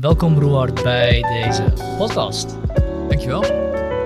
Welkom 0.00 0.38
Roard 0.38 0.82
bij 0.82 1.22
deze 1.22 1.62
podcast. 1.98 2.48
Dankjewel. 3.08 3.40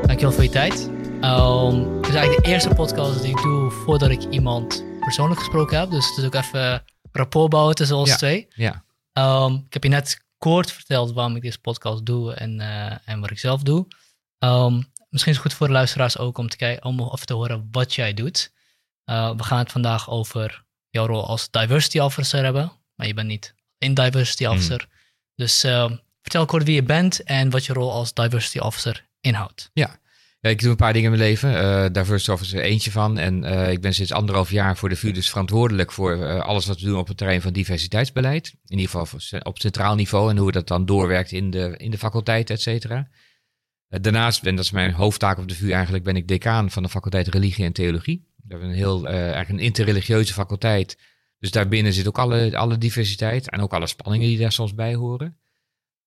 Dankjewel 0.07 0.33
voor 0.33 0.43
je 0.43 0.51
tijd. 0.51 0.89
Um, 1.25 1.97
het 1.97 2.09
is 2.09 2.15
eigenlijk 2.15 2.45
de 2.45 2.51
eerste 2.51 2.75
podcast 2.75 3.23
die 3.23 3.31
ik 3.31 3.43
doe 3.43 3.71
voordat 3.71 4.11
ik 4.11 4.23
iemand 4.31 4.85
persoonlijk 5.01 5.41
gesproken 5.41 5.79
heb. 5.79 5.91
Dus 5.91 6.09
het 6.09 6.19
is 6.19 6.25
ook 6.25 6.35
even 6.35 6.85
rapport 7.13 7.51
bouwen 7.51 7.75
tussen 7.75 7.97
ons 7.97 8.09
Ja. 8.11 8.17
twee. 8.17 8.49
Ja. 8.55 8.85
Um, 9.45 9.55
ik 9.67 9.73
heb 9.73 9.83
je 9.83 9.89
net 9.89 10.25
kort 10.39 10.73
verteld 10.73 11.13
waarom 11.13 11.37
ik 11.37 11.43
deze 11.43 11.61
podcast 11.61 12.07
doe 12.07 12.35
en, 12.35 12.61
eh, 12.61 12.97
en 13.05 13.21
wat 13.21 13.31
ik 13.31 13.39
zelf 13.39 13.63
doe. 13.63 13.87
Um, 14.39 14.93
misschien 15.09 15.33
is 15.33 15.39
het 15.39 15.47
goed 15.47 15.55
voor 15.55 15.67
de 15.67 15.73
luisteraars 15.73 16.19
ook 16.19 16.39
om 16.39 16.49
te 16.49 16.57
kijken, 16.57 16.85
om 16.85 17.01
even 17.01 17.27
te 17.27 17.35
horen 17.35 17.69
wat 17.73 17.95
jij 17.95 18.15
doet. 18.15 18.53
Uh, 19.07 19.31
we 19.37 19.43
gaan 19.43 19.59
het 19.59 19.73
vandaag 19.73 20.11
over 20.11 20.65
jouw 20.91 21.07
rol 21.07 21.27
als 21.27 21.51
diversity 21.51 21.99
officer 21.99 22.45
hebben, 22.45 22.73
maar 22.95 23.07
je 23.07 23.15
bent 23.15 23.29
niet 23.29 23.55
een 23.79 23.95
diversity 23.95 24.47
officer. 24.47 24.89
Dus 25.35 25.65
um, 25.65 26.01
vertel 26.23 26.47
kort 26.47 26.65
wie 26.65 26.75
je 26.75 26.83
bent 26.83 27.23
en 27.23 27.51
wat 27.51 27.65
je 27.65 27.73
rol 27.73 27.93
als 27.93 28.15
diversity 28.15 28.59
officer 28.59 29.07
inhoudt. 29.21 29.71
ja. 29.73 30.01
Ja, 30.41 30.51
ik 30.51 30.61
doe 30.61 30.71
een 30.71 30.77
paar 30.77 30.93
dingen 30.93 31.13
in 31.13 31.19
mijn 31.19 31.29
leven. 31.31 31.57
eh 31.57 31.93
Diversity 31.93 32.31
Officer 32.31 32.59
er 32.59 32.65
eentje 32.65 32.91
van. 32.91 33.19
En 33.19 33.45
eh, 33.45 33.71
ik 33.71 33.81
ben 33.81 33.95
sinds 33.95 34.13
anderhalf 34.13 34.51
jaar 34.51 34.77
voor 34.77 34.89
de 34.89 34.97
VU 34.97 35.13
dus 35.13 35.31
verantwoordelijk 35.31 35.93
voor 35.93 36.23
eh, 36.23 36.41
alles 36.41 36.67
wat 36.67 36.81
we 36.81 36.87
doen 36.87 36.99
op 36.99 37.09
het 37.09 37.17
terrein 37.17 37.43
van 37.43 37.53
diversiteitsbeleid. 37.53 38.55
In 38.67 38.79
ieder 38.79 38.91
geval 38.91 39.41
op 39.43 39.59
centraal 39.59 39.95
niveau 39.95 40.31
en 40.31 40.37
hoe 40.37 40.53
dat 40.53 40.69
dan 40.69 40.87
doorwerkt 40.87 41.33
in 41.33 41.51
de, 41.51 41.75
in 41.77 41.91
de 41.91 41.99
faculteit, 41.99 42.51
et 42.51 42.61
cetera. 42.61 43.09
Daarnaast, 43.89 44.47
en 44.47 44.57
dat 44.57 44.65
is 44.65 44.71
mijn 44.71 44.93
hoofdtaak 44.93 45.39
op 45.39 45.49
de 45.49 45.55
VU 45.55 45.71
eigenlijk, 45.71 46.05
ben 46.05 46.17
ik 46.17 46.29
decaan 46.29 46.71
van 46.71 46.83
de 46.83 46.89
faculteit 46.89 47.29
Religie 47.29 47.65
en 47.65 47.73
Theologie. 47.73 48.27
We 48.37 48.49
hebben 48.49 48.69
een 48.69 48.75
heel, 48.75 49.07
eigenlijk 49.07 49.49
een 49.49 49.59
interreligieuze 49.59 50.33
faculteit. 50.33 50.99
Dus 51.43 51.51
daarbinnen 51.51 51.93
zit 51.93 52.09
ook 52.09 52.19
alle, 52.19 52.57
alle 52.57 52.79
diversiteit 52.79 53.51
en 53.51 53.61
ook 53.61 53.73
alle 53.73 53.87
spanningen 53.87 54.29
die 54.29 54.39
daar 54.39 54.53
soms 54.53 54.75
bij 54.75 54.95
horen. 54.95 55.39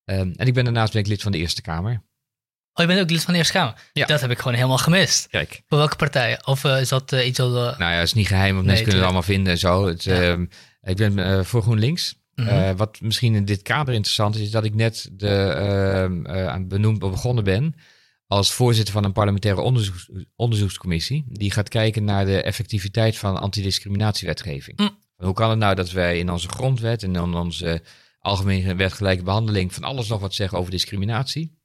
Ehm, 0.06 0.31
en 0.35 0.47
ik 0.47 0.53
ben 0.53 0.63
daarnaast 0.63 0.94
ben 0.94 1.01
ik 1.01 1.07
lid 1.07 1.22
van 1.22 1.31
de 1.31 1.38
Eerste 1.38 1.62
Kamer. 1.62 1.91
Oh, 2.73 2.85
je 2.85 2.85
bent 2.85 3.00
ook 3.01 3.09
lid 3.09 3.23
van 3.23 3.34
de 3.34 3.40
Eerste 3.40 3.53
Kamer? 3.53 3.81
Ja. 3.94 4.06
Dat 4.06 4.22
heb 4.22 4.31
ik 4.31 4.38
gewoon 4.38 4.53
helemaal 4.53 4.78
gemist. 4.78 5.28
Kijk. 5.28 5.63
Voor 5.68 5.78
welke 5.78 5.96
partij? 5.96 6.46
Of 6.46 6.63
uh, 6.63 6.81
is 6.81 6.90
dat 6.90 7.13
uh, 7.13 7.28
iets 7.28 7.40
al... 7.40 7.50
Uh... 7.50 7.56
Nou 7.56 7.91
ja, 7.91 7.97
het 7.97 8.03
is 8.03 8.13
niet 8.13 8.28
geheim, 8.28 8.53
want 8.53 8.66
Nee, 8.66 8.75
mensen 8.75 8.84
kunnen 8.84 9.01
het 9.01 9.12
allemaal 9.12 9.34
vinden 9.35 9.51
en 9.53 9.59
zo. 9.59 9.88
Het, 9.88 10.03
Ja. 10.03 10.22
ehm, 10.22 10.46
ik 10.81 10.96
ben 10.96 11.19
eh, 11.19 11.44
voor 11.44 11.62
GroenLinks. 11.62 12.16
Eh, 12.35 12.72
wat 12.75 13.02
misschien 13.02 13.35
in 13.35 13.46
dit 13.46 13.62
kader 13.62 13.94
interessant 13.94 14.35
is, 14.35 14.41
is 14.41 14.52
dat 14.52 14.63
ik 14.63 14.75
net 14.75 15.09
de, 15.13 15.29
ehm, 15.29 16.25
eh, 16.25 16.56
benoemd 16.67 17.00
begonnen 17.00 17.44
ben 17.44 17.75
als 18.28 18.53
voorzitter 18.53 18.94
van 18.94 19.03
een 19.03 19.12
parlementaire 19.12 19.62
onderzoeks, 19.62 20.09
onderzoekscommissie. 20.35 21.25
Die 21.28 21.52
gaat 21.52 21.69
kijken 21.69 22.03
naar 22.03 22.25
de 22.25 22.41
effectiviteit 22.41 23.17
van 23.17 23.40
antidiscriminatiewetgeving. 23.40 24.79
Mm. 24.79 24.97
Hoe 25.16 25.34
kan 25.34 25.50
het 25.50 25.59
nou 25.59 25.76
dat 25.76 25.92
wij 25.92 26.20
in 26.20 26.31
onze 26.31 26.48
grondwet 26.48 27.03
en 27.03 27.16
in 27.16 27.34
onze 27.34 27.81
algemene 28.20 28.76
wet 28.76 28.94
gelijke 28.94 29.24
behandeling 29.24 29.74
van 29.74 29.84
alles 29.84 30.08
nog 30.08 30.20
wat 30.20 30.34
zeggen 30.34 30.58
over 30.58 30.72
discriminatie? 30.72 31.59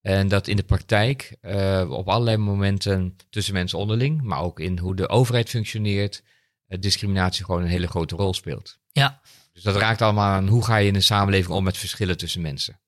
En 0.00 0.28
dat 0.28 0.46
in 0.46 0.56
de 0.56 0.62
praktijk 0.62 1.36
eh, 1.40 1.90
op 1.90 2.08
allerlei 2.08 2.36
momenten 2.36 3.16
tussen 3.30 3.54
mensen 3.54 3.78
onderling, 3.78 4.22
maar 4.22 4.40
ook 4.40 4.60
in 4.60 4.78
hoe 4.78 4.96
de 4.96 5.08
overheid 5.08 5.48
functioneert, 5.48 6.22
eh, 6.66 6.80
discriminatie 6.80 7.44
gewoon 7.44 7.62
een 7.62 7.68
hele 7.68 7.88
grote 7.88 8.16
rol 8.16 8.34
speelt. 8.34 8.78
Ja. 8.92 9.20
Dus 9.52 9.62
dat 9.62 9.76
raakt 9.76 10.02
allemaal 10.02 10.32
aan 10.32 10.48
hoe 10.48 10.64
ga 10.64 10.76
je 10.76 10.88
in 10.88 10.94
een 10.94 11.02
samenleving 11.02 11.54
om 11.54 11.64
met 11.64 11.78
verschillen 11.78 12.16
tussen 12.16 12.40
mensen. 12.40 12.80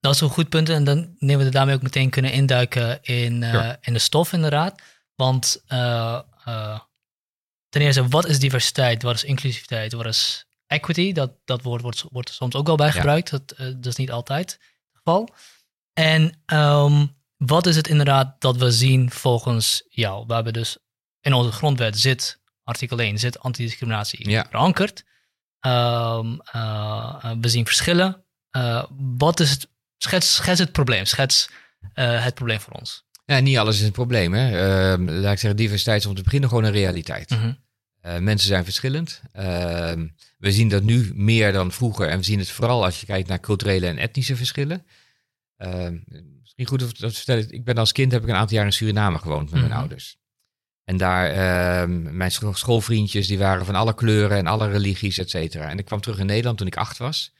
Dat 0.00 0.14
is 0.14 0.20
een 0.20 0.28
goed 0.28 0.48
punt. 0.48 0.68
En 0.68 0.84
dan 0.84 1.14
nemen 1.18 1.38
we 1.38 1.44
er 1.44 1.52
daarmee 1.52 1.74
ook 1.74 1.82
meteen 1.82 2.10
kunnen 2.10 2.32
induiken 2.32 2.98
in, 3.02 3.42
uh, 3.42 3.52
Ja. 3.52 3.78
in 3.80 3.92
de 3.92 3.98
stof, 3.98 4.32
inderdaad. 4.32 4.82
Want 5.14 5.62
ten 7.68 7.82
eerste, 7.82 8.08
wat 8.08 8.26
is 8.26 8.38
diversiteit? 8.38 9.02
Wat 9.02 9.14
is 9.14 9.24
inclusiviteit? 9.24 9.92
Wat 9.92 10.06
is 10.06 10.46
equity? 10.66 11.12
Dat, 11.12 11.32
dat 11.44 11.62
woord 11.62 11.82
wordt, 11.82 12.04
wordt 12.10 12.30
soms 12.30 12.54
ook 12.54 12.66
wel 12.66 12.76
bij 12.76 12.92
gebruikt. 12.92 13.30
Ja. 13.30 13.38
Dat, 13.38 13.58
uh, 13.58 13.66
dat 13.66 13.86
is 13.86 13.96
niet 13.96 14.10
altijd 14.10 14.50
het 14.50 14.60
geval. 14.92 15.28
En 15.92 16.42
um, 16.46 17.16
wat 17.36 17.66
is 17.66 17.76
het 17.76 17.88
inderdaad 17.88 18.40
dat 18.40 18.56
we 18.56 18.70
zien 18.70 19.10
volgens 19.10 19.82
jou? 19.88 20.24
We 20.26 20.34
hebben 20.34 20.52
dus 20.52 20.78
in 21.20 21.32
onze 21.32 21.52
grondwet 21.52 21.98
zit, 21.98 22.40
artikel 22.64 22.98
1, 22.98 23.18
zit 23.18 23.38
antidiscriminatie 23.40 24.30
Ja. 24.30 24.46
verankerd. 24.50 25.04
Um, 25.60 26.36
we 27.40 27.48
zien 27.48 27.64
verschillen. 27.64 28.24
wat 29.16 29.40
is 29.40 29.50
het 29.50 29.68
Schets, 29.98 30.34
schets 30.34 30.58
het 30.58 30.72
probleem. 30.72 31.04
Schets 31.04 31.48
het 31.92 32.34
probleem 32.34 32.60
voor 32.60 32.72
ons. 32.72 33.04
Ja, 33.28 33.40
niet 33.40 33.58
alles 33.58 33.78
is 33.80 33.86
een 33.86 33.92
probleem. 33.92 34.32
Hè? 34.34 34.46
Uh, 34.96 35.06
laat 35.20 35.32
ik 35.32 35.38
zeggen, 35.38 35.56
diversiteit 35.56 36.00
is 36.00 36.06
om 36.06 36.14
te 36.14 36.22
beginnen 36.22 36.48
gewoon 36.48 36.64
een 36.64 36.72
realiteit. 36.72 37.30
-hmm. 37.30 37.58
uh, 38.06 38.18
mensen 38.18 38.48
zijn 38.48 38.64
verschillend. 38.64 39.22
Ehm, 39.32 40.08
we 40.38 40.52
zien 40.52 40.68
dat 40.68 40.82
nu 40.82 41.12
meer 41.14 41.52
dan 41.52 41.72
vroeger. 41.72 42.08
En 42.08 42.18
we 42.18 42.24
zien 42.24 42.38
het 42.38 42.50
vooral 42.50 42.84
als 42.84 43.00
je 43.00 43.06
kijkt 43.06 43.28
naar 43.28 43.40
culturele 43.40 43.86
en 43.86 43.98
etnische 43.98 44.36
verschillen. 44.36 44.86
Ehm, 45.56 45.98
misschien 46.40 46.66
goed 46.66 46.82
om 46.82 46.92
te 46.92 47.10
vertellen. 47.10 47.50
Ik 47.50 47.64
ben 47.64 47.74
als 47.78 47.92
kind 47.92 48.12
heb 48.12 48.22
ik 48.22 48.28
een 48.28 48.34
aantal 48.34 48.56
jaar 48.56 48.66
in 48.66 48.72
Suriname 48.72 49.18
gewoond 49.18 49.50
met 49.50 49.60
mijn 49.60 49.72
Mhm. 49.72 49.80
ouders. 49.80 50.16
En 50.84 50.96
daar, 50.96 51.30
ehm, 51.30 52.16
mijn 52.16 52.30
schoolvriendjes, 52.52 53.26
die 53.26 53.38
waren 53.38 53.66
van 53.66 53.74
alle 53.74 53.94
kleuren 53.94 54.36
en 54.38 54.46
alle 54.46 54.68
religies, 54.68 55.18
et 55.18 55.30
cetera. 55.30 55.70
En 55.70 55.78
ik 55.78 55.84
kwam 55.84 56.00
terug 56.00 56.18
in 56.18 56.26
Nederland 56.26 56.58
toen 56.58 56.66
ik 56.66 56.76
acht 56.76 56.98
was. 56.98 57.32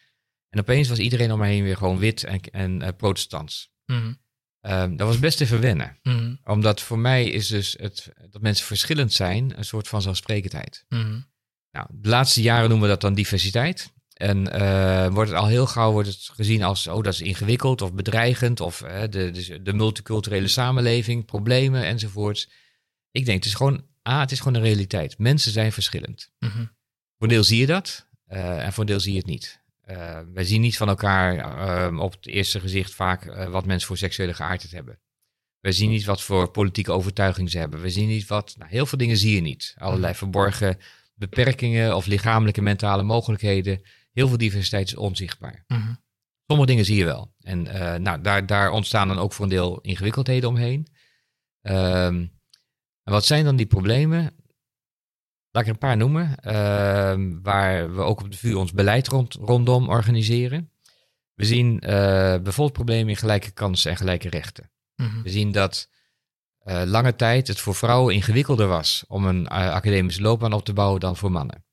En 0.49 0.61
opeens 0.61 0.89
was 0.89 0.99
iedereen 0.99 1.33
om 1.33 1.39
me 1.39 1.47
heen 1.47 1.63
weer 1.65 1.77
gewoon 1.77 1.99
wit 1.99 2.25
en, 2.25 2.41
en 2.41 2.83
uh, 2.83 2.89
protestants. 2.97 3.71
Mm 3.87 3.97
-hmm. 4.01 4.19
Um, 4.69 4.97
dat 4.97 5.07
was 5.07 5.19
best 5.19 5.41
even 5.41 5.61
wennen. 5.61 5.99
Mm 6.03 6.19
-hmm. 6.19 6.41
Omdat 6.45 6.81
voor 6.81 6.99
mij 6.99 7.25
is 7.25 7.47
dus 7.47 7.77
het, 7.81 8.13
dat 8.31 8.43
mensen 8.43 8.67
verschillend 8.67 9.13
zijn 9.13 9.59
een 9.59 9.65
soort 9.65 9.89
van 9.89 10.03
zelfsprekendheid. 10.03 10.85
Mm 10.89 11.01
-hmm. 11.01 11.27
Nou, 11.71 11.87
de 11.91 12.09
laatste 12.09 12.43
jaren 12.43 12.69
noemen 12.69 12.87
we 12.87 12.93
dat 12.93 13.01
dan 13.01 13.15
diversiteit. 13.15 13.93
En 14.15 14.57
uh, 14.61 15.09
wordt 15.09 15.31
het 15.31 15.39
al 15.39 15.47
heel 15.47 15.67
gauw 15.67 15.93
wordt 15.93 16.09
het 16.09 16.31
gezien 16.35 16.63
als, 16.63 16.87
oh, 16.87 17.03
dat 17.03 17.13
is 17.13 17.21
ingewikkeld 17.21 17.83
of 17.83 17.95
bedreigend. 17.95 18.61
Of 18.61 18.83
uh, 18.85 19.01
de, 19.01 19.31
de, 19.31 19.63
de 19.63 19.73
multiculturele 19.73 20.49
samenleving, 20.49 21.25
problemen 21.25 21.85
enzovoorts. 21.85 22.51
Ik 23.11 23.25
denk, 23.25 23.37
het 23.37 23.47
is 23.47 23.55
gewoon, 23.55 23.87
ah, 24.03 24.21
het 24.21 24.33
is 24.33 24.39
gewoon 24.39 24.55
een 24.55 24.63
realiteit. 24.63 25.19
Mensen 25.19 25.53
zijn 25.53 25.73
verschillend. 25.73 26.31
Mm 26.39 26.49
-hmm. 26.49 26.77
Voor 27.17 27.27
een 27.27 27.29
deel 27.29 27.45
zie 27.45 27.59
je 27.59 27.67
dat 27.67 28.09
uh, 28.29 28.65
en 28.65 28.73
voor 28.73 28.83
een 28.83 28.89
deel 28.89 29.01
zie 29.01 29.13
je 29.13 29.19
het 29.19 29.27
niet. 29.27 29.58
Uh, 29.91 30.21
wij 30.33 30.45
zien 30.45 30.61
niet 30.61 30.77
van 30.77 30.89
elkaar 30.89 31.37
uh, 31.93 32.01
op 32.01 32.13
het 32.13 32.27
eerste 32.27 32.61
gezicht 32.61 32.95
vaak 32.95 33.25
uh, 33.25 33.49
wat 33.49 33.67
mensen 33.67 33.87
voor 33.87 33.97
seksuele 33.97 34.35
geaardheid 34.35 34.73
hebben. 34.73 35.01
We 35.61 35.73
zien 35.73 35.91
niet 35.91 36.05
wat 36.05 36.23
voor 36.23 36.51
politieke 36.51 36.93
overtuiging 36.93 37.51
ze 37.51 37.59
hebben. 37.59 37.81
We 37.81 37.91
zien 37.91 38.09
niet 38.09 38.27
wat. 38.27 38.55
Nou, 38.59 38.71
heel 38.71 38.87
veel 38.87 38.99
dingen 38.99 39.17
zie 39.17 39.35
je 39.35 39.41
niet. 39.41 39.75
Allerlei 39.79 40.15
verborgen 40.15 40.79
beperkingen 41.15 41.97
of 41.97 42.07
lichamelijke 42.07 42.63
mentale 42.63 43.03
mogelijkheden. 43.03 43.83
Heel 44.13 44.29
veel 44.29 44.37
diversiteit 44.37 44.87
is 44.87 44.97
onzichtbaar. 44.97 45.65
-hmm. 45.67 45.99
Sommige 46.47 46.69
dingen 46.69 46.85
zie 46.85 46.97
je 46.97 47.05
wel. 47.05 47.35
En 47.41 47.67
uh, 47.67 47.95
nou, 47.95 48.21
daar, 48.21 48.47
daar 48.47 48.71
ontstaan 48.71 49.09
dan 49.09 49.19
ook 49.19 49.33
voor 49.33 49.45
een 49.45 49.51
deel 49.51 49.81
ingewikkeldheden 49.81 50.49
omheen. 50.49 50.89
Um, 51.63 52.37
en 53.03 53.13
wat 53.13 53.25
zijn 53.25 53.45
dan 53.45 53.57
die 53.57 53.67
problemen? 53.67 54.38
Laat 55.51 55.63
ik 55.63 55.69
er 55.69 55.75
een 55.75 55.79
paar 55.89 55.97
noemen, 55.97 56.37
uh, 56.43 57.41
waar 57.43 57.95
we 57.95 58.01
ook 58.01 58.21
op 58.21 58.31
de 58.31 58.39
VU 58.39 58.55
ons 58.55 58.73
beleid 58.73 59.09
rond, 59.09 59.35
rondom 59.35 59.89
organiseren. 59.89 60.73
We 61.35 61.45
zien 61.45 61.75
uh, 61.75 61.91
bijvoorbeeld 62.43 62.73
problemen 62.73 63.09
in 63.09 63.17
gelijke 63.17 63.51
kansen 63.51 63.91
en 63.91 63.97
gelijke 63.97 64.29
rechten. 64.29 64.71
Mm 64.97 65.07
-hmm. 65.07 65.23
We 65.23 65.31
zien 65.31 65.53
dat 65.53 65.89
eh, 66.69 66.83
lange 66.85 67.17
tijd 67.17 67.49
het 67.49 67.61
voor 67.61 67.75
vrouwen 67.75 68.15
ingewikkelder 68.15 68.67
was 68.67 69.05
om 69.07 69.27
een 69.27 69.47
eh, 69.47 69.71
academische 69.71 70.23
loopbaan 70.23 70.53
op 70.53 70.65
te 70.65 70.73
bouwen 70.73 71.01
dan 71.01 71.17
voor 71.17 71.31
mannen. 71.31 71.65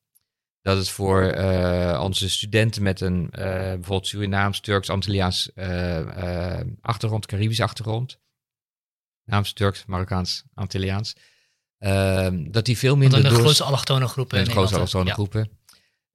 Dat 0.61 0.77
het 0.77 0.89
voor 0.89 1.21
eh, 1.21 2.01
onze 2.03 2.29
studenten 2.29 2.83
met 2.83 3.01
een 3.01 3.29
eh, 3.31 3.45
bijvoorbeeld 3.53 4.07
Surinaams, 4.07 4.59
Turks, 4.59 4.89
Antilliaans 4.89 5.53
eh, 5.53 6.59
eh, 6.59 6.67
achtergrond, 6.81 7.25
Caribisch 7.25 7.61
achtergrond, 7.61 8.19
Naams, 9.23 9.53
Turks, 9.53 9.85
Marokkaans, 9.85 10.43
Antilliaans, 10.53 11.15
eh, 11.77 12.27
dat 12.47 12.65
die 12.65 12.77
veel 12.77 12.97
minder 12.97 13.23
de 13.23 13.29
grootste 13.29 13.63
allochtone 13.63 14.07
groepen. 14.07 14.37
grote 14.37 14.49
Nederland, 14.49 14.75
allochtone 14.75 15.05
ja. 15.05 15.13
groepen. 15.13 15.49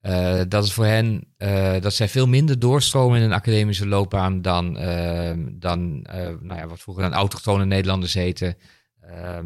Eh, 0.00 0.40
dat 0.48 0.64
is 0.64 0.72
voor 0.72 0.84
hen, 0.84 1.24
eh, 1.36 1.80
dat 1.80 1.94
zij 1.94 2.08
veel 2.08 2.26
minder 2.26 2.58
doorstromen 2.58 3.18
in 3.18 3.24
een 3.24 3.32
academische 3.32 3.86
loopbaan 3.86 4.42
dan, 4.42 4.78
eh, 4.78 5.36
dan 5.52 6.04
eh, 6.04 6.28
nou 6.40 6.60
ja, 6.60 6.66
wat 6.66 6.80
vroeger 6.80 7.02
dan 7.02 7.12
autochtone 7.12 7.64
Nederlanders 7.64 8.14
heten, 8.14 8.56
eh, 9.00 9.38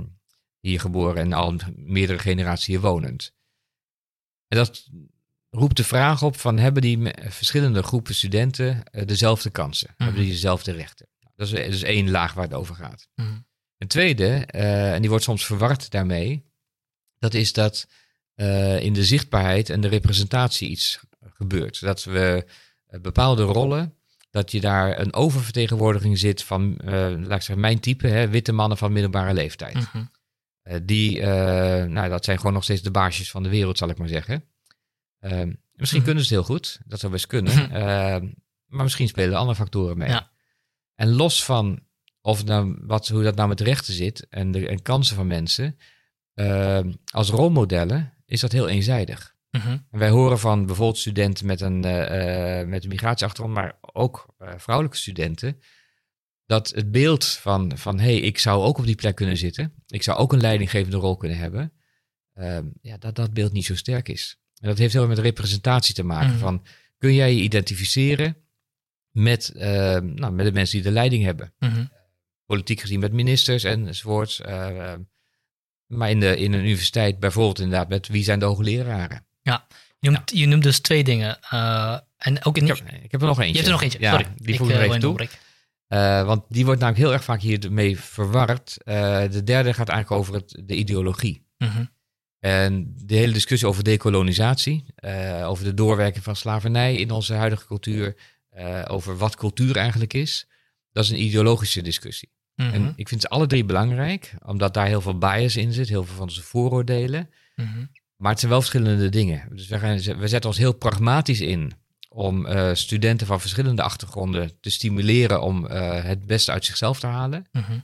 hier 0.61 0.81
geboren 0.81 1.17
en 1.17 1.33
al 1.33 1.55
meerdere 1.77 2.19
generaties 2.19 2.67
hier 2.67 2.81
wonend. 2.81 3.33
En 4.49 4.57
dat 4.57 4.89
roept 5.51 5.77
de 5.77 5.85
vraag 5.85 6.23
op 6.23 6.37
van 6.37 6.59
hebben 6.59 6.83
die 6.83 7.13
verschillende 7.29 7.83
groepen 7.83 8.15
studenten 8.15 8.83
dezelfde 9.05 9.51
kansen? 9.51 9.95
Hebben 9.97 10.21
die 10.21 10.31
dezelfde 10.31 10.73
rechten? 10.73 11.09
Dat 11.37 11.47
is, 11.47 11.53
dat 11.53 11.61
is 11.61 11.83
één 11.83 12.11
laag 12.11 12.35
waar 12.35 12.45
het 12.45 12.55
over 12.55 12.75
gaat. 12.75 13.09
Mhm. 13.15 13.39
Een 13.85 13.91
tweede, 13.91 14.47
eh, 14.47 14.93
en 14.95 15.01
die 15.01 15.11
wordt 15.11 15.25
soms 15.25 15.47
verward 15.47 15.91
daarmee, 15.91 16.45
dat 17.19 17.35
is 17.35 17.53
dat 17.53 17.89
eh, 18.35 18.81
in 18.81 18.93
de 18.93 19.05
zichtbaarheid 19.05 19.71
en 19.71 19.81
de 19.81 19.89
representatie 19.89 20.69
iets 20.69 21.01
gebeurt. 21.21 21.81
Dat 21.81 22.05
we 22.05 22.47
eh, 22.87 23.01
bepaalde 23.01 23.43
rollen, 23.43 23.95
dat 24.31 24.51
je 24.51 24.61
daar 24.61 24.99
een 24.99 25.13
oververtegenwoordiging 25.15 26.19
zit 26.19 26.43
van, 26.43 26.77
laat 26.85 27.21
ik 27.21 27.29
zeggen, 27.29 27.61
mijn 27.61 27.81
type, 27.81 28.07
hè, 28.07 28.29
witte 28.29 28.53
mannen 28.53 28.79
van 28.79 28.93
middelbare 28.93 29.35
leeftijd. 29.35 29.75
Mhm. 29.75 30.05
Die, 30.83 31.21
nou, 31.87 32.09
dat 32.09 32.25
zijn 32.25 32.37
gewoon 32.37 32.53
nog 32.53 32.65
steeds 32.65 32.83
de 32.83 32.91
baasjes 32.91 33.31
van 33.31 33.43
de 33.43 33.49
wereld, 33.49 33.79
zal 33.79 33.89
ik 33.89 33.99
maar 33.99 34.09
zeggen. 34.09 34.45
Misschien 35.21 36.01
Mhm. 36.01 36.05
kunnen 36.05 36.25
ze 36.25 36.35
het 36.35 36.47
heel 36.47 36.55
goed, 36.55 36.81
dat 36.87 37.01
zou 37.01 37.13
best 37.13 37.27
kunnen. 37.27 37.55
Mhm. 37.55 38.29
Maar 38.67 38.83
misschien 38.83 39.09
spelen 39.09 39.39
andere 39.39 39.57
factoren 39.57 39.99
mee. 39.99 40.09
Ja. 40.09 40.31
En 40.95 41.13
los 41.13 41.45
van 41.45 41.83
of 42.25 42.45
nou, 42.45 42.79
wat, 42.81 43.09
hoe 43.09 43.23
dat 43.23 43.35
nou 43.35 43.49
met 43.49 43.61
rechten 43.61 43.95
zit 43.95 44.27
en 44.29 44.51
de 44.51 44.69
en 44.69 44.83
kansen 44.83 45.17
van 45.17 45.27
mensen, 45.27 45.79
ehm, 46.35 46.93
als 47.11 47.31
rolmodellen 47.31 48.13
is 48.27 48.41
dat 48.41 48.53
heel 48.53 48.69
eenzijdig. 48.69 49.35
Mhm. 49.51 49.69
En 49.69 49.99
wij 49.99 50.09
horen 50.09 50.39
van 50.39 50.67
bijvoorbeeld 50.67 50.99
studenten 50.99 51.47
met 51.47 51.61
een, 51.61 51.85
eh, 51.85 52.61
eh, 52.61 52.69
met 52.69 52.83
een 52.83 52.89
migratieachtergrond, 52.89 53.55
maar 53.55 53.79
ook 53.81 54.35
eh, 54.39 54.53
vrouwelijke 54.57 54.99
studenten, 54.99 55.61
dat 56.47 56.69
het 56.69 56.91
beeld 56.91 57.27
van, 57.27 57.79
van 57.79 57.99
hé, 57.99 58.05
hey, 58.05 58.21
ik 58.21 58.39
zou 58.39 58.63
ook 58.63 58.79
op 58.79 58.87
die 58.87 58.95
plek 58.95 59.15
kunnen 59.15 59.37
zitten, 59.37 59.75
ik 59.87 60.03
zou 60.03 60.19
ook 60.19 60.33
een 60.33 60.41
leidinggevende 60.41 60.97
rol 60.97 61.17
kunnen 61.17 61.39
hebben, 61.39 61.73
ehm, 62.35 62.67
ja, 62.81 62.97
dat 62.97 63.15
dat 63.15 63.35
beeld 63.35 63.53
niet 63.53 63.65
zo 63.65 63.77
sterk 63.77 64.09
is. 64.09 64.39
En 64.61 64.69
dat 64.69 64.79
heeft 64.79 64.93
heel 64.93 65.03
erg 65.03 65.11
met 65.11 65.25
representatie 65.25 65.95
te 65.95 66.05
maken. 66.05 66.31
Mhm. 66.31 66.39
Van, 66.39 66.67
kun 66.99 67.15
jij 67.15 67.35
je 67.35 67.43
identificeren 67.43 68.37
met, 69.11 69.49
ehm, 69.49 70.15
nou, 70.15 70.33
met 70.33 70.47
de 70.47 70.53
mensen 70.53 70.77
die 70.77 70.87
de 70.87 70.95
leiding 70.95 71.25
hebben? 71.25 71.55
Mhm. 71.59 71.85
Politiek 72.47 72.81
gezien 72.81 73.01
met 73.01 73.13
ministers 73.13 73.65
enzovoorts. 73.65 74.41
eh, 74.41 74.93
maar 75.87 76.11
in, 76.11 76.21
de, 76.21 76.37
in 76.37 76.53
een 76.53 76.61
universiteit 76.61 77.19
bijvoorbeeld 77.21 77.59
inderdaad 77.59 77.89
met 77.89 78.09
wie 78.09 78.25
zijn 78.25 78.39
de 78.39 78.45
hoogleraren? 78.45 79.27
Je, 79.99 80.11
noemt, 80.11 80.31
je 80.35 80.47
noemt 80.47 80.63
dus 80.63 80.79
twee 80.81 81.05
dingen. 81.05 81.39
eh, 81.51 81.99
en 82.17 82.45
ook 82.45 82.57
in, 82.57 82.63
Ik 82.67 82.77
heb, 82.77 82.89
ik 83.03 83.13
heb 83.13 83.21
er 83.21 83.27
nog 83.27 83.41
eentje. 83.41 83.53
je 83.53 83.57
hebt 83.57 83.67
er 83.67 83.73
nog 83.73 83.83
eentje. 83.83 83.99
Ja, 84.01 84.11
Sorry. 84.11 84.27
die 84.37 84.57
voeg 84.57 84.69
ik 84.69 84.75
er 84.75 84.83
even 84.83 85.01
toe. 85.01 85.29
want 86.27 86.45
die 86.49 86.65
wordt 86.65 86.81
namelijk 86.81 87.05
heel 87.05 87.13
erg 87.15 87.25
vaak 87.25 87.41
hiermee 87.41 88.01
verward. 88.01 88.77
De 88.85 89.41
derde 89.45 89.75
gaat 89.75 89.89
eigenlijk 89.89 90.21
over 90.21 90.35
het, 90.35 90.63
de 90.65 90.75
ideologie. 90.75 91.47
Mhm. 91.59 91.85
En 92.41 92.93
de 92.97 93.15
hele 93.15 93.33
discussie 93.33 93.69
over 93.69 93.85
dekolonisatie, 93.85 94.85
eh, 94.95 95.49
over 95.49 95.65
de 95.65 95.75
doorwerking 95.75 96.25
van 96.25 96.37
slavernij 96.37 96.95
in 96.97 97.11
onze 97.11 97.35
huidige 97.35 97.67
cultuur, 97.67 98.17
over 98.89 99.17
wat 99.17 99.37
cultuur 99.37 99.77
eigenlijk 99.77 100.13
is, 100.15 100.47
dat 100.95 101.05
is 101.05 101.11
een 101.11 101.23
ideologische 101.23 101.83
discussie. 101.83 102.33
Mhm. 102.55 102.73
En 102.73 102.93
ik 102.97 103.09
vind 103.09 103.21
ze 103.21 103.29
alle 103.29 103.47
drie 103.47 103.65
belangrijk, 103.65 104.35
omdat 104.45 104.75
daar 104.75 104.87
heel 104.87 105.01
veel 105.01 105.19
bias 105.19 105.57
in 105.57 105.73
zit, 105.73 105.89
heel 105.89 106.05
veel 106.05 106.15
van 106.15 106.27
onze 106.27 106.43
vooroordelen. 106.43 107.31
Mhm. 107.57 107.87
Maar 108.17 108.31
het 108.31 108.39
zijn 108.39 108.51
wel 108.51 108.61
verschillende 108.61 109.09
dingen. 109.09 109.49
Dus 109.51 109.67
we, 109.67 109.79
gaan, 109.79 110.19
we 110.19 110.29
zetten 110.29 110.51
ons 110.51 110.59
heel 110.59 110.73
pragmatisch 110.73 111.41
in 111.41 111.73
om 112.09 112.47
eh, 112.47 112.75
studenten 112.75 113.27
van 113.27 113.41
verschillende 113.41 113.83
achtergronden 113.83 114.61
te 114.61 114.71
stimuleren 114.71 115.43
om 115.43 115.67
eh, 115.67 116.05
het 116.05 116.27
beste 116.27 116.53
uit 116.53 116.65
zichzelf 116.65 117.01
te 117.01 117.07
halen. 117.07 117.47
Mhm. 117.53 117.79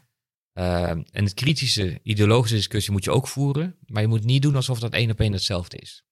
Uh, 0.54 0.88
en 0.88 1.06
het 1.10 1.34
kritische, 1.34 2.00
ideologische 2.02 2.56
discussie 2.56 2.92
moet 2.92 3.04
je 3.04 3.10
ook 3.10 3.28
voeren, 3.28 3.76
maar 3.86 4.02
je 4.02 4.08
moet 4.08 4.24
niet 4.24 4.42
doen 4.42 4.56
alsof 4.56 4.78
dat 4.78 4.92
één 4.92 5.10
op 5.10 5.20
één 5.20 5.32
hetzelfde 5.32 5.76
is. 5.76 6.04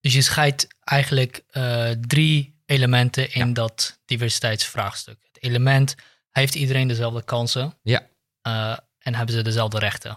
Dus 0.00 0.14
je 0.14 0.22
scheidt 0.22 0.66
eigenlijk 0.80 1.44
eh, 1.50 1.90
drie 1.90 2.54
elementen 2.66 3.32
in 3.32 3.46
Ja. 3.46 3.52
dat 3.52 4.00
diversiteitsvraagstuk. 4.04 5.18
Element, 5.44 5.94
heeft 6.30 6.54
iedereen 6.54 6.88
dezelfde 6.88 7.24
kansen? 7.24 7.74
Ja. 7.82 8.06
Eh, 8.42 8.76
en 8.98 9.14
hebben 9.14 9.34
ze 9.34 9.42
dezelfde 9.42 9.78
rechten? 9.78 10.10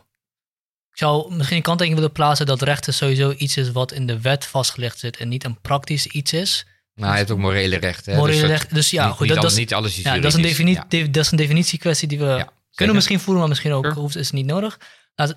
Ik 0.92 0.98
zou 1.04 1.34
misschien 1.36 1.58
een 1.58 1.64
kanttekening 1.64 2.00
willen 2.02 2.16
plaatsen 2.16 2.46
dat 2.46 2.62
rechten 2.62 2.94
sowieso 2.94 3.34
iets 3.38 3.58
is 3.58 3.72
wat 3.72 3.92
in 3.92 4.08
de 4.08 4.22
wet 4.22 4.46
vastgelegd 4.46 5.00
zit 5.00 5.18
en 5.18 5.28
niet 5.28 5.44
een 5.44 5.62
praktisch 5.62 6.06
iets 6.08 6.34
is. 6.34 6.66
Maar 6.94 7.10
hij 7.10 7.18
heeft 7.18 7.32
ook 7.32 7.38
morele 7.38 7.76
rechten. 7.78 8.12
hè, 8.14 8.18
Morele 8.20 8.40
dus 8.42 8.50
rechten, 8.50 8.76
dus 8.76 8.90
ja, 8.90 9.06
niet, 9.06 9.12
goed, 9.16 9.20
niet, 9.26 9.30
dat, 9.30 9.38
alles, 9.38 9.52
dat, 9.54 9.60
is, 9.62 9.66
niet 9.66 9.74
alles 9.78 9.98
is 9.98 10.04
ja, 10.04 10.16
dat, 10.16 10.24
is 10.26 10.34
een 10.34 10.40
juridisch. 10.40 10.58
defini- 10.66 10.78
Ja, 10.78 10.86
de- 11.06 11.12
dat 11.12 11.24
is 11.26 11.32
een 11.32 11.38
definitiekwestie 11.38 12.08
die 12.08 12.20
we 12.20 12.26
ja, 12.26 12.50
kunnen 12.76 12.96
misschien 12.96 13.20
voeren, 13.20 13.40
maar 13.40 13.50
misschien 13.50 13.72
ook 13.74 13.86
Sure. 13.86 14.00
hoeft, 14.00 14.16
is 14.16 14.26
het 14.26 14.36
niet 14.36 14.46
nodig. 14.46 14.80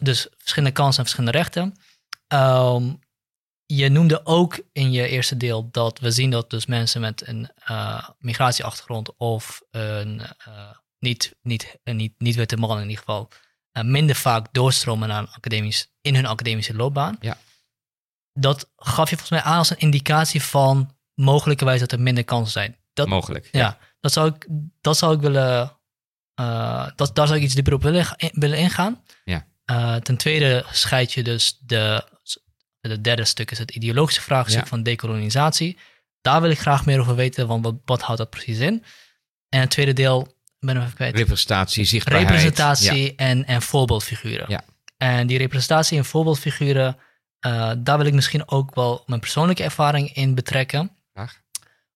Dus 0.01 0.27
verschillende 0.39 0.75
kansen 0.75 0.99
en 1.05 1.09
verschillende 1.11 1.39
rechten. 1.39 1.75
Ehm, 2.27 2.93
je 3.77 3.89
noemde 3.89 4.27
ook 4.27 4.61
in 4.73 4.93
je 4.93 5.09
eerste 5.09 5.37
deel 5.37 5.69
dat 5.71 5.99
we 5.99 6.11
zien 6.11 6.31
dat 6.31 6.51
dus 6.51 6.67
mensen 6.67 7.01
met 7.01 7.27
een 7.27 7.51
eh, 7.65 8.09
migratieachtergrond 8.19 9.17
of 9.17 9.63
een 9.71 10.21
eh, 10.21 10.71
niet, 10.99 11.37
niet, 11.43 11.79
niet, 11.85 12.15
niet 12.19 12.35
witte 12.35 12.57
man 12.57 12.77
in 12.77 12.83
ieder 12.83 12.99
geval, 12.99 13.29
eh, 13.73 13.85
minder 13.85 14.17
vaak 14.17 14.47
doorstromen 14.53 15.09
naar 15.09 15.27
academisch, 15.27 15.93
in 16.01 16.15
hun 16.15 16.27
academische 16.27 16.75
loopbaan. 16.75 17.17
Ja. 17.21 17.37
Dat 18.33 18.71
gaf 18.77 19.11
je 19.11 19.17
volgens 19.17 19.43
mij 19.43 19.53
aan 19.53 19.59
als 19.59 19.71
een 19.71 19.79
indicatie 19.79 20.43
van 20.43 20.97
mogelijkerwijs 21.15 21.81
dat 21.81 21.93
er 21.93 22.01
minder 22.01 22.25
kansen 22.25 22.53
zijn. 22.53 22.79
Dat, 22.93 23.09
Mogelijk. 23.09 23.49
ja, 23.53 23.79
dat 24.01 24.13
zou 24.13 24.35
ik, 24.35 24.47
dat 24.81 24.97
zou 24.97 25.15
ik 25.15 25.21
willen. 25.21 25.79
dat, 26.97 27.11
daar 27.15 27.27
zou 27.27 27.35
ik 27.35 27.43
iets 27.43 27.55
dieper 27.55 27.73
op 27.73 27.83
willen, 27.83 28.07
willen 28.33 28.59
ingaan. 28.59 29.05
Ja. 29.25 29.47
Ten 30.01 30.17
tweede 30.17 30.65
scheid 30.71 31.13
je 31.13 31.23
dus 31.23 31.59
de. 31.61 32.09
Het 32.81 33.05
derde 33.05 33.25
stuk 33.25 33.51
is 33.51 33.59
het 33.59 33.71
ideologische 33.71 34.21
vraagstuk 34.23 34.61
Ja. 34.63 34.67
van 34.67 34.83
dekolonisatie. 34.83 35.79
Daar 36.21 36.41
wil 36.41 36.51
ik 36.51 36.59
graag 36.59 36.87
meer 36.87 37.01
over 37.01 37.15
weten, 37.15 37.47
want 37.47 37.65
wat, 37.65 37.75
wat 37.85 38.03
houdt 38.03 38.21
dat 38.21 38.31
precies 38.31 38.59
in? 38.59 38.85
En 39.49 39.61
het 39.61 39.71
tweede 39.71 39.93
deel, 39.93 40.35
ben 40.59 40.77
ik 40.77 40.83
even 40.83 40.95
kwijt. 40.95 41.17
Representatie, 41.17 41.85
zichtbaarheid. 41.85 42.29
representatie 42.29 43.03
Ja. 43.05 43.13
en, 43.17 43.45
en 43.47 43.63
voorbeeldfiguren. 43.63 44.45
Ja. 44.49 44.63
En 44.97 45.27
die 45.27 45.39
representatie 45.39 45.99
en 45.99 46.05
voorbeeldfiguren, 46.05 46.97
eh, 47.39 47.73
daar 47.79 47.99
wil 47.99 48.07
ik 48.07 48.13
misschien 48.15 48.49
ook 48.49 48.75
wel 48.75 49.03
mijn 49.07 49.21
persoonlijke 49.21 49.63
ervaring 49.63 50.15
in 50.15 50.35
betrekken. 50.35 50.91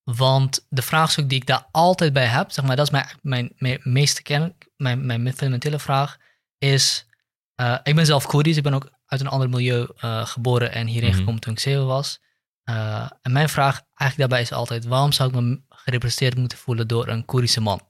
Want 0.04 0.66
de 0.68 0.82
vraagstuk 0.82 1.28
die 1.28 1.40
ik 1.40 1.46
daar 1.46 1.66
altijd 1.70 2.12
bij 2.12 2.26
heb, 2.26 2.50
zeg 2.50 2.64
maar, 2.64 2.76
dat 2.76 2.86
is 2.86 2.92
mijn, 2.92 3.06
mijn, 3.22 3.52
mijn 3.56 3.80
meeste 3.82 4.22
kern, 4.22 4.54
mijn, 4.76 5.06
mijn 5.06 5.28
fundamentele 5.28 5.78
vraag, 5.78 6.16
is, 6.58 7.06
eh, 7.54 7.78
ik 7.82 7.94
ben 7.94 8.06
zelf 8.06 8.26
Koerdisch, 8.26 8.56
ik 8.56 8.62
ben 8.62 8.74
ook 8.74 8.90
uit 9.06 9.20
een 9.20 9.26
ander 9.28 9.48
milieu 9.48 9.86
eh, 9.96 10.26
geboren 10.26 10.72
en 10.72 10.86
hierheen 10.86 11.10
Mhm. 11.10 11.18
gekomen 11.18 11.40
toen 11.40 11.52
ik 11.52 11.58
zeven 11.60 11.86
was. 11.86 12.20
Eh, 12.64 13.10
en 13.22 13.32
mijn 13.32 13.48
vraag 13.48 13.82
eigenlijk 13.94 14.16
daarbij 14.30 14.40
is 14.40 14.52
altijd, 14.52 14.84
waarom 14.84 15.12
zou 15.12 15.28
ik 15.28 15.34
me 15.40 15.60
gerepresenteerd 15.68 16.36
moeten 16.36 16.58
voelen 16.58 16.88
door 16.88 17.08
een 17.08 17.24
Koerdische 17.24 17.60
man? 17.60 17.80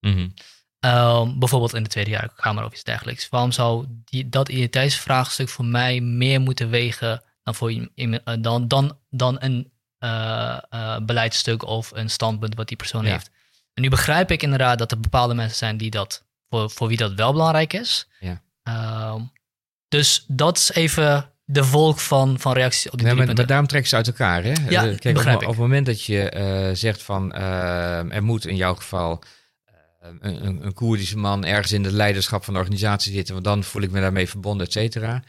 Mhm. 0.00 0.28
Ehm, 0.80 1.38
bijvoorbeeld 1.38 1.74
in 1.74 1.82
de 1.82 1.88
Tweede 1.88 2.30
Kamer 2.36 2.64
of 2.64 2.72
iets 2.72 2.84
dergelijks. 2.84 3.28
Waarom 3.28 3.52
zou 3.52 3.86
die, 4.04 4.28
dat 4.28 4.48
identiteitsvraagstuk 4.48 5.48
voor 5.48 5.64
mij 5.64 6.00
meer 6.00 6.40
moeten 6.40 6.70
wegen 6.70 7.22
dan, 7.42 7.54
voor, 7.54 7.70
eh, 7.94 8.16
dan, 8.40 8.68
dan, 8.68 8.98
dan 9.10 9.36
een 9.42 9.72
beleidstuk 11.06 11.62
of 11.62 11.90
een 11.94 12.10
standpunt 12.10 12.54
wat 12.54 12.68
die 12.68 12.76
persoon 12.76 13.04
Ja. 13.04 13.10
heeft? 13.10 13.30
En 13.74 13.82
nu 13.82 13.88
begrijp 13.88 14.30
ik 14.30 14.42
inderdaad 14.42 14.78
dat 14.78 14.90
er 14.90 15.00
bepaalde 15.00 15.34
mensen 15.34 15.56
zijn 15.56 15.76
die 15.76 15.90
dat, 15.90 16.24
voor, 16.48 16.70
voor 16.70 16.88
wie 16.88 16.96
dat 16.96 17.12
wel 17.12 17.32
belangrijk 17.32 17.72
is. 17.72 18.08
Ja. 18.20 18.42
Ehm, 18.62 19.22
dus 19.88 20.24
dat 20.28 20.56
is 20.56 20.72
even 20.72 21.30
de 21.44 21.64
volk 21.64 21.98
van, 21.98 22.38
van 22.38 22.52
reacties 22.52 22.90
op 22.90 22.98
die 22.98 23.06
drie 23.06 23.18
maar, 23.26 23.34
maar 23.34 23.46
daarom 23.46 23.66
trekken 23.66 23.90
ze 23.90 23.96
uit 23.96 24.06
elkaar. 24.06 24.42
Hè? 24.42 24.52
Ja, 24.68 24.86
Eh, 24.86 24.98
Kijk, 24.98 25.14
begrijp 25.14 25.36
op, 25.36 25.42
ik. 25.42 25.48
op 25.48 25.54
het 25.54 25.62
moment 25.62 25.86
dat 25.86 26.04
je 26.04 26.30
eh, 26.30 26.74
zegt 26.74 27.02
van 27.02 27.32
eh, 27.32 28.14
er 28.14 28.22
moet 28.22 28.46
in 28.46 28.56
jouw 28.56 28.74
geval 28.74 29.22
een, 30.00 30.46
een, 30.46 30.64
een 30.66 30.72
Koerdische 30.72 31.16
man 31.18 31.44
ergens 31.44 31.72
in 31.72 31.84
het 31.84 31.92
leiderschap 31.92 32.44
van 32.44 32.52
de 32.54 32.60
organisatie 32.60 33.12
zitten, 33.12 33.32
want 33.34 33.46
dan 33.46 33.64
voel 33.64 33.82
ik 33.82 33.90
me 33.90 34.00
daarmee 34.00 34.28
verbonden, 34.28 34.66
et 34.66 34.72
cetera. 34.72 35.22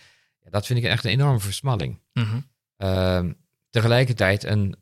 Ja, 0.43 0.49
dat 0.49 0.65
vind 0.65 0.79
ik 0.79 0.85
echt 0.85 1.03
een 1.03 1.11
enorme 1.11 1.39
versmalling. 1.39 1.99
Mhm. 2.13 2.39
Ehm, 2.77 3.31
tegelijkertijd 3.69 4.43
een, 4.43 4.75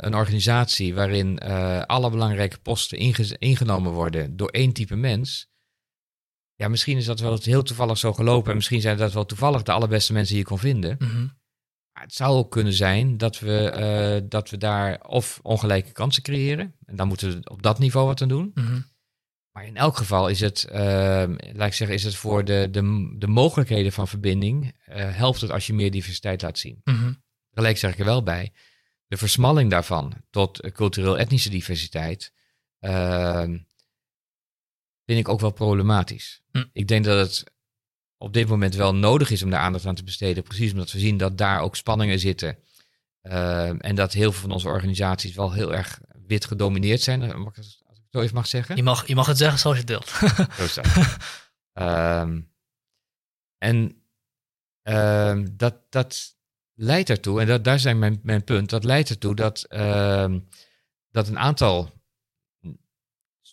een 0.00 0.14
organisatie 0.14 0.94
waarin 0.94 1.38
alle 1.86 2.10
belangrijke 2.10 2.58
posten 2.58 2.98
inge- 2.98 3.36
ingenomen 3.38 3.92
worden 3.92 4.36
door 4.36 4.48
één 4.48 4.72
type 4.72 4.96
mens. 4.96 5.48
Ja, 6.56 6.68
misschien 6.68 6.96
is 6.96 7.04
dat 7.04 7.20
wel 7.20 7.38
heel 7.42 7.62
toevallig 7.62 7.98
zo 7.98 8.12
gelopen. 8.12 8.50
En 8.50 8.56
misschien 8.56 8.80
zijn 8.80 8.96
dat 8.96 9.12
wel 9.12 9.26
toevallig 9.26 9.62
de 9.62 9.72
allerbeste 9.72 10.12
mensen 10.12 10.34
die 10.34 10.42
je 10.42 10.48
kon 10.48 10.58
vinden. 10.58 10.96
Mhm. 10.98 11.26
Maar 11.92 12.04
het 12.04 12.14
zou 12.14 12.36
ook 12.36 12.50
kunnen 12.50 12.72
zijn 12.72 13.18
dat 13.18 13.38
we, 13.38 13.70
eh, 13.70 14.28
dat 14.28 14.50
we 14.50 14.56
daar 14.56 15.00
of 15.06 15.40
ongelijke 15.42 15.92
kansen 15.92 16.22
creëren. 16.22 16.74
En 16.84 16.96
dan 16.96 17.08
moeten 17.08 17.30
we 17.30 17.50
op 17.50 17.62
dat 17.62 17.78
niveau 17.78 18.06
wat 18.06 18.22
aan 18.22 18.28
doen. 18.28 18.50
Mhm. 18.54 18.80
Maar 19.52 19.66
in 19.66 19.76
elk 19.76 19.96
geval 19.96 20.28
is 20.28 20.40
het, 20.40 20.64
eh, 20.64 20.80
laat 21.52 21.66
ik 21.66 21.74
zeggen, 21.74 21.96
is 21.96 22.04
het 22.04 22.14
voor 22.14 22.44
de, 22.44 22.68
de, 22.70 23.14
de 23.18 23.26
mogelijkheden 23.26 23.92
van 23.92 24.08
verbinding, 24.08 24.72
eh, 24.84 25.16
helpt 25.16 25.40
het 25.40 25.50
als 25.50 25.66
je 25.66 25.74
meer 25.74 25.90
diversiteit 25.90 26.42
laat 26.42 26.58
zien. 26.58 26.80
Mhm. 26.84 27.12
Tegelijk 27.50 27.78
zeg 27.78 27.92
ik 27.92 27.98
er 27.98 28.04
wel 28.04 28.22
bij, 28.22 28.52
de 29.06 29.16
versmalling 29.16 29.70
daarvan 29.70 30.14
tot 30.30 30.70
cultureel-etnische 30.72 31.50
diversiteit, 31.50 32.32
ehm, 32.78 33.58
vind 35.06 35.18
ik 35.18 35.28
ook 35.28 35.40
wel 35.40 35.50
problematisch. 35.52 36.42
Hm. 36.50 36.64
Ik 36.72 36.88
denk 36.88 37.04
dat 37.04 37.18
het 37.28 37.44
op 38.18 38.32
dit 38.32 38.48
moment 38.48 38.74
wel 38.74 38.94
nodig 38.94 39.30
is 39.30 39.42
om 39.42 39.50
daar 39.50 39.60
aandacht 39.60 39.86
aan 39.86 39.94
te 39.94 40.04
besteden, 40.04 40.42
precies 40.42 40.72
omdat 40.72 40.92
we 40.92 40.98
zien 40.98 41.16
dat 41.16 41.38
daar 41.38 41.60
ook 41.60 41.76
spanningen 41.76 42.18
zitten. 42.18 42.58
Ehm, 43.22 43.76
en 43.78 43.94
dat 43.94 44.12
heel 44.12 44.32
veel 44.32 44.40
van 44.40 44.50
onze 44.50 44.68
organisaties 44.68 45.34
wel 45.34 45.52
heel 45.52 45.74
erg 45.74 46.00
wit 46.26 46.44
gedomineerd 46.44 47.00
zijn, 47.00 47.22
eh, 47.22 47.34
mag 47.34 47.56
ik- 47.56 47.56
als 47.56 47.78
ik 47.98 48.02
het 48.02 48.06
zo 48.10 48.20
even 48.20 48.34
mag 48.34 48.46
zeggen. 48.46 48.76
Je, 48.76 48.82
mag, 48.82 49.06
je 49.06 49.14
mag 49.14 49.26
het 49.26 49.38
zeggen 49.38 49.58
zoals 49.58 49.76
je 49.76 49.82
het 49.82 49.90
deelt. 49.90 50.70
Zo. 50.70 50.80
Ehm, 51.72 52.40
en 53.58 54.02
ehm, 54.82 55.46
dat, 55.52 55.74
dat 55.90 56.36
leidt 56.74 57.10
ertoe, 57.10 57.40
en 57.40 57.46
dat, 57.46 57.64
daar 57.64 57.78
zijn 57.78 57.98
mijn, 57.98 58.20
mijn 58.22 58.44
punt, 58.44 58.70
dat 58.70 58.84
leidt 58.84 59.10
ertoe 59.10 59.34
dat, 59.34 59.66
dat 61.10 61.28
een 61.28 61.38
aantal 61.38 61.90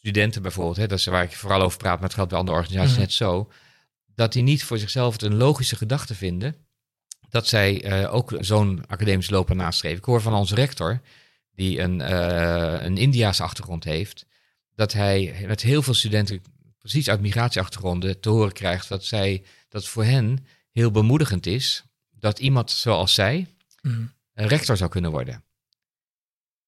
studenten 0.04 0.42
bijvoorbeeld, 0.42 0.78
hè, 0.78 0.88
dat 0.88 1.00
is 1.00 1.06
waar 1.06 1.24
ik 1.24 1.32
vooral 1.36 1.62
over 1.62 1.78
praat, 1.78 1.94
maar 1.96 2.04
het 2.04 2.14
geldt 2.14 2.30
bij 2.30 2.40
andere 2.40 2.58
organisaties 2.58 2.92
Mhm. 2.92 3.02
net 3.02 3.12
zo, 3.14 3.52
dat 4.16 4.34
die 4.34 4.44
niet 4.44 4.64
voor 4.64 4.78
zichzelf 4.78 5.14
het 5.14 5.22
een 5.22 5.36
logische 5.36 5.76
gedachte 5.76 6.16
vinden 6.16 6.56
dat 7.30 7.48
zij 7.48 7.84
eh, 7.84 8.14
ook 8.14 8.34
zo'n 8.40 8.84
academische 8.88 9.32
loopbaan 9.32 9.58
nastreven. 9.58 9.98
Ik 9.98 10.04
hoor 10.04 10.22
van 10.22 10.34
onze 10.34 10.56
rector, 10.56 11.02
die 11.56 11.80
een, 11.80 12.02
eh, 12.02 12.84
een 12.86 12.98
Indiaanse 12.98 13.44
achtergrond 13.44 13.84
heeft, 13.84 14.26
dat 14.76 14.94
hij 14.94 15.44
met 15.48 15.62
heel 15.62 15.82
veel 15.82 15.94
studenten, 15.94 16.42
precies 16.80 17.10
uit 17.10 17.22
migratieachtergronden, 17.22 18.20
te 18.20 18.30
horen 18.30 18.54
krijgt 18.54 18.88
dat, 18.90 19.06
zij, 19.06 19.44
dat 19.70 19.88
voor 19.88 20.04
hen 20.04 20.46
heel 20.72 20.92
bemoedigend 20.92 21.46
is 21.46 21.84
dat 22.12 22.40
iemand 22.40 22.72
zoals 22.72 23.14
zij 23.14 23.48
Mhm. 23.82 24.02
een 24.34 24.48
rector 24.48 24.78
zou 24.78 24.90
kunnen 24.90 25.12
worden. 25.12 25.44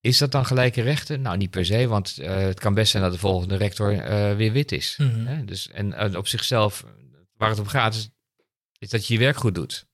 Is 0.05 0.17
dat 0.17 0.31
dan 0.31 0.45
gelijke 0.45 0.81
rechten? 0.81 1.21
Nou, 1.21 1.37
niet 1.37 1.49
per 1.49 1.65
se, 1.65 1.87
want 1.87 2.17
eh, 2.17 2.35
het 2.37 2.59
kan 2.59 2.73
best 2.73 2.91
zijn 2.91 3.03
dat 3.03 3.11
de 3.11 3.17
volgende 3.17 3.55
rector 3.55 3.99
eh, 3.99 4.35
weer 4.35 4.51
wit 4.51 4.71
is. 4.71 4.97
Mhm. 4.97 5.25
Hè? 5.25 5.45
Dus, 5.45 5.69
en 5.69 6.17
op 6.17 6.27
zichzelf, 6.27 6.85
waar 7.33 7.49
het 7.49 7.59
om 7.59 7.67
gaat, 7.67 7.93
is, 7.93 8.09
is 8.77 8.89
dat 8.89 9.07
je 9.07 9.13
je 9.13 9.19
werk 9.19 9.37
goed 9.37 9.55
doet. 9.55 9.87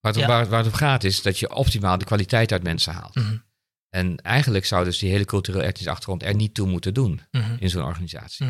Waar 0.00 0.12
het, 0.12 0.20
Ja. 0.20 0.26
waar, 0.26 0.46
waar 0.48 0.58
het 0.64 0.72
om 0.72 0.78
gaat 0.78 1.04
is 1.04 1.22
dat 1.22 1.38
je 1.38 1.54
optimaal 1.54 1.98
de 1.98 2.04
kwaliteit 2.04 2.52
uit 2.52 2.62
mensen 2.62 2.92
haalt. 2.92 3.14
Mhm. 3.14 3.38
En 3.88 4.16
eigenlijk 4.16 4.64
zou 4.64 4.84
dus 4.84 4.98
die 4.98 5.10
hele 5.10 5.24
cultureel-etnische 5.24 5.90
achtergrond 5.90 6.22
er 6.22 6.34
niet 6.34 6.54
toe 6.54 6.68
moeten 6.68 6.94
doen 6.94 7.20
Mhm. 7.30 7.56
in 7.58 7.70
zo'n 7.70 7.84
organisatie. 7.84 8.46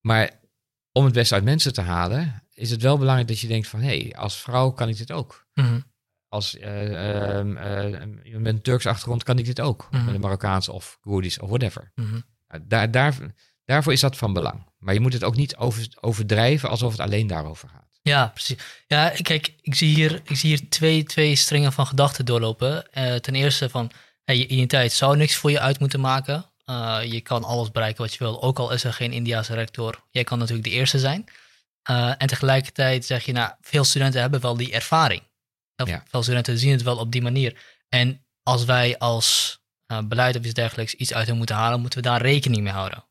Maar 0.00 0.40
om 0.92 1.04
het 1.04 1.14
beste 1.14 1.34
uit 1.34 1.44
mensen 1.44 1.72
te 1.72 1.80
halen, 1.80 2.43
is 2.54 2.70
het 2.70 2.82
wel 2.82 2.98
belangrijk 2.98 3.28
dat 3.28 3.40
je 3.40 3.46
denkt 3.46 3.68
van, 3.68 3.80
hé, 3.80 3.98
hey, 3.98 4.14
als 4.16 4.36
vrouw 4.36 4.70
kan 4.70 4.88
ik 4.88 4.96
dit 4.96 5.12
ook. 5.12 5.46
Mhm. 5.54 5.80
Als 6.28 6.54
iemand 6.54 7.52
met 8.38 8.54
een 8.54 8.62
Turkse 8.62 8.88
achtergrond 8.88 9.22
kan 9.22 9.38
ik 9.38 9.44
dit 9.44 9.60
ook. 9.60 9.88
Mhm. 9.90 10.04
Met 10.04 10.14
een 10.14 10.20
Marokkaanse 10.20 10.72
of 10.72 10.98
Koerdisch 11.00 11.38
of 11.38 11.48
whatever. 11.48 11.92
Mhm. 11.94 12.20
Ja, 12.48 12.58
Daar, 12.62 12.90
daar, 12.90 13.14
daarvoor 13.64 13.92
is 13.92 14.00
dat 14.00 14.16
van 14.16 14.32
belang. 14.32 14.66
Maar 14.78 14.94
je 14.94 15.00
moet 15.00 15.12
het 15.12 15.24
ook 15.24 15.36
niet 15.36 15.56
over, 15.56 15.88
overdrijven 16.00 16.68
alsof 16.68 16.90
het 16.90 17.00
alleen 17.00 17.26
daarover 17.26 17.68
gaat. 17.68 17.98
Ja, 18.02 18.26
precies. 18.28 18.56
Ja, 18.86 19.08
kijk, 19.08 19.54
ik 19.60 19.74
zie 19.74 19.94
hier, 19.94 20.20
ik 20.24 20.36
zie 20.36 20.48
hier 20.48 20.68
twee, 20.68 21.02
twee 21.02 21.36
stringen 21.36 21.72
van 21.72 21.86
gedachten 21.86 22.24
doorlopen. 22.24 22.92
Eh, 22.92 23.14
ten 23.14 23.34
eerste 23.34 23.68
van, 23.68 23.90
hey, 24.24 24.36
je 24.36 24.46
identiteit 24.46 24.92
zou 24.92 25.16
niks 25.16 25.34
voor 25.34 25.50
je 25.50 25.60
uit 25.60 25.78
moeten 25.78 26.00
maken. 26.00 26.46
Je 27.04 27.20
kan 27.22 27.44
alles 27.44 27.70
bereiken 27.70 28.02
wat 28.02 28.12
je 28.12 28.18
wil, 28.18 28.42
ook 28.42 28.58
al 28.58 28.72
is 28.72 28.84
er 28.84 28.92
geen 28.92 29.12
Indiaanse 29.12 29.54
rector. 29.54 30.04
Jij 30.10 30.24
kan 30.24 30.38
natuurlijk 30.38 30.68
de 30.68 30.74
eerste 30.74 30.98
zijn. 30.98 31.24
Eh, 31.84 32.12
en 32.18 32.26
tegelijkertijd 32.26 33.04
zeg 33.04 33.24
je, 33.24 33.32
nou, 33.32 33.52
veel 33.60 33.84
studenten 33.84 34.20
hebben 34.20 34.40
wel 34.40 34.56
die 34.56 34.72
ervaring. 34.72 35.22
Of 35.76 35.88
Ja. 35.88 36.02
Veel 36.08 36.22
studenten 36.22 36.58
zien 36.58 36.70
het 36.72 36.82
wel 36.82 36.96
op 36.96 37.12
die 37.12 37.22
manier. 37.22 37.56
En 37.88 38.24
als 38.42 38.64
wij 38.64 38.98
als 38.98 39.58
eh, 39.86 39.98
beleid 40.04 40.36
of 40.36 40.44
iets 40.44 40.54
dergelijks 40.54 40.94
iets 40.94 41.14
uit 41.14 41.26
hen 41.26 41.36
moeten 41.36 41.56
halen, 41.56 41.80
moeten 41.80 41.98
we 42.02 42.08
daar 42.08 42.22
rekening 42.22 42.62
mee 42.62 42.72
houden. 42.72 43.04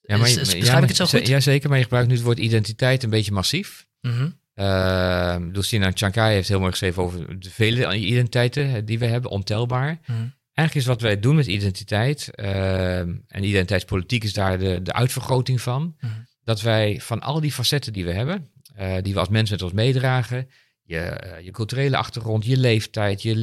Ja, 0.00 0.16
maar, 0.16 0.28
je- 0.28 0.40
is- 0.40 0.52
ja, 0.52 0.78
ik 0.78 0.88
het 0.88 0.96
zo 0.96 1.06
goed? 1.06 1.26
Ja, 1.26 1.40
zeker. 1.40 1.68
Maar 1.68 1.78
je 1.78 1.84
gebruikt 1.84 2.08
nu 2.08 2.14
het 2.14 2.24
woord 2.24 2.38
identiteit 2.38 3.02
een 3.02 3.10
beetje 3.10 3.32
massief. 3.32 3.86
Mhm. 4.00 4.30
Uh, 4.54 5.36
Lucina 5.52 5.90
Chankai 5.94 6.34
heeft 6.34 6.48
heel 6.48 6.58
mooi 6.58 6.70
geschreven 6.70 7.02
over 7.02 7.40
de 7.40 7.50
vele 7.50 7.96
identiteiten 7.96 8.74
eh, 8.74 8.82
die 8.84 8.98
we 8.98 9.06
hebben, 9.06 9.30
ontelbaar. 9.30 9.98
Mhm. 10.06 10.12
Eigenlijk 10.52 10.74
is 10.74 10.92
wat 10.92 11.00
wij 11.00 11.20
doen 11.20 11.36
met 11.36 11.46
identiteit, 11.46 12.34
eh, 12.34 12.98
en 12.98 13.24
identiteitspolitiek 13.44 14.24
is 14.24 14.32
daar 14.32 14.58
de, 14.58 14.82
de 14.82 14.92
uitvergroting 14.92 15.60
van, 15.60 15.96
Mhm. 16.00 16.12
Dat 16.48 16.60
wij 16.60 17.00
van 17.00 17.20
al 17.20 17.40
die 17.40 17.52
facetten 17.52 17.92
die 17.92 18.04
we 18.04 18.12
hebben, 18.12 18.50
eh, 18.74 18.96
die 19.02 19.12
we 19.12 19.18
als 19.18 19.28
mensen 19.28 19.54
met 19.54 19.64
ons 19.64 19.72
meedragen, 19.72 20.50
je, 20.82 20.98
eh, 20.98 21.44
je 21.44 21.50
culturele 21.50 21.96
achtergrond, 21.96 22.44
je 22.44 22.56
leeftijd, 22.56 23.22
je, 23.22 23.34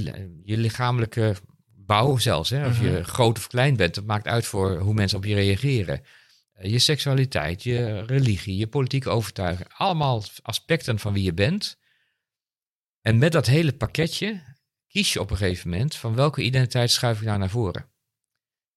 je 0.44 0.58
lichamelijke 0.58 1.36
bouw 1.76 2.18
zelfs, 2.18 2.50
hè, 2.50 2.68
of 2.68 2.80
je 2.82 2.90
Mhm. 2.90 3.04
groot 3.04 3.38
of 3.38 3.48
klein 3.48 3.76
bent, 3.76 3.96
dat 3.96 4.06
maakt 4.06 4.28
uit 4.28 4.46
voor 4.46 4.78
hoe 4.78 4.94
mensen 4.94 5.18
op 5.18 5.26
je 5.26 5.36
reageren. 5.36 6.02
Eh, 6.54 6.72
je 6.72 6.80
seksualiteit, 6.80 7.64
je 7.64 8.06
religie, 8.06 8.58
je 8.58 8.68
politieke 8.68 9.10
overtuiging, 9.10 9.70
allemaal 9.78 10.24
aspecten 10.42 11.00
van 11.00 11.14
wie 11.14 11.24
je 11.24 11.34
bent. 11.34 11.78
En 13.02 13.18
met 13.18 13.32
dat 13.32 13.46
hele 13.46 13.74
pakketje 13.74 14.42
kies 14.88 15.14
je 15.14 15.20
op 15.22 15.32
een 15.32 15.38
gegeven 15.38 15.70
moment 15.70 15.96
van 15.96 16.16
welke 16.16 16.42
identiteit 16.42 16.92
schuif 16.92 17.20
ik 17.20 17.26
nou 17.26 17.40
naar 17.40 17.50
voren. 17.50 17.86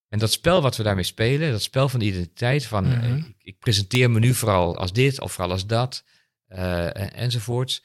En 0.08 0.18
dat 0.18 0.32
spel 0.32 0.62
wat 0.62 0.76
we 0.76 0.82
daarmee 0.82 1.04
spelen, 1.04 1.50
dat 1.50 1.62
spel 1.62 1.88
van 1.88 2.00
de 2.00 2.06
identiteit, 2.06 2.66
van 2.66 2.84
Mhm. 2.84 3.04
eh, 3.04 3.16
ik, 3.16 3.34
ik 3.38 3.58
presenteer 3.58 4.10
me 4.10 4.18
nu 4.18 4.34
vooral 4.34 4.76
als 4.76 4.92
dit 4.92 5.20
of 5.20 5.32
vooral 5.32 5.52
als 5.52 5.66
dat, 5.66 6.04
en- 6.48 7.12
enzovoorts, 7.14 7.84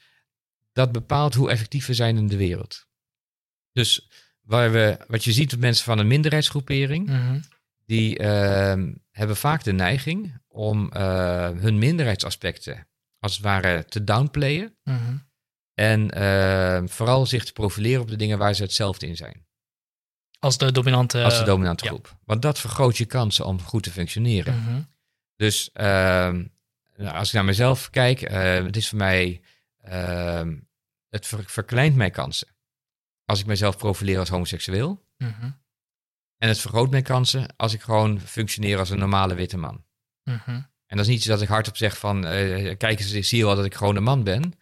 dat 0.72 0.92
bepaalt 0.92 1.34
hoe 1.34 1.50
effectief 1.50 1.86
we 1.86 1.94
zijn 1.94 2.16
in 2.16 2.26
de 2.26 2.36
wereld. 2.36 2.86
Dus 3.72 4.08
waar 4.40 4.72
we, 4.72 4.98
wat 5.08 5.24
je 5.24 5.32
ziet 5.32 5.50
met 5.50 5.60
mensen 5.60 5.84
van 5.84 5.98
een 5.98 6.06
minderheidsgroepering, 6.06 7.06
Mhm. 7.08 7.38
die 7.86 8.18
ehm, 8.18 8.92
hebben 9.10 9.36
vaak 9.36 9.64
de 9.64 9.72
neiging 9.72 10.42
om 10.48 10.90
eh, 10.92 11.50
hun 11.50 11.78
minderheidsaspecten 11.78 12.88
als 13.18 13.32
het 13.34 13.42
ware 13.44 13.84
te 13.84 14.04
downplayen. 14.04 14.76
Mhm. 14.84 15.16
En 15.74 16.10
ehm, 16.10 16.86
vooral 16.86 17.26
zich 17.26 17.44
te 17.44 17.52
profileren 17.52 18.00
op 18.02 18.08
de 18.08 18.16
dingen 18.16 18.38
waar 18.38 18.54
ze 18.54 18.62
hetzelfde 18.62 19.06
in 19.06 19.16
zijn. 19.16 19.43
Als 20.44 20.58
de 20.58 20.72
dominante... 20.72 21.22
Als 21.22 21.38
de 21.38 21.44
dominante 21.44 21.84
ja. 21.84 21.90
groep. 21.90 22.16
Want 22.24 22.42
dat 22.42 22.58
vergroot 22.58 22.96
je 22.96 23.04
kansen 23.04 23.46
om 23.46 23.62
goed 23.62 23.82
te 23.82 23.90
functioneren. 23.90 24.60
Mhm. 24.62 24.82
Dus 25.36 25.70
ehm, 25.72 26.44
nou, 26.96 27.16
als 27.16 27.28
ik 27.28 27.34
naar 27.34 27.44
mezelf 27.44 27.90
kijk, 27.90 28.22
eh, 28.22 28.64
het 28.64 28.76
is 28.76 28.88
voor 28.88 28.98
mij, 28.98 29.40
ehm, 29.82 30.56
het 31.08 31.26
ver- 31.26 31.44
verkleint 31.46 31.96
mijn 31.96 32.10
kansen. 32.10 32.48
Als 33.24 33.40
ik 33.40 33.46
mezelf 33.46 33.76
profileer 33.76 34.18
als 34.18 34.28
homoseksueel. 34.28 35.04
Mhm. 35.18 35.50
En 36.38 36.48
het 36.48 36.58
vergroot 36.58 36.90
mijn 36.90 37.02
kansen 37.02 37.56
als 37.56 37.72
ik 37.72 37.82
gewoon 37.82 38.20
functioneer 38.20 38.78
als 38.78 38.90
een 38.90 38.98
normale 38.98 39.34
witte 39.34 39.56
man. 39.56 39.84
Mhm. 40.24 40.50
En 40.86 40.96
dat 40.96 41.00
is 41.00 41.12
niet 41.12 41.22
zo 41.22 41.30
dat 41.30 41.42
ik 41.42 41.48
hardop 41.48 41.76
zeg 41.76 41.98
van, 41.98 42.26
eh, 42.26 42.76
kijk 42.76 43.00
eens, 43.00 43.12
ik 43.12 43.24
zie 43.24 43.44
wel 43.44 43.56
dat 43.56 43.64
ik 43.64 43.74
gewoon 43.74 43.96
een 43.96 44.02
man 44.02 44.22
ben. 44.24 44.52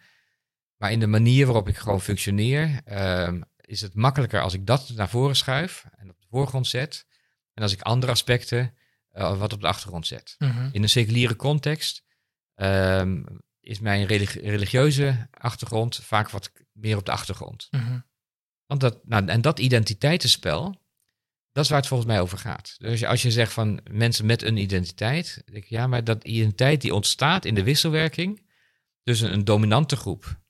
Maar 0.77 0.91
in 0.91 0.99
de 0.99 1.07
manier 1.07 1.45
waarop 1.45 1.67
ik 1.67 1.77
gewoon 1.77 2.01
functioneer, 2.01 2.81
ehm, 2.85 3.41
is 3.65 3.81
het 3.81 3.95
makkelijker 3.95 4.41
als 4.41 4.53
ik 4.53 4.65
dat 4.65 4.89
naar 4.89 5.09
voren 5.09 5.35
schuif 5.35 5.85
en 5.95 6.09
op 6.09 6.19
de 6.19 6.27
voorgrond 6.29 6.67
zet. 6.67 7.05
En 7.53 7.63
als 7.63 7.73
ik 7.73 7.81
andere 7.81 8.11
aspecten 8.11 8.73
eh, 9.09 9.37
wat 9.37 9.53
op 9.53 9.61
de 9.61 9.67
achtergrond 9.67 10.07
zet. 10.07 10.35
Mhm. 10.37 10.69
In 10.71 10.83
een 10.83 10.89
seculiere 10.89 11.35
context 11.35 12.03
ehm, 12.55 13.23
is 13.59 13.79
mijn 13.79 14.05
religi- 14.05 14.39
religieuze 14.39 15.27
achtergrond 15.31 15.95
vaak 15.95 16.29
wat 16.29 16.51
meer 16.71 16.97
op 16.97 17.05
de 17.05 17.11
achtergrond. 17.11 17.67
Mhm. 17.71 17.99
Want 18.65 18.81
dat, 18.81 19.05
nou, 19.05 19.25
en 19.27 19.41
dat 19.41 19.59
identiteitenspel, 19.59 20.81
dat 21.51 21.63
is 21.63 21.69
waar 21.69 21.79
het 21.79 21.87
volgens 21.87 22.09
mij 22.09 22.21
over 22.21 22.37
gaat. 22.37 22.75
Dus 22.77 23.05
als 23.05 23.21
je 23.21 23.31
zegt 23.31 23.53
van 23.53 23.79
mensen 23.91 24.25
met 24.25 24.41
een 24.41 24.57
identiteit, 24.57 25.41
denk 25.45 25.63
ik 25.63 25.69
ja, 25.69 25.87
maar 25.87 26.03
dat 26.03 26.23
identiteit 26.23 26.81
die 26.81 26.93
ontstaat 26.93 27.45
in 27.45 27.55
de 27.55 27.63
wisselwerking 27.63 28.45
tussen 29.03 29.33
een 29.33 29.43
dominante 29.43 29.95
groep, 29.95 30.41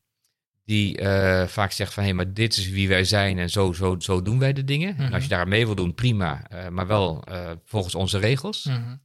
die 0.66 0.98
eh, 0.98 1.48
vaak 1.48 1.72
zegt 1.72 1.94
van 1.94 2.04
hé, 2.04 2.14
maar 2.14 2.34
dit 2.34 2.58
is 2.58 2.70
wie 2.70 2.88
wij 2.88 3.04
zijn 3.04 3.38
en 3.38 3.50
zo, 3.50 3.74
zo, 3.74 4.00
zo 4.00 4.22
doen 4.22 4.40
wij 4.40 4.54
de 4.54 4.64
dingen. 4.64 4.98
En 4.98 5.04
Mhm. 5.04 5.14
als 5.14 5.24
je 5.24 5.30
daar 5.30 5.48
mee 5.48 5.66
wil 5.66 5.76
doen, 5.76 5.94
prima, 5.94 6.48
eh, 6.50 6.68
maar 6.70 6.88
wel 6.88 7.24
eh, 7.24 7.52
volgens 7.64 7.96
onze 7.96 8.18
regels. 8.18 8.64
Mhm. 8.64 8.98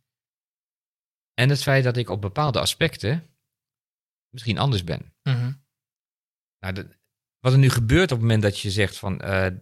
En 1.35 1.49
het 1.49 1.63
feit 1.63 1.85
dat 1.85 1.97
ik 1.97 2.09
op 2.11 2.21
bepaalde 2.21 2.61
aspecten 2.61 3.27
misschien 4.35 4.59
anders 4.59 4.85
ben. 4.85 5.15
Mhm. 5.23 5.53
Nou, 6.59 6.89
Wat 7.39 7.53
er 7.53 7.59
nu 7.59 7.71
gebeurt 7.71 8.13
op 8.13 8.19
het 8.19 8.21
moment 8.21 8.43
dat 8.43 8.59
je 8.61 8.71
zegt 8.71 8.97
van, 8.97 9.19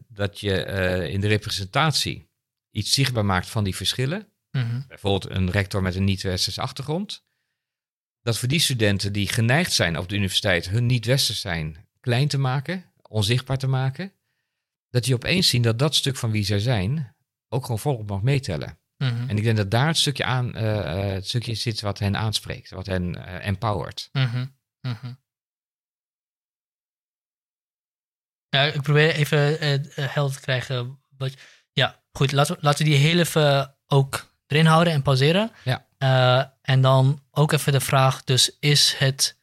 dat 0.08 0.40
je 0.40 0.64
in 1.10 1.20
de 1.20 1.26
representatie 1.26 2.30
iets 2.70 2.90
zichtbaar 2.90 3.24
maakt 3.24 3.48
van 3.48 3.64
die 3.64 3.76
verschillen, 3.76 4.32
Mhm. 4.50 4.86
bijvoorbeeld 4.86 5.34
een 5.34 5.50
rector 5.50 5.82
met 5.82 5.94
een 5.94 6.04
niet-westerse 6.04 6.60
achtergrond, 6.60 7.24
dat 8.20 8.38
voor 8.38 8.48
die 8.48 8.58
studenten 8.58 9.12
die 9.12 9.28
geneigd 9.28 9.72
zijn 9.72 9.98
op 9.98 10.08
de 10.08 10.14
universiteit 10.14 10.68
hun 10.68 10.86
niet-westers 10.86 11.40
zijn 11.40 11.85
klein 12.06 12.28
te 12.28 12.38
maken, 12.38 12.84
onzichtbaar 13.08 13.58
te 13.58 13.66
maken, 13.66 14.12
dat 14.90 15.04
die 15.04 15.14
opeens 15.14 15.48
zien 15.48 15.62
dat 15.62 15.78
dat 15.78 15.94
stuk 15.94 16.16
van 16.16 16.30
wie 16.30 16.44
zij 16.44 16.58
zijn 16.58 17.14
ook 17.48 17.62
gewoon 17.62 17.78
volop 17.78 18.08
mag 18.08 18.22
meetellen. 18.22 18.78
Mhm. 18.96 19.28
En 19.28 19.36
ik 19.36 19.42
denk 19.42 19.56
dat 19.56 19.70
daar 19.70 19.86
het 19.86 19.96
stukje, 19.96 20.24
aan, 20.24 20.54
eh, 20.54 20.78
eh, 20.78 21.12
het 21.12 21.26
stukje 21.26 21.54
zit 21.54 21.80
wat 21.80 21.98
hen 21.98 22.16
aanspreekt, 22.16 22.70
wat 22.70 22.86
hen 22.86 23.26
eh, 23.26 23.46
empowert. 23.46 24.08
Mhm, 24.12 24.46
mhm. 24.80 25.12
Ja, 28.48 28.62
ik 28.62 28.82
probeer 28.82 29.10
even 29.10 29.60
eh, 29.60 29.78
helder 29.96 30.36
te 30.36 30.42
krijgen. 30.42 30.98
Wat, 31.16 31.34
ja, 31.72 32.02
goed. 32.12 32.32
Laten 32.32 32.54
we, 32.54 32.62
laten 32.62 32.84
we 32.84 32.90
die 32.90 32.98
heel 32.98 33.18
even 33.18 33.76
ook 33.86 34.34
erin 34.46 34.66
houden 34.66 34.92
en 34.92 35.02
pauzeren. 35.02 35.52
Ja. 35.64 35.86
En 36.62 36.80
dan 36.80 37.22
ook 37.30 37.52
even 37.52 37.72
de 37.72 37.80
vraag, 37.80 38.24
dus 38.24 38.56
is 38.60 38.94
het... 38.98 39.35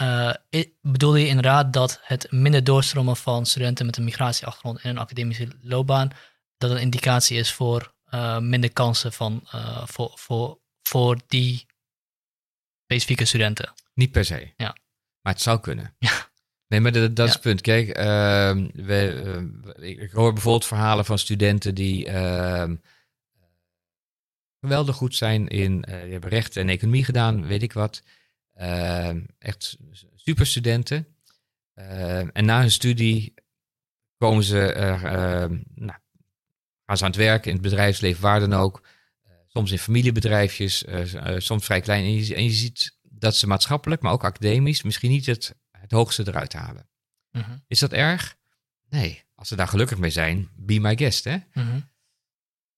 eh, 0.00 0.64
bedoel 0.80 1.16
je 1.16 1.26
inderdaad 1.26 1.72
dat 1.72 2.00
het 2.02 2.32
minder 2.32 2.64
doorstromen 2.64 3.16
van 3.16 3.46
studenten 3.46 3.86
met 3.86 3.96
een 3.96 4.04
migratieachtergrond 4.04 4.84
in 4.84 4.90
een 4.90 4.98
academische 4.98 5.48
loopbaan, 5.60 6.10
dat 6.58 6.70
een 6.70 6.80
indicatie 6.80 7.38
is 7.38 7.52
voor 7.52 7.94
eh, 8.04 8.38
minder 8.38 8.72
kansen 8.72 9.12
van, 9.12 9.46
eh, 9.50 9.86
voor, 9.86 10.12
voor, 10.14 10.60
voor 10.82 11.20
die 11.26 11.66
specifieke 12.84 13.24
studenten? 13.24 13.72
Niet 13.94 14.12
per 14.12 14.24
se. 14.24 14.52
Ja. 14.56 14.76
Maar 15.20 15.32
het 15.32 15.42
zou 15.42 15.60
kunnen. 15.60 15.94
Ja. 15.98 16.28
Nee, 16.66 16.80
maar 16.80 16.92
dat, 16.92 17.16
dat 17.16 17.26
is 17.28 17.32
Ja. 17.32 17.38
het 17.38 17.48
punt. 17.48 17.60
Kijk, 17.60 17.88
ehm, 17.88 18.68
we, 18.74 19.50
ik, 19.80 20.10
hoor 20.10 20.32
bijvoorbeeld 20.32 20.66
verhalen 20.66 21.04
van 21.04 21.18
studenten 21.18 21.74
die 21.74 22.06
ehm, 22.06 22.76
geweldig 24.60 24.96
goed 24.96 25.14
zijn 25.14 25.48
in, 25.48 25.80
die 25.80 25.94
hebben 25.94 26.30
rechten 26.30 26.62
en 26.62 26.68
economie 26.68 27.04
gedaan, 27.04 27.46
weet 27.46 27.62
ik 27.62 27.72
wat. 27.72 28.02
Ehm, 28.60 29.20
echt 29.38 29.76
superstudenten. 30.14 31.06
Ehm, 31.74 32.28
en 32.32 32.44
na 32.44 32.60
hun 32.60 32.70
studie 32.70 33.34
komen 34.16 34.44
ze, 34.44 34.72
eh, 34.72 35.04
ehm, 35.04 35.58
nou, 35.74 35.98
gaan 36.86 36.96
ze 36.96 37.04
aan 37.04 37.10
het 37.10 37.18
werk 37.18 37.46
in 37.46 37.52
het 37.52 37.62
bedrijfsleven, 37.62 38.22
waar 38.22 38.40
dan 38.40 38.52
ook. 38.52 38.86
Eh, 39.22 39.32
soms 39.46 39.70
in 39.70 39.78
familiebedrijfjes, 39.78 40.84
eh, 40.84 41.14
eh, 41.34 41.40
soms 41.40 41.64
vrij 41.64 41.80
klein. 41.80 42.04
En 42.04 42.14
je, 42.24 42.34
en 42.34 42.44
je 42.44 42.50
ziet 42.50 42.98
dat 43.02 43.36
ze 43.36 43.46
maatschappelijk, 43.46 44.02
maar 44.02 44.12
ook 44.12 44.24
academisch, 44.24 44.82
misschien 44.82 45.10
niet 45.10 45.26
het, 45.26 45.54
het 45.70 45.90
hoogste 45.90 46.28
eruit 46.28 46.52
halen. 46.52 46.88
Mhm, 47.30 47.56
Is 47.66 47.78
dat 47.78 47.92
erg? 47.92 48.36
Nee. 48.88 49.22
Als 49.34 49.48
ze 49.48 49.56
daar 49.56 49.68
gelukkig 49.68 49.98
mee 49.98 50.10
zijn, 50.10 50.48
be 50.56 50.78
my 50.80 50.96
guest, 50.96 51.24
hè? 51.24 51.36
mhm, 51.54 51.70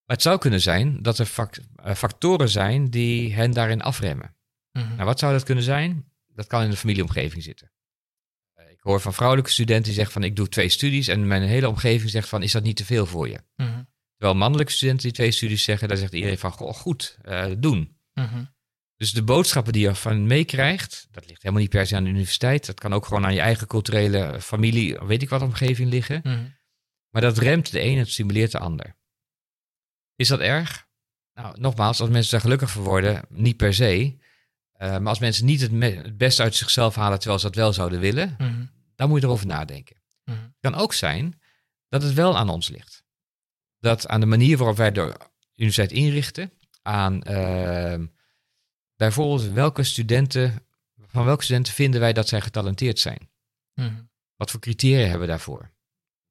Maar 0.05 0.17
het 0.17 0.23
zou 0.23 0.39
kunnen 0.39 0.61
zijn 0.61 1.03
dat 1.03 1.19
er 1.19 1.27
fac- 1.27 1.59
factoren 1.97 2.49
zijn 2.49 2.91
die 2.91 3.35
hen 3.35 3.51
daarin 3.53 3.83
afremmen. 3.83 4.37
Mhm. 4.73 4.95
Nou, 4.95 5.05
wat 5.05 5.19
zou 5.19 5.33
dat 5.33 5.43
kunnen 5.45 5.65
zijn? 5.65 6.11
Dat 6.35 6.47
kan 6.47 6.63
in 6.63 6.71
de 6.71 6.77
familieomgeving 6.77 7.43
zitten. 7.43 7.73
Eh, 8.55 8.71
Ik 8.71 8.81
hoor 8.81 9.01
van 9.01 9.15
vrouwelijke 9.15 9.51
studenten 9.51 9.85
die 9.85 9.93
zeggen 9.95 10.13
van 10.13 10.23
ik 10.25 10.37
doe 10.37 10.49
twee 10.49 10.69
studies 10.69 11.09
en 11.09 11.27
mijn 11.27 11.43
hele 11.43 11.69
omgeving 11.69 12.11
zegt 12.11 12.29
van 12.29 12.43
is 12.43 12.53
dat 12.53 12.63
niet 12.63 12.77
te 12.77 12.85
veel 12.85 13.07
voor 13.07 13.29
je? 13.29 13.43
Mhm, 13.57 13.83
Terwijl 14.17 14.39
mannelijke 14.41 14.73
studenten 14.73 15.03
die 15.05 15.13
twee 15.13 15.31
studies 15.31 15.65
zeggen, 15.65 15.89
daar 15.89 15.97
zegt 15.97 16.13
iedereen 16.13 16.39
van 16.39 16.53
goh, 16.53 16.75
goed, 16.75 17.19
eh, 17.23 17.47
doen. 17.59 17.97
mhm, 18.15 18.45
Dus 18.97 19.13
de 19.13 19.23
boodschappen 19.23 19.73
die 19.73 19.83
je 19.83 19.95
van 19.95 20.27
meekrijgt, 20.27 21.07
dat 21.11 21.27
ligt 21.29 21.43
helemaal 21.43 21.63
niet 21.63 21.71
per 21.73 21.87
se 21.87 21.97
aan 21.97 22.05
de 22.05 22.11
universiteit. 22.11 22.67
Dat 22.67 22.81
kan 22.81 22.93
ook 22.93 23.07
gewoon 23.07 23.25
aan 23.25 23.35
je 23.35 23.41
eigen 23.41 23.67
culturele 23.67 24.41
familie, 24.41 24.99
weet 24.99 25.23
ik 25.23 25.29
wat, 25.29 25.43
omgeving 25.43 25.91
liggen. 25.91 26.21
mhm. 26.25 26.45
Maar 27.11 27.23
dat 27.23 27.39
remt 27.39 27.73
de 27.73 27.81
een 27.83 27.99
en 27.99 28.07
stimuleert 28.07 28.51
de 28.53 28.59
ander. 28.59 28.97
Is 30.17 30.29
dat 30.29 30.41
erg? 30.41 30.87
Nou, 31.35 31.61
nogmaals, 31.61 32.01
als 32.01 32.11
mensen 32.11 32.31
daar 32.33 32.41
gelukkig 32.41 32.71
voor 32.71 32.83
worden, 32.85 33.25
niet 33.29 33.57
per 33.57 33.75
se. 33.75 34.17
Eh, 34.83 34.91
maar 34.91 35.09
als 35.09 35.19
mensen 35.19 35.45
niet 35.45 35.61
het, 35.61 35.71
het 36.05 36.17
beste 36.19 36.43
uit 36.43 36.55
zichzelf 36.55 36.95
halen 36.95 37.19
terwijl 37.19 37.39
ze 37.41 37.47
dat 37.47 37.55
wel 37.55 37.73
zouden 37.73 38.01
willen, 38.01 38.35
Mhm, 38.39 38.65
dan 38.95 39.09
moet 39.09 39.21
je 39.21 39.27
erover 39.27 39.47
nadenken. 39.47 39.97
mhm. 40.25 40.37
Het 40.39 40.57
kan 40.61 40.75
ook 40.75 40.93
zijn 40.93 41.41
dat 41.89 42.03
het 42.03 42.15
wel 42.15 42.37
aan 42.37 42.49
ons 42.49 42.69
ligt. 42.69 43.05
Dat 43.79 44.09
aan 44.09 44.21
de 44.21 44.27
manier 44.27 44.57
waarop 44.57 44.77
wij 44.77 44.93
de 44.93 45.15
universiteit 45.57 45.93
inrichten, 45.93 46.53
aan 46.83 47.23
ehm, 47.23 48.07
bijvoorbeeld 48.97 49.53
welke 49.53 49.83
studenten, 49.83 50.67
van 51.07 51.25
welke 51.25 51.45
studenten 51.45 51.73
vinden 51.73 52.01
wij 52.01 52.13
dat 52.13 52.29
zij 52.29 52.41
getalenteerd 52.41 52.99
zijn? 52.99 53.31
Mhm. 53.75 54.03
Wat 54.37 54.51
voor 54.51 54.61
criteria 54.61 55.03
hebben 55.03 55.21
we 55.21 55.27
daarvoor? 55.27 55.71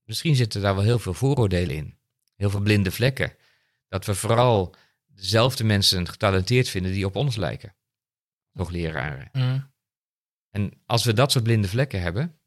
Misschien 0.03 0.35
zitten 0.35 0.61
daar 0.61 0.75
wel 0.75 0.83
heel 0.83 0.99
veel 0.99 1.13
vooroordelen 1.13 1.75
in. 1.75 1.97
Heel 2.35 2.49
veel 2.49 2.59
blinde 2.61 2.91
vlekken. 2.91 3.35
Dat 3.87 4.05
we 4.05 4.15
vooral 4.15 4.75
dezelfde 5.07 5.63
mensen 5.63 6.07
getalenteerd 6.07 6.69
vinden 6.69 6.91
die 6.91 7.05
op 7.05 7.15
ons 7.15 7.35
lijken. 7.35 7.75
Hoogleraren. 8.53 9.29
Mhm. 9.31 9.59
En 10.49 10.71
als 10.85 11.03
we 11.03 11.13
dat 11.13 11.31
soort 11.31 11.43
blinde 11.43 11.67
vlekken 11.67 12.01
hebben, 12.01 12.39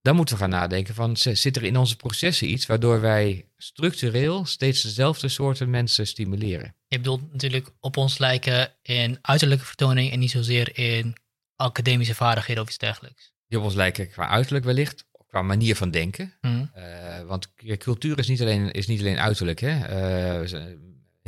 dan 0.00 0.16
moeten 0.16 0.34
we 0.34 0.40
gaan 0.40 0.50
nadenken 0.50 0.94
van, 0.94 1.16
zit 1.16 1.56
er 1.56 1.64
in 1.64 1.76
onze 1.76 1.96
processen 1.96 2.50
iets 2.50 2.66
waardoor 2.66 3.00
wij 3.00 3.48
structureel 3.56 4.44
steeds 4.44 4.82
dezelfde 4.82 5.28
soorten 5.28 5.70
mensen 5.70 6.06
stimuleren? 6.06 6.74
Je 6.86 6.96
bedoelt 6.96 7.32
natuurlijk 7.32 7.70
op 7.80 7.96
ons 7.96 8.18
lijken 8.18 8.72
in 8.82 9.18
uiterlijke 9.20 9.64
vertoning 9.64 10.12
en 10.12 10.18
niet 10.18 10.30
zozeer 10.30 10.78
in 10.78 11.16
academische 11.56 12.14
vaardigheden 12.14 12.62
of 12.62 12.68
iets 12.68 12.78
dergelijks. 12.78 13.32
Die 13.46 13.58
op 13.58 13.64
ons 13.64 13.74
lijken 13.74 14.10
qua 14.10 14.28
uiterlijk 14.28 14.64
wellicht, 14.64 15.06
qua 15.26 15.42
manier 15.42 15.76
van 15.76 15.90
denken. 15.90 16.34
Mhm. 16.40 16.64
Eh, 16.72 17.22
want 17.22 17.54
cultuur 17.78 18.18
is 18.18 18.28
niet 18.28 18.40
alleen, 18.40 18.70
is 18.70 18.86
niet 18.86 19.00
alleen 19.00 19.18
uiterlijk. 19.18 19.60
Hè? 19.60 19.84
Eh, 19.84 20.76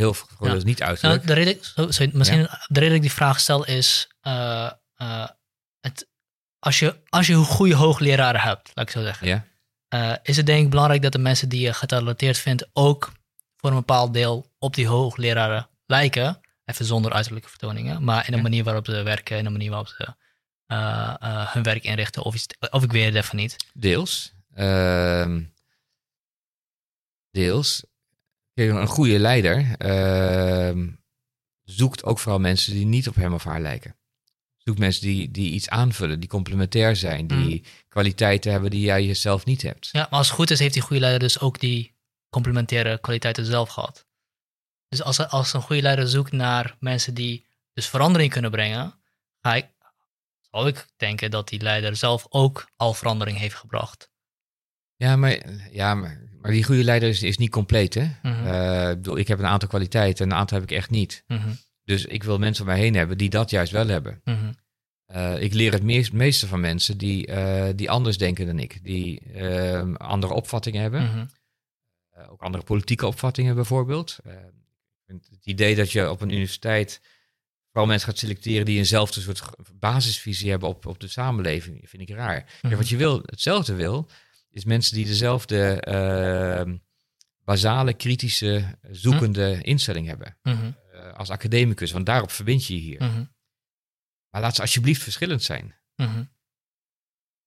heel 0.00 0.14
veel 0.14 0.48
Ja. 0.48 0.54
is 0.54 0.64
niet 0.64 0.78
Nou, 0.78 0.90
uiterlijk. 0.90 1.26
de 1.26 1.32
reden, 1.32 1.58
sorry, 1.92 2.10
misschien 2.12 2.40
de 2.42 2.80
reden 2.80 2.88
dat 2.88 2.96
ik 2.96 3.00
die 3.00 3.12
vraag 3.12 3.40
stel 3.40 3.66
is, 3.66 4.08
eh, 4.20 4.70
eh, 4.94 5.28
het, 5.80 6.08
als, 6.58 6.78
je, 6.78 7.00
als 7.08 7.26
je 7.26 7.34
een 7.34 7.44
goede 7.44 7.74
hoogleraren 7.74 8.40
hebt, 8.40 8.70
laat 8.74 8.86
ik 8.86 8.92
zo 8.92 9.02
zeggen, 9.02 9.26
ja? 9.26 9.44
eh, 9.88 10.16
is 10.22 10.36
het 10.36 10.46
denk 10.46 10.64
ik 10.64 10.70
belangrijk 10.70 11.02
dat 11.02 11.12
de 11.12 11.18
mensen 11.18 11.48
die 11.48 11.60
je 11.60 11.72
getalenteerd 11.72 12.38
vindt 12.38 12.68
ook 12.72 13.12
voor 13.56 13.70
een 13.70 13.76
bepaald 13.76 14.14
deel 14.14 14.52
op 14.58 14.74
die 14.74 14.86
hoogleraren 14.86 15.68
lijken. 15.86 16.40
Even 16.64 16.84
zonder 16.84 17.12
uiterlijke 17.12 17.48
vertoningen, 17.48 18.04
maar 18.04 18.26
in 18.26 18.32
de 18.36 18.42
manier 18.42 18.64
waarop 18.64 18.86
ze 18.86 19.02
werken, 19.02 19.38
in 19.38 19.44
de 19.44 19.50
manier 19.50 19.70
waarop 19.70 19.88
ze 19.88 20.14
hun 21.52 21.62
werk 21.62 21.84
inrichten, 21.84 22.22
of, 22.22 22.34
iets, 22.34 22.46
of 22.70 22.82
ik 22.82 22.92
weet 22.92 23.04
het 23.14 23.24
even 23.24 23.36
niet. 23.36 23.56
Deels. 23.74 24.32
Ehm, 24.54 25.42
deels. 27.30 27.84
Een 28.54 28.86
goede 28.86 29.18
leider 29.18 29.76
ehm, 29.76 30.88
zoekt 31.62 32.04
ook 32.04 32.18
vooral 32.18 32.40
mensen 32.40 32.72
die 32.72 32.86
niet 32.86 33.08
op 33.08 33.14
hem 33.14 33.34
of 33.34 33.44
haar 33.44 33.60
lijken. 33.60 33.96
Zoekt 34.56 34.78
mensen 34.78 35.02
die, 35.02 35.30
die 35.30 35.52
iets 35.52 35.68
aanvullen, 35.68 36.20
die 36.20 36.28
complementair 36.28 36.96
zijn, 36.96 37.26
die 37.26 37.64
kwaliteiten 37.88 38.52
hebben 38.52 38.70
die 38.70 38.80
jij 38.80 39.04
jezelf 39.04 39.44
niet 39.44 39.62
hebt. 39.62 39.88
Ja, 39.92 40.00
maar 40.00 40.18
als 40.18 40.26
het 40.26 40.36
goed 40.36 40.50
is, 40.50 40.58
heeft 40.58 40.74
die 40.74 40.82
goede 40.82 41.00
leider 41.00 41.20
dus 41.20 41.40
ook 41.40 41.60
die 41.60 41.94
complementaire 42.28 42.98
kwaliteiten 43.00 43.44
zelf 43.44 43.68
gehad. 43.68 44.06
Dus 44.88 45.02
als, 45.02 45.18
als 45.18 45.52
een 45.52 45.62
goede 45.62 45.82
leider 45.82 46.08
zoekt 46.08 46.32
naar 46.32 46.76
mensen 46.80 47.14
die 47.14 47.46
dus 47.72 47.88
verandering 47.88 48.32
kunnen 48.32 48.50
brengen, 48.50 49.00
ga 49.40 49.54
ik, 49.54 49.68
zou 50.50 50.68
ik 50.68 50.86
denken 50.96 51.30
dat 51.30 51.48
die 51.48 51.60
leider 51.62 51.96
zelf 51.96 52.26
ook 52.28 52.70
al 52.76 52.94
verandering 52.94 53.38
heeft 53.38 53.54
gebracht. 53.54 54.10
Ja, 54.96 55.16
maar, 55.16 55.38
ja, 55.72 55.94
maar, 55.94 56.29
maar 56.40 56.50
die 56.50 56.64
goede 56.64 56.84
leider 56.84 57.08
is, 57.08 57.22
is 57.22 57.36
niet 57.38 57.50
compleet. 57.50 57.94
Hè? 57.94 58.08
Mhm. 58.22 58.46
Eh, 58.46 59.16
ik 59.18 59.28
heb 59.28 59.38
een 59.38 59.46
aantal 59.46 59.68
kwaliteiten 59.68 60.24
en 60.24 60.30
een 60.30 60.36
aantal 60.36 60.58
heb 60.60 60.70
ik 60.70 60.76
echt 60.76 60.90
niet. 60.90 61.24
Mhm, 61.26 61.48
Dus 61.84 62.04
ik 62.04 62.22
wil 62.22 62.38
mensen 62.38 62.64
om 62.64 62.70
mij 62.70 62.80
heen 62.80 62.94
hebben 62.94 63.18
die 63.18 63.30
dat 63.30 63.50
juist 63.50 63.72
wel 63.72 63.86
hebben. 63.88 64.20
mhm, 64.24 64.52
Eh, 65.06 65.42
ik 65.42 65.54
leer 65.54 65.72
het 65.72 65.82
meest, 65.82 66.12
meeste 66.12 66.46
van 66.46 66.60
mensen 66.60 66.98
die, 66.98 67.26
eh, 67.26 67.68
die 67.76 67.90
anders 67.90 68.18
denken 68.18 68.46
dan 68.46 68.58
ik. 68.58 68.84
Die 68.84 69.22
andere 69.96 70.32
opvattingen 70.32 70.82
hebben. 70.82 71.30
ook 72.30 72.42
andere 72.42 72.64
politieke 72.64 73.06
opvattingen 73.06 73.54
bijvoorbeeld. 73.54 74.18
Het 75.06 75.46
idee 75.46 75.74
dat 75.74 75.92
je 75.92 76.10
op 76.10 76.20
een 76.20 76.30
universiteit 76.30 77.00
vooral 77.70 77.88
mensen 77.88 78.08
gaat 78.08 78.18
selecteren 78.18 78.64
die 78.64 78.78
eenzelfde 78.78 79.20
soort 79.20 79.42
basisvisie 79.74 80.50
hebben 80.50 80.68
op, 80.68 80.86
op 80.86 81.00
de 81.00 81.08
samenleving, 81.08 81.88
vind 81.88 82.02
ik 82.02 82.10
raar. 82.16 82.58
Mhm. 82.62 82.76
wat 82.76 82.88
je 82.88 82.96
wil, 82.96 83.22
hetzelfde 83.24 83.74
wil, 83.74 84.08
is 84.50 84.64
mensen 84.64 84.94
die 84.96 85.06
dezelfde 85.06 85.80
eh, 85.80 86.72
basale, 87.44 87.94
kritische, 87.94 88.78
zoekende 88.90 89.62
instelling 89.62 90.06
hebben. 90.06 90.36
mhm, 90.42 90.72
eh, 90.92 91.12
als 91.12 91.30
academicus, 91.30 91.90
want 91.92 92.06
daarop 92.06 92.30
verbind 92.30 92.66
je 92.66 92.74
je 92.74 92.80
hier. 92.80 93.02
mhm, 93.02 93.24
Maar 94.30 94.40
laat 94.40 94.54
ze 94.54 94.60
alsjeblieft 94.60 95.02
verschillend 95.02 95.42
zijn. 95.42 95.74
mhm, 95.96 96.24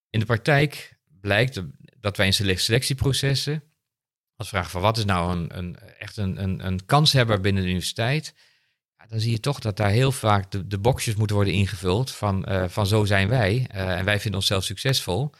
In 0.09 0.19
de 0.19 0.25
praktijk 0.25 0.97
blijkt 1.21 1.61
dat 1.99 2.17
wij 2.17 2.25
in 2.25 2.33
sele- 2.33 2.57
selectieprocessen, 2.57 3.63
als 4.35 4.49
vragen 4.49 4.69
van 4.71 4.81
wat 4.81 4.97
is 4.97 5.05
nou 5.05 5.37
een, 5.37 5.57
een, 5.57 5.77
echt 5.79 6.17
een, 6.17 6.43
een, 6.43 6.65
een 6.65 6.85
kanshebber 6.85 7.39
binnen 7.41 7.61
de 7.63 7.69
universiteit, 7.69 8.33
ja, 8.97 9.05
dan 9.07 9.19
zie 9.19 9.31
je 9.31 9.39
toch 9.39 9.59
dat 9.59 9.77
daar 9.77 9.89
heel 9.89 10.11
vaak 10.11 10.51
de, 10.51 10.67
de 10.67 10.77
boxjes 10.79 11.15
moeten 11.15 11.35
worden 11.35 11.53
ingevuld 11.53 12.11
van, 12.11 12.45
eh, 12.45 12.67
van 12.67 12.87
zo 12.87 13.05
zijn 13.05 13.27
wij 13.29 13.67
eh, 13.71 13.97
en 13.97 14.05
wij 14.05 14.19
vinden 14.19 14.39
onszelf 14.39 14.63
succesvol. 14.63 15.33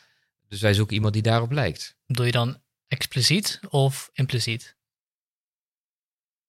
Dus 0.54 0.62
wij 0.62 0.74
zoeken 0.74 0.96
iemand 0.96 1.14
die 1.14 1.22
daarop 1.22 1.52
lijkt. 1.52 1.96
Doe 2.06 2.26
je 2.26 2.32
dan 2.32 2.58
expliciet 2.88 3.60
of 3.70 4.10
impliciet? 4.14 4.78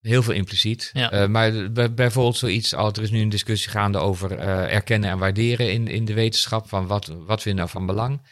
Heel 0.00 0.22
veel 0.22 0.32
impliciet. 0.34 0.90
Ja. 0.92 1.10
Eh, 1.10 1.28
maar 1.28 1.72
bij- 1.72 1.94
bijvoorbeeld 1.94 2.36
zoiets 2.36 2.74
als 2.74 2.92
er 2.96 3.02
is 3.02 3.10
nu 3.10 3.20
een 3.20 3.28
discussie 3.28 3.70
gaande 3.70 3.98
over 3.98 4.38
eh, 4.38 4.72
erkennen 4.74 5.10
en 5.10 5.18
waarderen 5.18 5.72
in, 5.72 5.88
in 5.88 6.04
de 6.04 6.14
wetenschap. 6.14 6.68
Van 6.68 6.86
wat, 6.86 7.06
wat 7.06 7.42
vinden 7.42 7.64
we 7.66 7.70
nou 7.70 7.86
van 7.86 7.86
belang? 7.86 8.26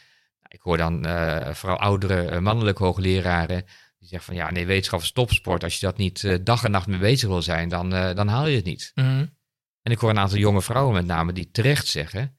Ik 0.47 0.61
hoor 0.61 0.77
dan 0.77 1.05
eh, 1.05 1.53
vooral 1.53 1.77
oudere 1.79 2.39
mannelijke 2.39 2.83
hoogleraren 2.83 3.65
die 3.99 4.07
zeggen 4.07 4.27
van 4.33 4.35
ja, 4.35 4.51
nee, 4.51 4.65
wetenschap 4.65 5.01
is 5.01 5.11
topsport. 5.11 5.63
Als 5.63 5.79
je 5.79 5.85
dat 5.85 5.97
niet 5.97 6.45
dag 6.45 6.63
en 6.63 6.71
nacht 6.71 6.87
mee 6.87 6.99
bezig 6.99 7.27
wil 7.29 7.41
zijn, 7.41 7.69
dan, 7.69 7.89
dan 7.89 8.27
haal 8.27 8.47
je 8.47 8.55
het 8.55 8.65
niet. 8.65 8.91
Mhm. 8.95 9.25
En 9.81 9.91
ik 9.91 9.97
hoor 9.97 10.09
een 10.09 10.19
aantal 10.19 10.37
jonge 10.37 10.61
vrouwen 10.61 10.93
met 10.93 11.05
name 11.05 11.33
die 11.33 11.51
terecht 11.51 11.87
zeggen. 11.87 12.37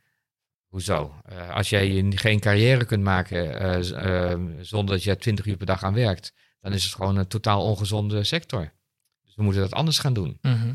Hoezo? 0.75 1.15
Eh, 1.25 1.51
als 1.51 1.69
jij 1.69 2.05
geen 2.11 2.41
carrière 2.41 2.85
kunt 2.85 3.03
maken 3.03 3.61
eh, 3.61 3.81
z- 3.81 3.91
eh, 3.91 4.41
zonder 4.61 4.95
dat 4.95 5.05
je 5.05 5.17
20 5.17 5.47
uur 5.47 5.57
per 5.57 5.67
dag 5.67 5.83
aan 5.83 5.95
werkt, 5.95 6.33
dan 6.61 6.73
is 6.73 6.85
het 6.85 6.93
gewoon 6.95 7.17
een 7.17 7.27
totaal 7.27 7.63
ongezonde 7.63 8.25
sector. 8.25 8.73
Dus 9.25 9.35
we 9.35 9.43
moeten 9.43 9.61
dat 9.63 9.73
anders 9.73 9.99
gaan 9.99 10.13
doen. 10.15 10.39
Mhm. 10.41 10.71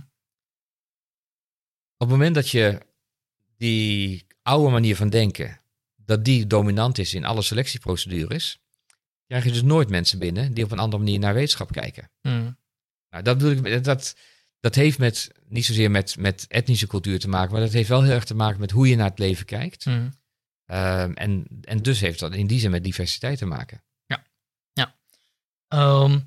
Op 1.94 2.08
het 2.08 2.10
moment 2.10 2.36
dat 2.36 2.50
je 2.50 2.82
die 3.58 4.28
oude 4.42 4.72
manier 4.72 4.96
van 4.96 5.10
denken, 5.10 5.62
dat 5.96 6.26
die 6.26 6.48
dominant 6.48 6.98
is 6.98 7.14
in 7.14 7.26
alle 7.26 7.42
selectieprocedures, 7.42 8.60
krijg 9.28 9.44
je 9.44 9.52
dus 9.52 9.62
nooit 9.62 9.90
mensen 9.90 10.20
binnen 10.20 10.54
die 10.54 10.64
op 10.64 10.72
een 10.72 10.80
andere 10.80 11.04
manier 11.04 11.20
naar 11.20 11.34
wetenschap 11.34 11.72
kijken. 11.72 12.12
Mhm. 12.22 12.52
Nou, 13.10 13.24
dat 13.24 13.38
bedoel 13.38 13.66
ik, 13.66 13.84
dat, 13.84 14.16
dat 14.60 14.76
heeft 14.76 14.98
met, 14.98 15.32
niet 15.48 15.66
zozeer 15.66 15.92
met, 15.92 16.18
met 16.18 16.46
etnische 16.48 16.88
cultuur 16.88 17.20
te 17.20 17.30
maken, 17.30 17.52
maar 17.52 17.62
dat 17.62 17.72
heeft 17.72 17.90
wel 17.90 18.04
heel 18.04 18.14
erg 18.14 18.24
te 18.24 18.36
maken 18.36 18.60
met 18.60 18.72
hoe 18.72 18.88
je 18.90 18.96
naar 18.96 19.10
het 19.10 19.20
leven 19.20 19.46
kijkt. 19.46 19.86
Mhm. 19.86 20.10
Ehm, 20.66 21.12
en, 21.12 21.48
en 21.62 21.78
dus 21.78 22.00
heeft 22.00 22.20
dat 22.20 22.34
in 22.34 22.48
die 22.48 22.60
zin 22.60 22.72
met 22.72 22.84
diversiteit 22.84 23.38
te 23.38 23.46
maken. 23.46 23.84
Ehm, 25.70 26.20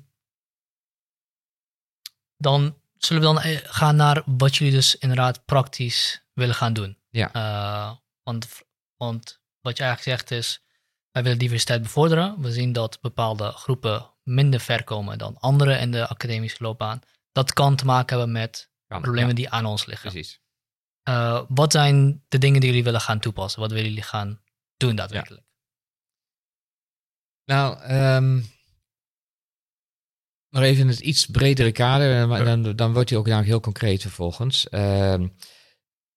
dan 2.37 2.77
zullen 2.97 3.21
we 3.21 3.27
dan 3.27 3.39
eh, 3.39 3.59
gaan 3.63 3.95
naar 3.95 4.23
wat 4.25 4.55
jullie 4.55 4.73
dus 4.73 4.97
inderdaad 4.97 5.45
praktisch 5.45 6.23
willen 6.33 6.55
gaan 6.55 6.73
doen. 6.73 6.97
Ja. 7.09 7.31
Eh, 7.33 7.95
want, 8.23 8.47
want 8.97 9.41
wat 9.61 9.77
je 9.77 9.83
eigenlijk 9.83 10.19
zegt 10.19 10.31
is, 10.31 10.63
wij 11.11 11.23
willen 11.23 11.37
diversiteit 11.37 11.81
bevorderen. 11.81 12.41
We 12.41 12.51
zien 12.51 12.73
dat 12.73 13.01
bepaalde 13.01 13.51
groepen 13.51 14.09
minder 14.23 14.59
ver 14.59 14.83
komen 14.83 15.17
dan 15.17 15.37
anderen 15.39 15.79
in 15.79 15.91
de 15.91 16.07
academische 16.07 16.63
loopbaan. 16.63 17.01
Dat 17.33 17.53
kan 17.53 17.75
te 17.75 17.85
maken 17.85 18.17
hebben 18.17 18.33
met 18.33 18.71
problemen 18.87 19.29
ja, 19.29 19.35
die 19.35 19.49
aan 19.49 19.65
ons 19.65 19.85
liggen. 19.85 20.11
Precies. 20.11 20.41
Eh, 21.03 21.43
wat 21.47 21.71
zijn 21.71 22.23
de 22.27 22.37
dingen 22.37 22.59
die 22.59 22.69
jullie 22.69 22.83
willen 22.83 23.01
gaan 23.01 23.19
toepassen? 23.19 23.61
Wat 23.61 23.71
willen 23.71 23.87
jullie 23.87 24.03
gaan 24.03 24.41
doen 24.77 24.95
daadwerkelijk? 24.95 25.45
Nou, 27.45 27.79
ehm 27.79 28.41
nog 30.49 30.63
even 30.63 30.81
in 30.81 30.87
het 30.87 30.99
iets 30.99 31.25
bredere 31.25 31.71
kader, 31.71 32.27
maar 32.27 32.45
dan, 32.45 32.75
dan 32.75 32.93
wordt 32.93 33.09
hij 33.09 33.19
ook 33.19 33.25
namelijk 33.25 33.49
heel 33.49 33.59
concreet 33.59 34.01
vervolgens. 34.01 34.69
Ehm, 34.69 35.27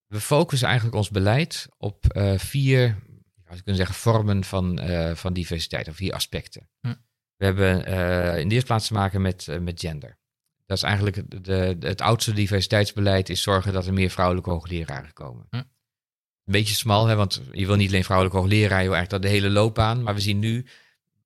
we 0.07 0.19
focussen 0.19 0.67
eigenlijk 0.67 0.97
ons 0.97 1.09
beleid 1.09 1.67
op 1.77 2.05
eh, 2.05 2.37
vier, 2.37 2.97
als 3.47 3.59
ik 3.59 3.65
kan 3.65 3.75
zeggen, 3.75 3.95
vormen 3.95 4.43
van, 4.43 4.79
eh, 4.79 5.15
van 5.15 5.33
diversiteit, 5.33 5.87
of 5.87 5.95
vier 5.95 6.13
aspecten. 6.13 6.69
Hm. 6.79 6.93
We 7.35 7.45
hebben 7.45 7.85
in 8.39 8.47
de 8.47 8.53
eerste 8.53 8.67
plaats 8.67 8.87
te 8.87 8.93
maken 8.93 9.21
met, 9.21 9.47
met 9.61 9.79
gender. 9.79 10.17
Dat 10.67 10.77
is 10.77 10.83
eigenlijk 10.83 11.15
het- 11.15 11.43
de, 11.45 11.77
het 11.79 12.01
oudste 12.01 12.33
diversiteitsbeleid, 12.33 13.29
is 13.29 13.41
zorgen 13.41 13.73
dat 13.73 13.85
er 13.87 13.93
meer 13.93 14.09
vrouwelijke 14.09 14.49
hoogleraren 14.49 15.13
komen. 15.13 15.47
Hm. 15.49 15.55
Een 15.55 15.65
beetje 16.53 16.75
smal, 16.75 17.07
hè, 17.07 17.15
want 17.15 17.41
je 17.51 17.65
wil 17.65 17.75
niet 17.75 17.89
alleen 17.89 18.03
vrouwelijke 18.03 18.39
hoogleraren, 18.39 18.83
je 18.83 18.89
wil 18.89 18.95
eigenlijk 18.97 19.09
dat 19.23 19.31
de 19.31 19.37
hele 19.37 19.49
loopbaan. 19.53 20.03
Maar 20.03 20.13
we 20.13 20.19
zien 20.19 20.39
nu 20.39 20.65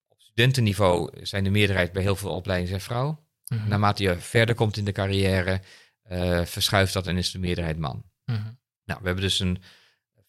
op 0.08 0.22
studentenniveau 0.22 1.10
zijn 1.26 1.44
de 1.44 1.50
meerderheid 1.50 1.92
bij 1.92 2.02
heel 2.02 2.16
veel 2.16 2.30
opleidingen 2.36 2.80
zijn 2.80 2.90
vrouw. 2.90 3.24
Mhm. 3.48 3.68
Naarmate 3.68 4.04
je 4.04 4.16
verder 4.20 4.56
komt 4.56 4.78
in 4.78 4.86
de 4.86 4.92
carrière, 4.92 5.62
eh, 6.04 6.46
verschuift 6.46 6.94
dat 6.94 7.08
en 7.08 7.18
is 7.18 7.32
de 7.32 7.40
meerderheid 7.40 7.78
man. 7.78 8.04
Mhm. 8.26 8.42
Nou, 8.86 9.00
we 9.00 9.06
hebben 9.06 9.24
dus 9.24 9.40
een 9.40 9.62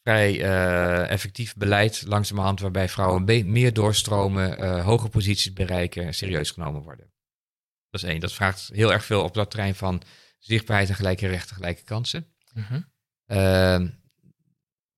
vrij 0.03 0.43
eh, 0.43 1.11
effectief 1.11 1.55
beleid 1.57 2.03
langzamerhand 2.07 2.61
waarbij 2.61 2.89
vrouwen 2.89 3.25
meer 3.53 3.73
doorstromen, 3.73 4.59
eh 4.59 4.85
hoge 4.85 5.09
posities 5.09 5.53
bereiken 5.53 6.05
en 6.05 6.15
serieus 6.15 6.51
genomen 6.51 6.83
worden. 6.83 7.12
Dat 7.93 8.03
is 8.03 8.09
één. 8.09 8.21
Dat 8.21 8.33
vraagt 8.33 8.71
heel 8.73 8.93
erg 8.93 9.05
veel 9.05 9.23
op 9.23 9.35
dat 9.35 9.51
terrein 9.51 9.75
van 9.75 10.03
zichtbaarheid 10.39 10.89
en 10.89 10.95
gelijke 10.95 11.27
rechten, 11.27 11.57
gelijke 11.57 11.83
kansen. 11.83 12.27
Mhm. 12.53 12.81
Ehm, 13.27 13.89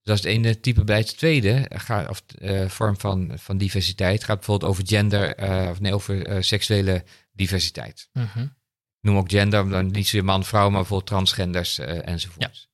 dat 0.03 0.17
is 0.17 0.23
het 0.23 0.33
ene 0.33 0.61
type 0.61 0.85
beleid. 0.85 1.09
Het 1.09 1.17
tweede 1.17 1.71
gaat, 1.75 2.09
of, 2.09 2.23
eh, 2.39 2.69
vorm 2.69 2.99
van, 3.01 3.33
van 3.39 3.59
diversiteit 3.59 4.25
gaat 4.25 4.37
bijvoorbeeld 4.37 4.71
over 4.71 4.87
gender, 4.87 5.35
eh, 5.35 5.71
of 5.71 5.81
nee, 5.81 5.95
over 5.95 6.27
eh, 6.27 6.43
seksuele 6.43 7.05
diversiteit. 7.33 8.09
Mhm. 8.13 8.41
Ik 8.41 9.11
noem 9.11 9.17
ook 9.17 9.31
gender, 9.31 9.69
dan 9.69 9.87
niet 9.87 10.05
zozeer 10.05 10.25
man, 10.25 10.45
vrouw, 10.45 10.69
maar 10.69 10.79
bijvoorbeeld 10.79 11.09
transgenders 11.09 11.79
eh, 11.79 12.09
enzovoort. 12.09 12.69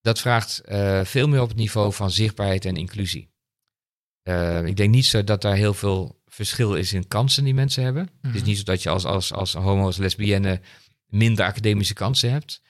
Dat 0.00 0.20
vraagt 0.20 0.58
eh, 0.58 1.04
veel 1.04 1.28
meer 1.28 1.40
op 1.40 1.48
het 1.48 1.56
niveau 1.56 1.92
van 1.92 2.10
zichtbaarheid 2.10 2.64
en 2.64 2.76
inclusie. 2.76 3.32
Eh, 4.22 4.64
ik 4.64 4.76
denk 4.76 4.90
niet 4.90 5.06
zo 5.06 5.24
dat 5.24 5.42
daar 5.42 5.54
heel 5.54 5.74
veel 5.74 6.19
verschil 6.30 6.74
is 6.74 6.92
in 6.92 7.08
kansen 7.08 7.44
die 7.44 7.54
mensen 7.54 7.82
hebben. 7.82 8.02
Het 8.22 8.34
is 8.34 8.40
Mhm. 8.40 8.48
niet 8.48 8.58
zo 8.58 8.62
dat 8.64 8.82
je 8.82 8.88
als, 8.88 9.04
als, 9.04 9.32
als 9.32 9.52
homo's, 9.54 9.96
lesbienne 9.96 10.60
minder 11.06 11.44
academische 11.44 11.94
kansen 11.94 12.30
hebt. 12.32 12.62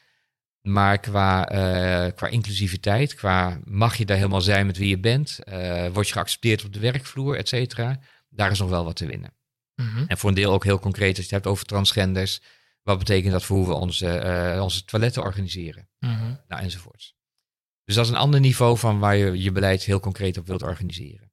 Maar 0.61 0.99
qua, 0.99 1.49
eh, 1.49 2.13
qua 2.15 2.27
inclusiviteit, 2.27 3.15
qua 3.15 3.61
mag 3.65 3.97
je 3.97 4.05
daar 4.07 4.17
helemaal 4.17 4.41
zijn 4.41 4.67
met 4.67 4.77
wie 4.77 4.89
je 4.89 4.99
bent, 4.99 5.39
eh, 5.45 5.87
word 5.93 6.07
je 6.07 6.13
geaccepteerd 6.13 6.65
op 6.65 6.73
de 6.73 6.79
werkvloer, 6.81 7.37
et 7.37 7.49
cetera, 7.49 8.01
daar 8.29 8.51
is 8.51 8.59
nog 8.59 8.69
wel 8.69 8.85
wat 8.85 8.97
te 8.97 9.07
winnen. 9.07 9.35
Mhm. 9.75 10.05
En 10.07 10.19
voor 10.19 10.29
een 10.29 10.35
deel 10.35 10.53
ook 10.53 10.65
heel 10.65 10.79
concreet, 10.79 11.09
als 11.09 11.17
je 11.17 11.23
het 11.23 11.31
hebt 11.31 11.47
over 11.47 11.65
transgenders, 11.67 12.41
wat 12.83 12.99
betekent 12.99 13.33
dat 13.33 13.45
voor 13.45 13.57
hoe 13.57 13.67
we 13.67 13.73
onze, 13.75 14.09
eh, 14.09 14.63
onze 14.63 14.85
toiletten 14.85 15.23
organiseren, 15.23 15.89
Mhm. 15.99 16.35
nou, 16.49 16.63
enzovoorts. 16.63 17.15
Dus 17.85 17.95
dat 17.95 18.05
is 18.05 18.11
een 18.11 18.17
ander 18.17 18.41
niveau 18.41 18.79
van 18.79 18.99
waar 18.99 19.17
je 19.17 19.43
je 19.43 19.53
beleid 19.53 19.83
heel 19.83 20.01
concreet 20.01 20.39
op 20.39 20.47
wilt 20.47 20.63
organiseren. 20.63 21.30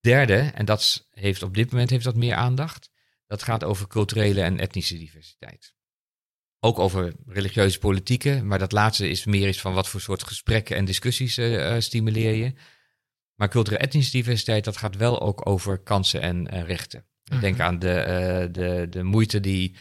Derde, 0.00 0.50
en 0.54 0.64
dat 0.64 1.08
heeft 1.10 1.42
op 1.42 1.54
dit 1.54 1.70
moment 1.70 1.90
heeft 1.90 2.04
dat 2.04 2.16
meer 2.16 2.34
aandacht, 2.34 2.90
dat 3.26 3.42
gaat 3.42 3.64
over 3.64 3.86
culturele 3.86 4.42
en 4.42 4.58
etnische 4.58 4.98
diversiteit. 4.98 5.74
Ook 6.60 6.78
over 6.78 7.14
religieuze 7.26 7.78
politieken, 7.78 8.46
maar 8.46 8.58
dat 8.58 8.72
laatste 8.72 9.08
is 9.08 9.24
meer 9.24 9.48
iets 9.48 9.60
van 9.60 9.74
wat 9.74 9.88
voor 9.88 10.00
soort 10.00 10.22
gesprekken 10.22 10.76
en 10.76 10.84
discussies 10.84 11.36
eh, 11.36 11.74
eh, 11.74 11.80
stimuleer 11.80 12.34
je. 12.34 12.52
Maar 13.34 13.48
culturele 13.48 13.82
etnische 13.82 14.10
diversiteit, 14.10 14.64
dat 14.64 14.76
gaat 14.76 14.96
wel 14.96 15.20
ook 15.20 15.46
over 15.46 15.78
kansen 15.78 16.20
en 16.20 16.64
rechten. 16.64 17.06
Mhm. 17.24 17.40
Denk 17.40 17.60
aan 17.60 17.78
de, 17.78 17.92
eh, 17.92 18.52
de, 18.52 18.86
de 18.90 19.02
moeite 19.02 19.40
die 19.40 19.76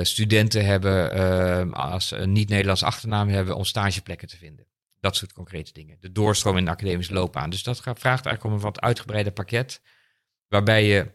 studenten 0.00 0.64
hebben 0.64 1.72
als 1.72 2.08
ze 2.08 2.16
een 2.16 2.32
niet-Nederlands 2.32 2.82
achternaam 2.82 3.28
hebben 3.28 3.56
om 3.56 3.64
stageplekken 3.64 4.28
te 4.28 4.36
vinden. 4.36 4.66
Dat 5.04 5.16
soort 5.16 5.32
concrete 5.32 5.72
dingen. 5.72 5.96
De 6.00 6.12
doorstroom 6.12 6.56
in 6.56 6.64
de 6.64 6.70
academische 6.70 7.12
loopbaan. 7.12 7.50
Dus 7.50 7.62
dat 7.62 7.80
gaat, 7.80 7.98
vraagt 7.98 8.26
eigenlijk 8.26 8.44
om 8.44 8.52
een 8.52 8.70
wat 8.72 8.80
uitgebreider 8.80 9.32
pakket. 9.32 9.80
Waarbij 10.48 10.86
je 10.86 11.10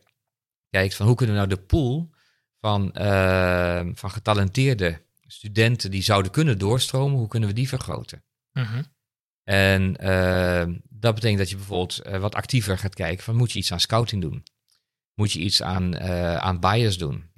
kijkt 0.69 0.95
van 0.95 1.05
hoe 1.05 1.15
kunnen 1.15 1.35
we 1.35 1.41
nou 1.41 1.55
de 1.55 1.65
pool 1.65 2.09
van, 2.59 2.93
eh, 2.93 3.87
van 3.93 4.11
getalenteerde 4.11 5.01
studenten 5.27 5.91
die 5.91 6.01
zouden 6.01 6.31
kunnen 6.31 6.57
doorstromen, 6.57 7.17
hoe 7.17 7.27
kunnen 7.27 7.49
we 7.49 7.55
die 7.55 7.67
vergroten? 7.67 8.23
Mhm. 8.51 8.83
En 9.43 9.97
eh, 9.97 10.67
dat 10.89 11.15
betekent 11.15 11.39
dat 11.39 11.49
je 11.49 11.55
bijvoorbeeld 11.55 11.99
eh, 11.99 12.19
wat 12.19 12.35
actiever 12.35 12.77
gaat 12.77 12.95
kijken 12.95 13.23
van 13.23 13.35
moet 13.35 13.51
je 13.51 13.59
iets 13.59 13.71
aan 13.71 13.79
scouting 13.79 14.21
doen? 14.21 14.43
Moet 15.13 15.31
je 15.31 15.39
iets 15.39 15.61
aan, 15.61 15.99
aan 16.39 16.59
bias 16.59 16.97
doen? 16.97 17.31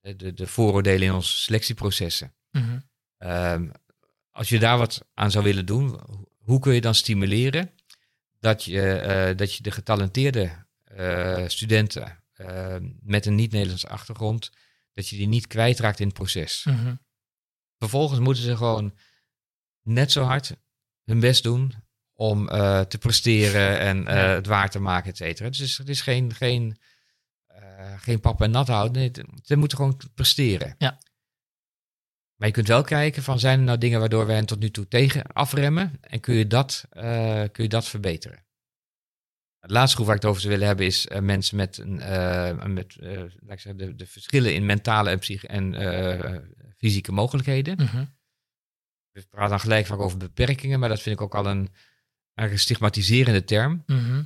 De, 0.00 0.32
de 0.34 0.46
vooroordelen 0.46 1.06
in 1.06 1.14
onze 1.14 1.36
selectieprocessen. 1.36 2.34
Mhm. 2.50 2.78
Ehm, 3.18 3.68
als 4.40 4.48
je 4.48 4.58
daar 4.58 4.78
wat 4.78 5.06
aan 5.14 5.30
zou 5.30 5.44
willen 5.44 5.66
doen, 5.66 5.88
ho- 5.88 6.24
hoe 6.38 6.58
kun 6.58 6.74
je 6.74 6.80
dan 6.80 6.94
stimuleren 6.94 7.70
dat 8.38 8.64
je, 8.64 8.90
eh, 8.92 9.36
dat 9.36 9.54
je 9.54 9.62
de 9.62 9.70
getalenteerde 9.70 10.66
eh, 10.84 11.44
studenten 11.48 12.22
eh, 12.32 12.76
met 13.00 13.26
een 13.26 13.34
niet-Nederlandse 13.34 13.88
achtergrond, 13.88 14.50
dat 14.94 15.08
je 15.08 15.16
die 15.16 15.26
niet 15.28 15.46
kwijtraakt 15.46 16.00
in 16.00 16.06
het 16.06 16.14
proces? 16.14 16.64
Mhm. 16.64 16.94
Vervolgens 17.78 18.20
moeten 18.20 18.42
ze 18.42 18.56
gewoon 18.56 18.98
net 19.82 20.12
zo 20.12 20.22
hard 20.22 20.56
hun 21.04 21.20
best 21.20 21.42
doen 21.42 21.74
om 22.14 22.46
te 22.88 22.96
presteren 22.98 23.78
en 23.78 24.02
Ja. 24.02 24.08
het 24.34 24.46
waar 24.46 24.70
te 24.70 24.78
maken, 24.80 25.10
et 25.10 25.16
cetera. 25.16 25.48
Dus 25.50 25.78
het 25.78 25.88
is, 25.88 26.00
geen, 26.00 26.34
geen, 26.34 26.78
geen 27.96 28.20
pap 28.20 28.42
en 28.42 28.50
nat 28.50 28.68
houden. 28.68 28.92
Nee, 28.92 29.10
ze 29.42 29.56
moeten 29.56 29.76
gewoon 29.78 30.00
presteren. 30.14 30.74
Ja. 30.78 30.98
Maar 32.40 32.48
je 32.48 32.54
kunt 32.54 32.68
wel 32.68 32.82
kijken 32.82 33.22
van 33.22 33.38
zijn 33.38 33.58
er 33.58 33.64
nou 33.64 33.78
dingen 33.78 34.00
waardoor 34.00 34.26
wij 34.26 34.34
hen 34.34 34.46
tot 34.46 34.58
nu 34.58 34.70
toe 34.70 34.88
tegen 34.88 35.26
afremmen 35.26 35.98
en 36.00 36.20
kun 36.20 36.34
je 36.34 36.46
dat, 36.46 36.86
eh, 36.90 37.42
kun 37.52 37.62
je 37.62 37.68
dat 37.68 37.88
verbeteren. 37.88 38.44
Het 39.58 39.70
laatste 39.70 39.94
groep 39.94 40.06
waar 40.06 40.16
ik 40.16 40.22
het 40.22 40.30
over 40.30 40.42
zou 40.42 40.52
willen 40.52 40.68
hebben 40.68 40.86
is 40.86 41.06
eh, 41.06 41.20
mensen 41.20 41.56
met, 41.56 41.78
een, 41.78 42.00
eh, 42.00 42.64
met 42.64 42.96
laat 43.00 43.52
ik 43.52 43.60
zeggen, 43.60 43.76
de, 43.76 43.94
de 43.94 44.06
verschillen 44.06 44.54
in 44.54 44.66
mentale 44.66 45.10
en, 45.10 45.18
psych 45.18 45.44
en 45.44 45.74
fysieke 46.76 47.12
mogelijkheden. 47.12 47.76
Mhm. 47.76 48.04
We 49.10 49.26
praten 49.30 49.50
dan 49.50 49.60
gelijk 49.60 49.86
vaak 49.86 50.00
over 50.00 50.18
beperkingen, 50.18 50.80
maar 50.80 50.88
dat 50.88 51.00
vind 51.00 51.16
ik 51.16 51.22
ook 51.22 51.34
al 51.34 51.46
een, 51.46 51.68
een 52.34 52.58
stigmatiserende 52.58 53.44
term. 53.44 53.82
Mhm. 53.86 54.24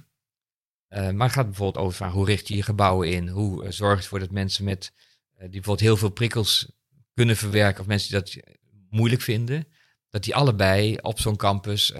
maar 0.88 1.27
het 1.27 1.33
gaat 1.37 1.46
bijvoorbeeld 1.46 1.85
over 1.85 1.96
van 1.96 2.11
hoe 2.11 2.27
richt 2.27 2.48
je 2.48 2.57
je 2.57 2.62
gebouwen 2.62 3.11
in? 3.11 3.29
Hoe 3.29 3.72
zorg 3.72 3.96
je 3.96 4.03
ervoor 4.03 4.18
dat 4.18 4.31
mensen 4.31 4.64
met, 4.64 4.92
die 5.38 5.48
bijvoorbeeld 5.48 5.81
heel 5.81 5.96
veel 5.96 6.11
prikkels 6.11 6.72
kunnen 7.14 7.37
verwerken, 7.37 7.81
of 7.81 7.87
mensen 7.87 8.11
die 8.11 8.20
dat 8.20 8.57
moeilijk 8.90 9.22
vinden, 9.22 9.68
dat 10.11 10.22
die 10.24 10.35
allebei 10.35 10.96
op 11.00 11.20
zo'n 11.20 11.37
campus 11.37 11.92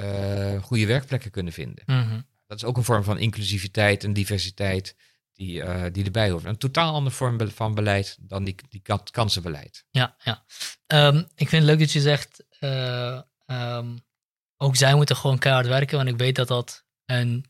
goede 0.61 0.87
werkplekken 0.87 1.31
kunnen 1.31 1.53
vinden. 1.53 1.85
Mhm. 1.87 2.20
Dat 2.46 2.57
is 2.57 2.64
ook 2.64 2.77
een 2.77 2.85
vorm 2.85 3.05
van 3.05 3.18
inclusiviteit 3.18 4.05
en 4.05 4.12
diversiteit 4.12 4.96
die, 5.33 5.62
uh, 5.62 5.85
die 5.92 6.05
erbij 6.05 6.31
hoort. 6.31 6.44
Een 6.44 6.59
totaal 6.59 6.94
andere 6.94 7.16
vorm 7.16 7.50
van 7.50 7.74
beleid 7.74 8.16
dan 8.20 8.44
die, 8.44 8.55
die 8.68 8.83
kansenbeleid. 9.11 9.85
Ja, 9.90 10.16
ja. 10.24 10.44
Um, 10.87 11.18
ik 11.18 11.48
vind 11.48 11.62
het 11.62 11.62
leuk 11.62 11.79
dat 11.79 11.92
je 11.92 12.00
zegt, 12.00 12.44
uh, 12.61 13.20
um, 13.46 14.05
ook 14.57 14.77
zij 14.77 14.94
moeten 14.94 15.16
gewoon 15.16 15.38
keihard 15.38 15.66
werken, 15.66 15.96
want 15.96 16.09
ik 16.09 16.16
weet 16.16 16.37
dat 16.37 16.48
dat 16.48 16.85
een 17.05 17.46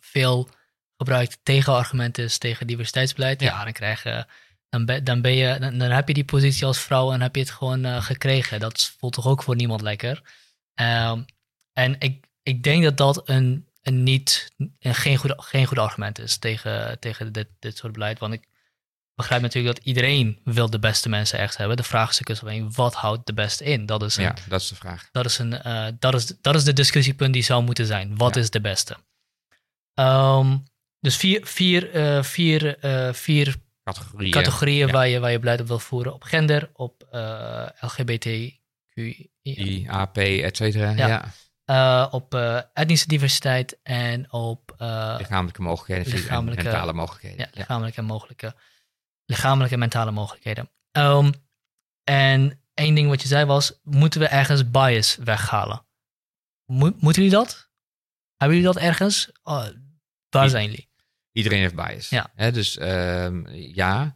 veel 0.00 0.48
gebruikt 0.96 1.38
tegenargument 1.42 2.18
is 2.18 2.38
tegen 2.38 2.66
diversiteitsbeleid. 2.66 3.40
Ja, 3.40 3.46
ja 3.46 3.64
dan 3.64 3.72
krijg 3.72 4.02
je... 4.02 4.26
Dan 4.70 4.84
ben, 4.84 5.04
dan, 5.04 5.22
ben 5.22 5.32
je, 5.32 5.58
dan, 5.58 5.78
dan, 5.78 5.90
heb 5.90 6.08
je 6.08 6.14
die 6.14 6.24
positie 6.24 6.66
als 6.66 6.80
vrouw 6.80 7.12
en 7.12 7.20
heb 7.20 7.34
je 7.34 7.40
het 7.40 7.50
gewoon 7.50 8.02
gekregen. 8.02 8.60
Dat 8.60 8.94
voelt 8.98 9.12
toch 9.12 9.26
ook 9.26 9.42
voor 9.42 9.56
niemand 9.56 9.80
lekker. 9.80 10.22
Um, 10.74 11.24
en 11.72 11.96
ik, 11.98 12.26
ik 12.42 12.62
denk 12.62 12.82
dat 12.82 12.96
dat 12.96 13.28
een 13.28 13.70
een 13.82 14.02
niet, 14.02 14.52
een 14.78 14.94
geen, 14.94 15.16
goed, 15.16 15.34
geen 15.36 15.66
goed 15.66 15.78
argument 15.78 16.18
is 16.18 16.38
tegen, 16.38 16.98
tegen 16.98 17.32
dit, 17.32 17.48
dit 17.58 17.76
soort 17.76 17.92
beleid. 17.92 18.18
Want 18.18 18.32
ik 18.32 18.48
begrijp 19.14 19.42
natuurlijk 19.42 19.76
dat 19.76 19.86
iedereen 19.86 20.40
wil 20.44 20.70
de 20.70 20.78
beste 20.78 21.08
mensen 21.08 21.38
echt 21.38 21.56
hebben. 21.56 21.76
De 21.76 21.82
vraag 21.82 22.10
is 22.10 22.18
dus 22.18 22.42
alleen, 22.42 22.72
wat 22.72 22.94
houdt 22.94 23.26
de 23.26 23.32
beste 23.32 23.64
in? 23.64 23.86
Dat 23.86 24.02
is 24.02 24.16
een, 24.16 24.22
ja, 24.22 24.34
dat 24.48 24.60
is 24.60 24.68
de 24.68 24.74
vraag. 24.74 25.08
Dat 25.12 25.24
is, 25.24 25.38
een, 25.38 25.60
uh, 25.66 25.86
dat 25.98 26.14
is, 26.14 26.26
dat 26.40 26.54
is 26.54 26.64
de 26.64 26.72
discussiepunt 26.72 27.32
die 27.32 27.42
zou 27.42 27.62
moeten 27.62 27.86
zijn. 27.86 28.16
Wat 28.16 28.36
is 28.36 28.50
de 28.50 28.60
beste? 28.60 28.96
Um, 29.94 30.64
dus 31.00 31.16
vier, 31.16 31.46
vier, 31.46 31.94
uh, 31.94 32.22
vier, 32.22 32.76
vier 33.12 33.56
categorieën, 33.94 34.32
categorieën 34.32 34.86
ja. 34.86 34.92
waar, 34.92 35.08
je, 35.08 35.20
waar 35.20 35.30
je 35.30 35.38
beleid 35.38 35.60
op 35.60 35.66
wil 35.66 35.78
voeren. 35.78 36.14
Op 36.14 36.22
gender, 36.22 36.70
op 36.72 37.06
LGBTQI. 37.80 39.30
AP, 39.86 40.16
et 40.16 40.56
cetera. 40.56 40.90
ja. 40.90 41.32
Uh, 41.70 42.06
op 42.10 42.34
uh, 42.34 42.60
etnische 42.72 43.08
diversiteit 43.08 43.78
en 43.82 44.32
op 44.32 44.76
uh, 44.78 45.14
lichamelijke 45.18 45.62
mogelijkheden, 45.62 46.12
lichamelijke, 46.12 46.58
en 46.58 46.64
mentale 46.64 46.92
mogelijkheden. 46.92 47.38
Ja, 47.38 47.48
lichamelijke 47.52 47.98
en 47.98 48.04
mogelijke, 48.04 48.54
lichamelijke 49.24 49.74
en 49.74 49.80
mentale 49.80 50.10
mogelijkheden. 50.10 50.70
Um, 50.92 51.32
en 52.04 52.60
één 52.74 52.94
ding 52.94 53.08
wat 53.08 53.22
je 53.22 53.28
zei 53.28 53.44
was, 53.44 53.80
moeten 53.82 54.20
we 54.20 54.26
ergens 54.26 54.70
bias 54.70 55.16
weghalen? 55.16 55.86
Mo 56.64 56.92
moeten 56.98 57.22
jullie 57.22 57.38
dat? 57.38 57.70
Hebben 58.36 58.56
jullie 58.58 58.72
dat 58.72 58.82
ergens? 58.82 59.30
Oh, 59.42 59.66
waar 60.28 60.48
zijn 60.48 60.64
jullie? 60.64 60.89
Iedereen 61.42 61.60
heeft 61.60 61.74
bias. 61.74 62.08
Ja. 62.08 62.32
Hè, 62.34 62.52
dus 62.52 62.80
um, 62.80 63.46
ja. 63.50 64.14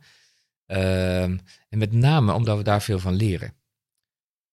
Um, 0.66 1.40
en 1.68 1.78
met 1.78 1.92
name 1.92 2.32
omdat 2.32 2.56
we 2.56 2.62
daar 2.62 2.82
veel 2.82 2.98
van 2.98 3.14
leren 3.14 3.54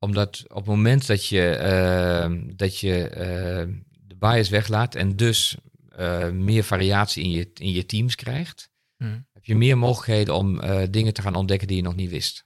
omdat 0.03 0.43
op 0.47 0.55
het 0.55 0.65
moment 0.65 1.07
dat 1.07 1.25
je, 1.25 1.59
uh, 1.61 2.55
dat 2.55 2.79
je 2.79 3.09
uh, 3.09 3.75
de 3.91 4.15
bias 4.15 4.49
weglaat 4.49 4.95
en 4.95 5.15
dus 5.15 5.57
uh, 5.99 6.29
meer 6.29 6.63
variatie 6.63 7.23
in 7.23 7.31
je, 7.31 7.51
in 7.53 7.71
je 7.71 7.85
teams 7.85 8.15
krijgt, 8.15 8.71
hmm. 8.97 9.27
heb 9.33 9.45
je 9.45 9.55
meer 9.55 9.77
mogelijkheden 9.77 10.35
om 10.35 10.59
dingen 10.91 11.13
te 11.13 11.21
gaan 11.21 11.35
ontdekken 11.35 11.67
die 11.67 11.77
je 11.77 11.83
nog 11.83 11.95
niet 11.95 12.09
wist. 12.09 12.45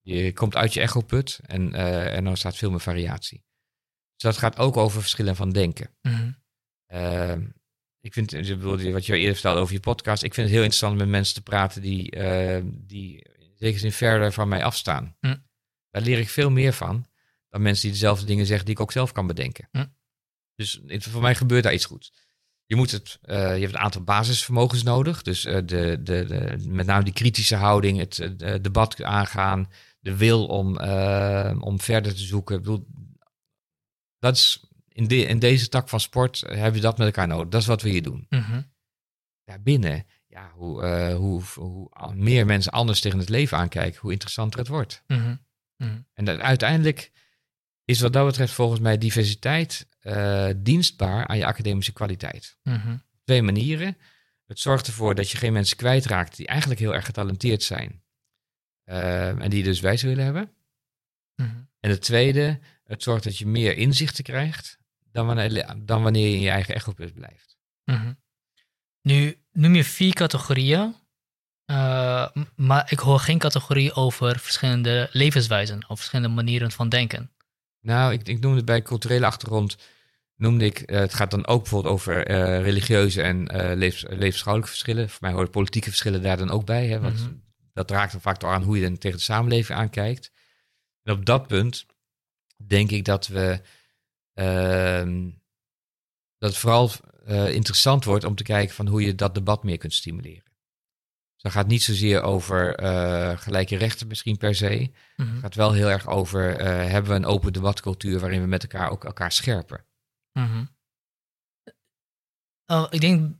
Je 0.00 0.32
komt 0.32 0.56
uit 0.56 0.74
je 0.74 0.80
echoput 0.80 1.40
en, 1.46 1.74
en 2.12 2.24
dan 2.24 2.36
staat 2.36 2.56
veel 2.56 2.70
meer 2.70 2.80
variatie. 2.80 3.44
Dus 4.14 4.22
dat 4.22 4.36
gaat 4.36 4.58
ook 4.58 4.76
over 4.76 5.00
verschillen 5.00 5.36
van 5.36 5.50
denken. 5.50 5.96
Hmm. 6.00 6.44
Ik 8.06 8.12
vind, 8.12 8.30
wat 8.92 9.06
je 9.06 9.16
eerder 9.16 9.32
vertelde 9.32 9.60
over 9.60 9.74
je 9.74 9.80
podcast, 9.80 10.22
ik 10.22 10.34
vind 10.34 10.46
het 10.46 10.56
heel 10.56 10.64
interessant 10.64 10.92
om 10.92 10.98
met 10.98 11.08
mensen 11.08 11.34
te 11.34 11.42
praten 11.42 11.82
die, 11.82 12.10
die 12.70 13.22
in 13.38 13.56
zekere 13.56 13.78
zin 13.78 13.92
verder 13.92 14.32
van 14.32 14.48
mij 14.48 14.64
afstaan. 14.64 15.16
Hmm. 15.20 15.44
Daar 15.90 16.02
leer 16.02 16.18
ik 16.18 16.28
veel 16.28 16.50
meer 16.50 16.72
van 16.72 17.06
dan 17.56 17.62
mensen 17.62 17.82
die 17.82 17.92
dezelfde 17.92 18.26
dingen 18.26 18.46
zeggen 18.46 18.64
die 18.64 18.74
ik 18.74 18.80
ook 18.80 18.92
zelf 18.92 19.12
kan 19.12 19.26
bedenken. 19.26 19.68
Hm. 19.70 19.84
Dus 20.54 20.80
voor 20.98 21.22
mij 21.22 21.34
gebeurt 21.34 21.62
daar 21.62 21.74
iets 21.74 21.84
goeds. 21.84 22.12
Je, 22.66 22.76
moet 22.76 22.90
het, 22.90 23.18
uh, 23.24 23.36
je 23.36 23.60
hebt 23.60 23.74
een 23.74 23.78
aantal 23.78 24.02
basisvermogens 24.02 24.82
nodig. 24.82 25.22
Dus 25.22 25.44
uh, 25.44 25.54
de, 25.54 25.62
de, 26.02 26.02
de, 26.02 26.56
met 26.68 26.86
name 26.86 27.04
die 27.04 27.12
kritische 27.12 27.56
houding, 27.56 27.98
het 27.98 28.18
uh, 28.18 28.54
debat 28.60 29.02
aangaan, 29.02 29.70
de 30.00 30.16
wil 30.16 30.46
om, 30.46 30.78
om 31.60 31.80
verder 31.80 32.14
te 32.14 32.22
zoeken. 32.22 32.56
Ik 32.56 32.62
bedoel, 32.62 32.86
dat 34.18 34.36
is 34.36 34.64
in, 34.96 35.06
de, 35.08 35.16
in 35.16 35.38
deze 35.38 35.68
tak 35.68 35.88
van 35.88 36.00
sport 36.00 36.40
hebben 36.40 36.72
we 36.72 36.80
dat 36.80 36.98
met 36.98 37.06
elkaar 37.06 37.26
nodig. 37.26 37.48
Dat 37.48 37.60
is 37.60 37.66
wat 37.66 37.82
we 37.82 37.88
hier 37.88 38.02
doen. 38.02 38.26
Mm 38.28 38.40
-hmm. 38.40 38.72
Daarbinnen, 39.44 40.06
ja, 40.26 40.50
hoe, 40.54 40.86
hoe, 41.12 41.42
hoe, 41.54 42.14
meer 42.14 42.46
mensen 42.46 42.72
anders 42.72 43.00
tegen 43.00 43.18
het 43.18 43.28
leven 43.28 43.58
aankijken, 43.58 44.00
hoe 44.00 44.12
interessanter 44.12 44.58
het 44.58 44.68
wordt. 44.68 45.02
Mm 45.06 45.16
-hmm. 45.16 45.44
Mm. 45.76 46.06
En 46.12 46.24
dat, 46.24 46.38
uiteindelijk 46.38 47.10
is 47.84 48.00
wat 48.00 48.12
dat 48.12 48.26
betreft 48.26 48.52
volgens 48.52 48.80
mij 48.80 48.98
diversiteit 48.98 49.88
uh, 50.02 50.48
dienstbaar 50.56 51.26
aan 51.26 51.38
je 51.38 51.46
academische 51.46 51.92
kwaliteit. 51.92 52.58
Twee 53.24 53.42
manieren. 53.42 53.96
Het 54.46 54.58
zorgt 54.58 54.86
ervoor 54.86 55.14
dat 55.14 55.30
je 55.30 55.38
geen 55.38 55.52
mensen 55.52 55.76
kwijtraakt 55.76 56.36
die 56.36 56.46
eigenlijk 56.46 56.80
heel 56.80 56.94
erg 56.94 57.04
getalenteerd 57.04 57.62
zijn. 57.62 58.02
Uh, 58.84 59.42
en 59.42 59.50
die 59.50 59.62
dus 59.62 59.80
wijs 59.80 60.02
willen 60.02 60.24
hebben. 60.24 60.50
En 61.80 61.90
het 61.90 62.02
tweede, 62.02 62.60
het 62.84 63.02
zorgt 63.02 63.24
dat 63.24 63.38
je 63.38 63.46
meer 63.46 63.76
inzichten 63.76 64.24
krijgt 64.24 64.78
dan 65.16 65.26
wanneer, 65.26 65.74
dan 65.76 66.02
wanneer 66.02 66.28
je 66.28 66.34
in 66.34 66.40
je 66.40 66.50
eigen 66.50 66.74
echopus 66.74 67.10
blijft. 67.12 67.56
-hmm. 67.84 68.18
Nu 69.02 69.38
noem 69.52 69.74
je 69.74 69.84
vier 69.84 70.14
categorieën 70.14 70.94
uh, 71.70 72.26
maar 72.56 72.86
ik 72.92 72.98
hoor 72.98 73.18
geen 73.18 73.38
categorie 73.38 73.94
over 73.94 74.38
verschillende 74.38 75.08
levenswijzen 75.12 75.84
of 75.88 75.98
verschillende 75.98 76.34
manieren 76.34 76.70
van 76.70 76.88
denken. 76.88 77.30
Nou, 77.80 78.12
ik, 78.12 78.28
ik 78.28 78.40
noemde 78.40 78.64
bij 78.64 78.82
culturele 78.82 79.26
achtergrond, 79.26 79.76
noemde 80.36 80.64
ik, 80.64 80.90
uh, 80.90 80.98
het 80.98 81.14
gaat 81.14 81.30
dan 81.30 81.46
ook 81.46 81.60
bijvoorbeeld 81.60 81.94
over 81.94 82.30
uh, 82.30 82.60
religieuze 82.60 83.22
en 83.22 83.46
levens, 83.76 84.04
levensschouwelijke 84.08 84.72
verschillen. 84.72 85.08
Voor 85.08 85.18
mij 85.20 85.32
horen 85.32 85.50
politieke 85.50 85.88
verschillen 85.88 86.22
daar 86.22 86.36
dan 86.36 86.50
ook 86.50 86.66
bij, 86.66 86.86
hè, 86.86 87.00
want 87.00 87.18
mm 87.18 87.24
-hmm. 87.24 87.42
dat 87.72 87.90
raakt 87.90 88.12
dan 88.12 88.20
vaak 88.20 88.40
door 88.40 88.50
aan 88.50 88.62
hoe 88.62 88.76
je 88.76 88.82
dan 88.82 88.98
tegen 88.98 89.18
de 89.18 89.24
samenleving 89.24 89.78
aankijkt. 89.78 90.30
En 91.02 91.12
op 91.12 91.24
dat 91.24 91.46
punt 91.46 91.86
denk 92.66 92.90
ik 92.90 93.04
dat 93.04 93.26
we, 93.26 93.60
dat 96.38 96.50
het 96.50 96.56
vooral 96.56 96.90
interessant 97.48 98.04
wordt 98.04 98.24
om 98.24 98.34
te 98.34 98.42
kijken 98.42 98.74
van 98.74 98.86
hoe 98.86 99.02
je 99.02 99.14
dat 99.14 99.34
debat 99.34 99.64
meer 99.64 99.78
kunt 99.78 99.94
stimuleren. 99.94 100.44
Dus 101.36 101.42
dat 101.42 101.52
gaat 101.52 101.66
niet 101.66 101.82
zozeer 101.82 102.22
over 102.22 102.82
uh, 102.82 103.38
gelijke 103.38 103.76
rechten 103.76 104.06
misschien 104.06 104.36
per 104.36 104.54
se. 104.54 104.90
Mm 105.16 105.26
-hmm. 105.26 105.32
Het 105.34 105.42
gaat 105.42 105.54
wel 105.54 105.72
heel 105.72 105.90
erg 105.90 106.06
over, 106.06 106.60
uh, 106.60 106.66
hebben 106.66 107.10
we 107.10 107.16
een 107.16 107.24
open 107.24 107.52
debatcultuur 107.52 108.20
waarin 108.20 108.40
we 108.40 108.46
met 108.46 108.62
elkaar 108.62 108.90
ook 108.90 109.04
elkaar 109.04 109.32
scherpen? 109.32 109.84
Mm 110.32 110.46
-hmm. 110.46 110.68
oh, 112.66 112.86
ik 112.90 113.00
denk, 113.00 113.36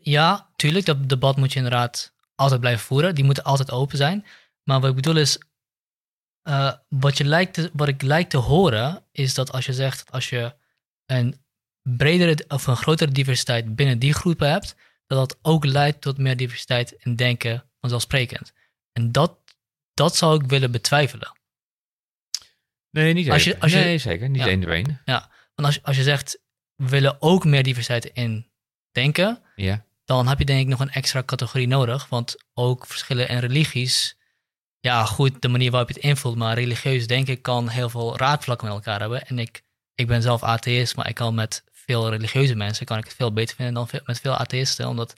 ja, 0.00 0.52
tuurlijk, 0.56 0.86
dat 0.86 1.08
debat 1.08 1.36
moet 1.36 1.52
je 1.52 1.58
inderdaad 1.58 2.14
altijd 2.34 2.60
blijven 2.60 2.84
voeren. 2.84 3.14
Die 3.14 3.24
moeten 3.24 3.44
altijd 3.44 3.70
open 3.70 3.96
zijn. 3.96 4.26
Maar 4.62 4.80
wat 4.80 4.90
ik 4.90 4.96
bedoel 4.96 5.16
is, 5.16 5.38
uh, 6.44 6.72
wat, 6.88 7.18
je 7.18 7.24
lijkt 7.24 7.54
te, 7.54 7.70
wat 7.72 7.88
ik 7.88 8.02
lijkt 8.02 8.30
te 8.30 8.36
horen, 8.36 9.04
is 9.12 9.34
dat 9.34 9.52
als 9.52 9.66
je 9.66 9.72
zegt, 9.72 10.10
als 10.10 10.28
je 10.28 10.54
een 11.06 11.40
bredere 11.82 12.44
of 12.48 12.66
een 12.66 12.76
grotere 12.76 13.12
diversiteit 13.12 13.74
binnen 13.74 13.98
die 13.98 14.14
groepen 14.14 14.50
hebt, 14.50 14.74
dat 15.06 15.18
dat 15.18 15.38
ook 15.42 15.64
leidt 15.64 16.00
tot 16.00 16.18
meer 16.18 16.36
diversiteit 16.36 16.92
in 16.98 17.16
denken 17.16 17.64
vanzelfsprekend. 17.80 18.52
En 18.92 19.12
dat, 19.12 19.38
dat 19.94 20.16
zou 20.16 20.44
ik 20.44 20.50
willen 20.50 20.70
betwijfelen. 20.70 21.32
Nee, 22.90 23.12
niet 23.12 23.30
als 23.30 23.44
je, 23.44 23.60
als 23.60 23.72
je, 23.72 23.78
nee, 23.78 23.98
zeker. 23.98 24.28
Niet 24.28 24.40
ja, 24.40 24.46
één 24.46 24.60
door 24.60 24.70
één. 24.70 25.00
Ja, 25.04 25.30
want 25.54 25.68
als, 25.68 25.82
als 25.82 25.96
je 25.96 26.02
zegt, 26.02 26.38
we 26.74 26.88
willen 26.88 27.22
ook 27.22 27.44
meer 27.44 27.62
diversiteit 27.62 28.04
in 28.04 28.50
denken, 28.90 29.42
ja. 29.56 29.84
dan 30.04 30.28
heb 30.28 30.38
je 30.38 30.44
denk 30.44 30.60
ik 30.60 30.66
nog 30.66 30.80
een 30.80 30.90
extra 30.90 31.22
categorie 31.22 31.66
nodig. 31.66 32.08
Want 32.08 32.36
ook 32.54 32.86
verschillen 32.86 33.28
in 33.28 33.38
religies, 33.38 34.16
ja 34.82 35.04
goed, 35.04 35.42
de 35.42 35.48
manier 35.48 35.70
waarop 35.70 35.88
je 35.88 35.94
het 35.94 36.04
invult, 36.04 36.36
maar 36.36 36.54
religieus 36.54 37.06
denken 37.06 37.40
kan 37.40 37.68
heel 37.68 37.88
veel 37.88 38.16
raakvlakken 38.16 38.66
met 38.66 38.76
elkaar 38.76 39.00
hebben. 39.00 39.26
En 39.26 39.38
ik, 39.38 39.62
ik 39.94 40.06
ben 40.06 40.22
zelf 40.22 40.42
atheïst, 40.42 40.96
maar 40.96 41.08
ik 41.08 41.14
kan 41.14 41.34
met 41.34 41.64
veel 41.72 42.10
religieuze 42.10 42.54
mensen 42.54 42.86
kan 42.86 42.98
ik 42.98 43.04
het 43.04 43.14
veel 43.14 43.32
beter 43.32 43.56
vinden 43.56 43.74
dan 43.74 43.88
veel, 43.88 44.00
met 44.04 44.20
veel 44.20 44.36
atheïsten. 44.36 44.88
Omdat, 44.88 45.14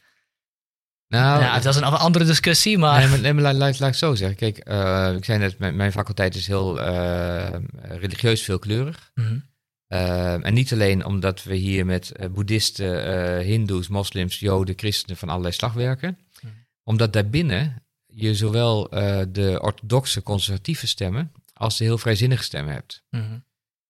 nou, 1.08 1.60
dat 1.62 1.74
is 1.74 1.76
een 1.76 1.84
andere 1.84 2.24
discussie, 2.24 2.78
maar... 2.78 2.98
Nee, 2.98 3.08
maar, 3.08 3.20
nee, 3.20 3.32
maar 3.32 3.54
laat, 3.54 3.78
laat, 3.78 3.90
ik 3.90 3.94
zo 3.94 4.14
zeggen. 4.14 4.36
Kijk, 4.36 4.68
uh, 4.68 5.16
ik 5.16 5.24
zei 5.24 5.38
net, 5.38 5.58
mijn, 5.58 5.76
mijn 5.76 5.92
faculteit 5.92 6.34
is 6.34 6.46
heel 6.46 6.80
uh, 6.80 7.48
religieus 7.82 8.42
veelkleurig. 8.42 9.10
Mm 9.14 9.24
-hmm. 9.24 9.44
uh, 9.88 10.46
en 10.46 10.54
niet 10.54 10.72
alleen 10.72 11.04
omdat 11.04 11.42
we 11.42 11.54
hier 11.54 11.86
met 11.86 12.12
boeddhisten, 12.30 13.38
hindoes, 13.40 13.88
moslims, 13.88 14.38
joden, 14.38 14.78
christenen 14.78 15.16
van 15.16 15.28
allerlei 15.28 15.54
slag 15.54 15.72
werken. 15.72 16.08
Mm 16.08 16.50
-hmm. 16.50 16.66
Omdat 16.82 17.12
daarbinnen 17.12 17.83
je 18.14 18.34
zowel 18.34 18.88
de 19.28 19.58
orthodoxe 19.62 20.22
conservatieve 20.22 20.86
stemmen 20.86 21.32
als 21.52 21.76
de 21.78 21.84
heel 21.84 21.98
vrijzinnige 21.98 22.42
stemmen 22.42 22.74
hebt. 22.74 23.02
Mm 23.10 23.20
-hmm. 23.20 23.44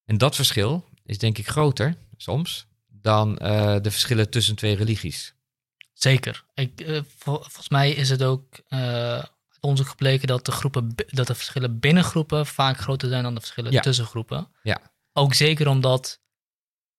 En 0.04 0.18
dat 0.18 0.34
verschil 0.34 0.84
is 1.04 1.18
denk 1.18 1.38
ik 1.38 1.48
groter 1.48 1.96
soms 2.16 2.66
dan 2.86 3.38
uh, 3.42 3.76
de 3.80 3.90
verschillen 3.90 4.30
tussen 4.30 4.54
twee 4.56 4.76
religies. 4.76 5.34
Zeker. 5.92 6.44
Ik, 6.54 6.80
eh, 6.80 7.00
vol- 7.16 7.40
volgens 7.40 7.68
mij 7.68 7.90
is 7.90 8.08
het 8.10 8.22
ook 8.22 8.60
eh, 8.68 9.24
onderzoek 9.60 9.88
gebleken 9.88 10.26
dat 10.26 10.44
de, 10.44 10.52
groepen, 10.52 10.94
dat 11.06 11.26
de 11.26 11.34
verschillen 11.34 11.78
binnen 11.78 12.04
groepen 12.04 12.46
vaak 12.46 12.78
groter 12.78 13.08
zijn 13.08 13.22
dan 13.22 13.34
de 13.34 13.40
verschillen 13.40 13.72
Ja. 13.72 13.80
tussen 13.80 14.06
groepen. 14.06 14.48
Ja. 14.62 14.80
Ook 15.12 15.34
zeker 15.34 15.68
omdat 15.68 16.20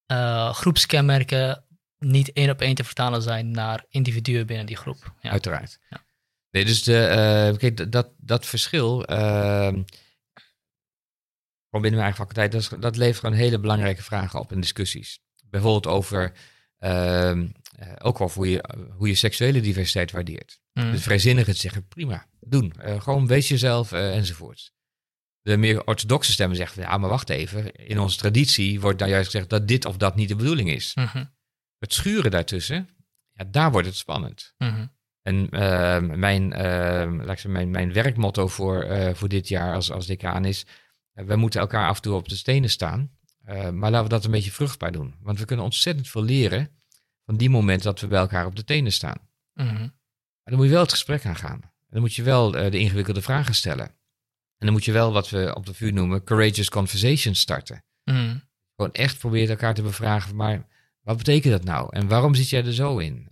eh, 0.05 0.53
groepskenmerken 0.53 1.63
niet 1.97 2.31
één 2.33 2.49
op 2.49 2.61
één 2.61 2.75
te 2.75 2.83
vertalen 2.83 3.21
zijn 3.21 3.51
naar 3.51 3.85
individuen 3.89 4.45
binnen 4.45 4.65
die 4.65 4.75
groep. 4.77 5.13
Ja. 5.21 5.29
Uiteraard. 5.29 5.79
Ja. 5.89 6.04
Nee, 6.55 6.65
dus 6.65 6.83
de, 6.83 6.97
eh, 7.05 7.57
kijk, 7.57 7.91
dat- 7.91 8.13
dat, 8.17 8.45
verschil, 8.45 8.99
gewoon 8.99 9.85
binnen 11.81 11.91
mijn 11.91 12.01
eigen 12.13 12.15
faculteit, 12.25 12.51
dat, 12.51 12.81
dat 12.81 12.97
levert 12.97 13.19
gewoon 13.19 13.35
hele 13.35 13.59
belangrijke 13.59 14.03
vragen 14.03 14.39
op 14.39 14.51
in 14.51 14.59
discussies. 14.61 15.19
Bijvoorbeeld 15.49 15.87
over, 15.87 16.33
ehm, 16.77 17.47
eh, 17.75 17.93
ook 17.97 18.21
over 18.21 18.37
hoe 18.37 18.49
je, 18.49 18.63
hoe 18.97 19.07
je 19.07 19.15
seksuele 19.15 19.61
diversiteit 19.61 20.11
waardeert. 20.11 20.59
Mm. 20.73 20.91
Dus 20.91 21.03
vrijzinnigen 21.03 21.55
zeggen, 21.55 21.87
prima, 21.87 22.27
doen. 22.39 22.71
Eh, 22.71 23.01
gewoon 23.01 23.27
wees 23.27 23.47
jezelf 23.47 23.91
enzovoort. 23.91 24.73
De 25.41 25.57
meer 25.57 25.85
orthodoxe 25.87 26.31
stemmen 26.31 26.57
zeggen, 26.57 26.81
ja, 26.81 26.97
maar 26.97 27.09
wacht 27.09 27.29
even. 27.29 27.71
In 27.75 27.99
onze 27.99 28.17
traditie 28.17 28.79
wordt 28.79 28.99
dan 28.99 29.09
juist 29.09 29.25
gezegd 29.31 29.49
dat 29.49 29.67
dit 29.67 29.85
of 29.85 29.97
dat 29.97 30.15
niet 30.15 30.27
de 30.29 30.35
bedoeling 30.35 30.69
is. 30.71 30.93
Mhm, 30.95 31.25
Het 31.77 31.93
schuren 31.93 32.31
daartussen, 32.31 32.89
ja, 33.31 33.43
daar 33.43 33.71
wordt 33.71 33.87
het 33.87 33.95
spannend. 33.95 34.53
mhm, 34.57 34.85
En 35.25 35.49
ehm, 35.49 36.19
mijn, 36.19 36.53
ehm, 36.53 37.21
laat 37.21 37.39
ik 37.39 37.47
mijn, 37.47 37.69
mijn 37.69 37.93
werkmotto 37.93 38.47
voor, 38.47 38.81
eh, 38.83 39.13
voor 39.13 39.29
dit 39.29 39.47
jaar 39.47 39.73
als, 39.73 39.91
als 39.91 40.05
decaan 40.05 40.45
is... 40.45 40.65
eh, 41.13 41.25
we 41.25 41.35
moeten 41.35 41.59
elkaar 41.59 41.88
af 41.88 41.95
en 41.95 42.01
toe 42.01 42.13
op 42.15 42.29
de 42.29 42.35
stenen 42.35 42.69
staan. 42.69 43.11
eh, 43.43 43.69
maar 43.69 43.91
laten 43.91 44.03
we 44.03 44.13
dat 44.13 44.25
een 44.25 44.31
beetje 44.31 44.51
vruchtbaar 44.51 44.91
doen. 44.91 45.15
Want 45.21 45.39
we 45.39 45.45
kunnen 45.45 45.65
ontzettend 45.65 46.07
veel 46.07 46.23
leren 46.23 46.69
van 47.25 47.38
die 47.38 47.49
moment 47.49 47.83
dat 47.83 47.99
we 47.99 48.07
bij 48.07 48.19
elkaar 48.19 48.45
op 48.45 48.55
de 48.55 48.63
tenen 48.63 48.91
staan. 48.91 49.17
Maar 50.43 50.53
dan 50.53 50.55
moet 50.55 50.65
je 50.65 50.71
wel 50.71 50.81
het 50.81 50.91
gesprek 50.91 51.25
aangaan. 51.25 51.61
En 51.61 51.88
dan 51.89 52.01
moet 52.01 52.13
je 52.15 52.23
wel 52.23 52.57
eh, 52.57 52.71
de 52.71 52.79
ingewikkelde 52.79 53.21
vragen 53.21 53.55
stellen. 53.55 53.85
En 54.57 54.65
dan 54.65 54.71
moet 54.71 54.85
je 54.85 54.91
wel 54.91 55.11
wat 55.13 55.29
we 55.29 55.55
op 55.55 55.65
de 55.65 55.73
vuur 55.73 55.93
noemen 55.93 56.23
courageous 56.23 56.69
conversations 56.69 57.39
starten. 57.39 57.83
Mhm. 58.03 58.38
Gewoon 58.75 58.93
echt 58.93 59.17
proberen 59.19 59.49
elkaar 59.49 59.73
te 59.73 59.81
bevragen, 59.81 60.35
maar 60.35 60.67
wat 61.01 61.17
betekent 61.17 61.53
dat 61.53 61.63
nou? 61.63 61.88
En 61.91 62.07
waarom 62.07 62.35
zit 62.35 62.49
jij 62.49 62.65
er 62.65 62.73
zo 62.73 62.97
in? 62.97 63.27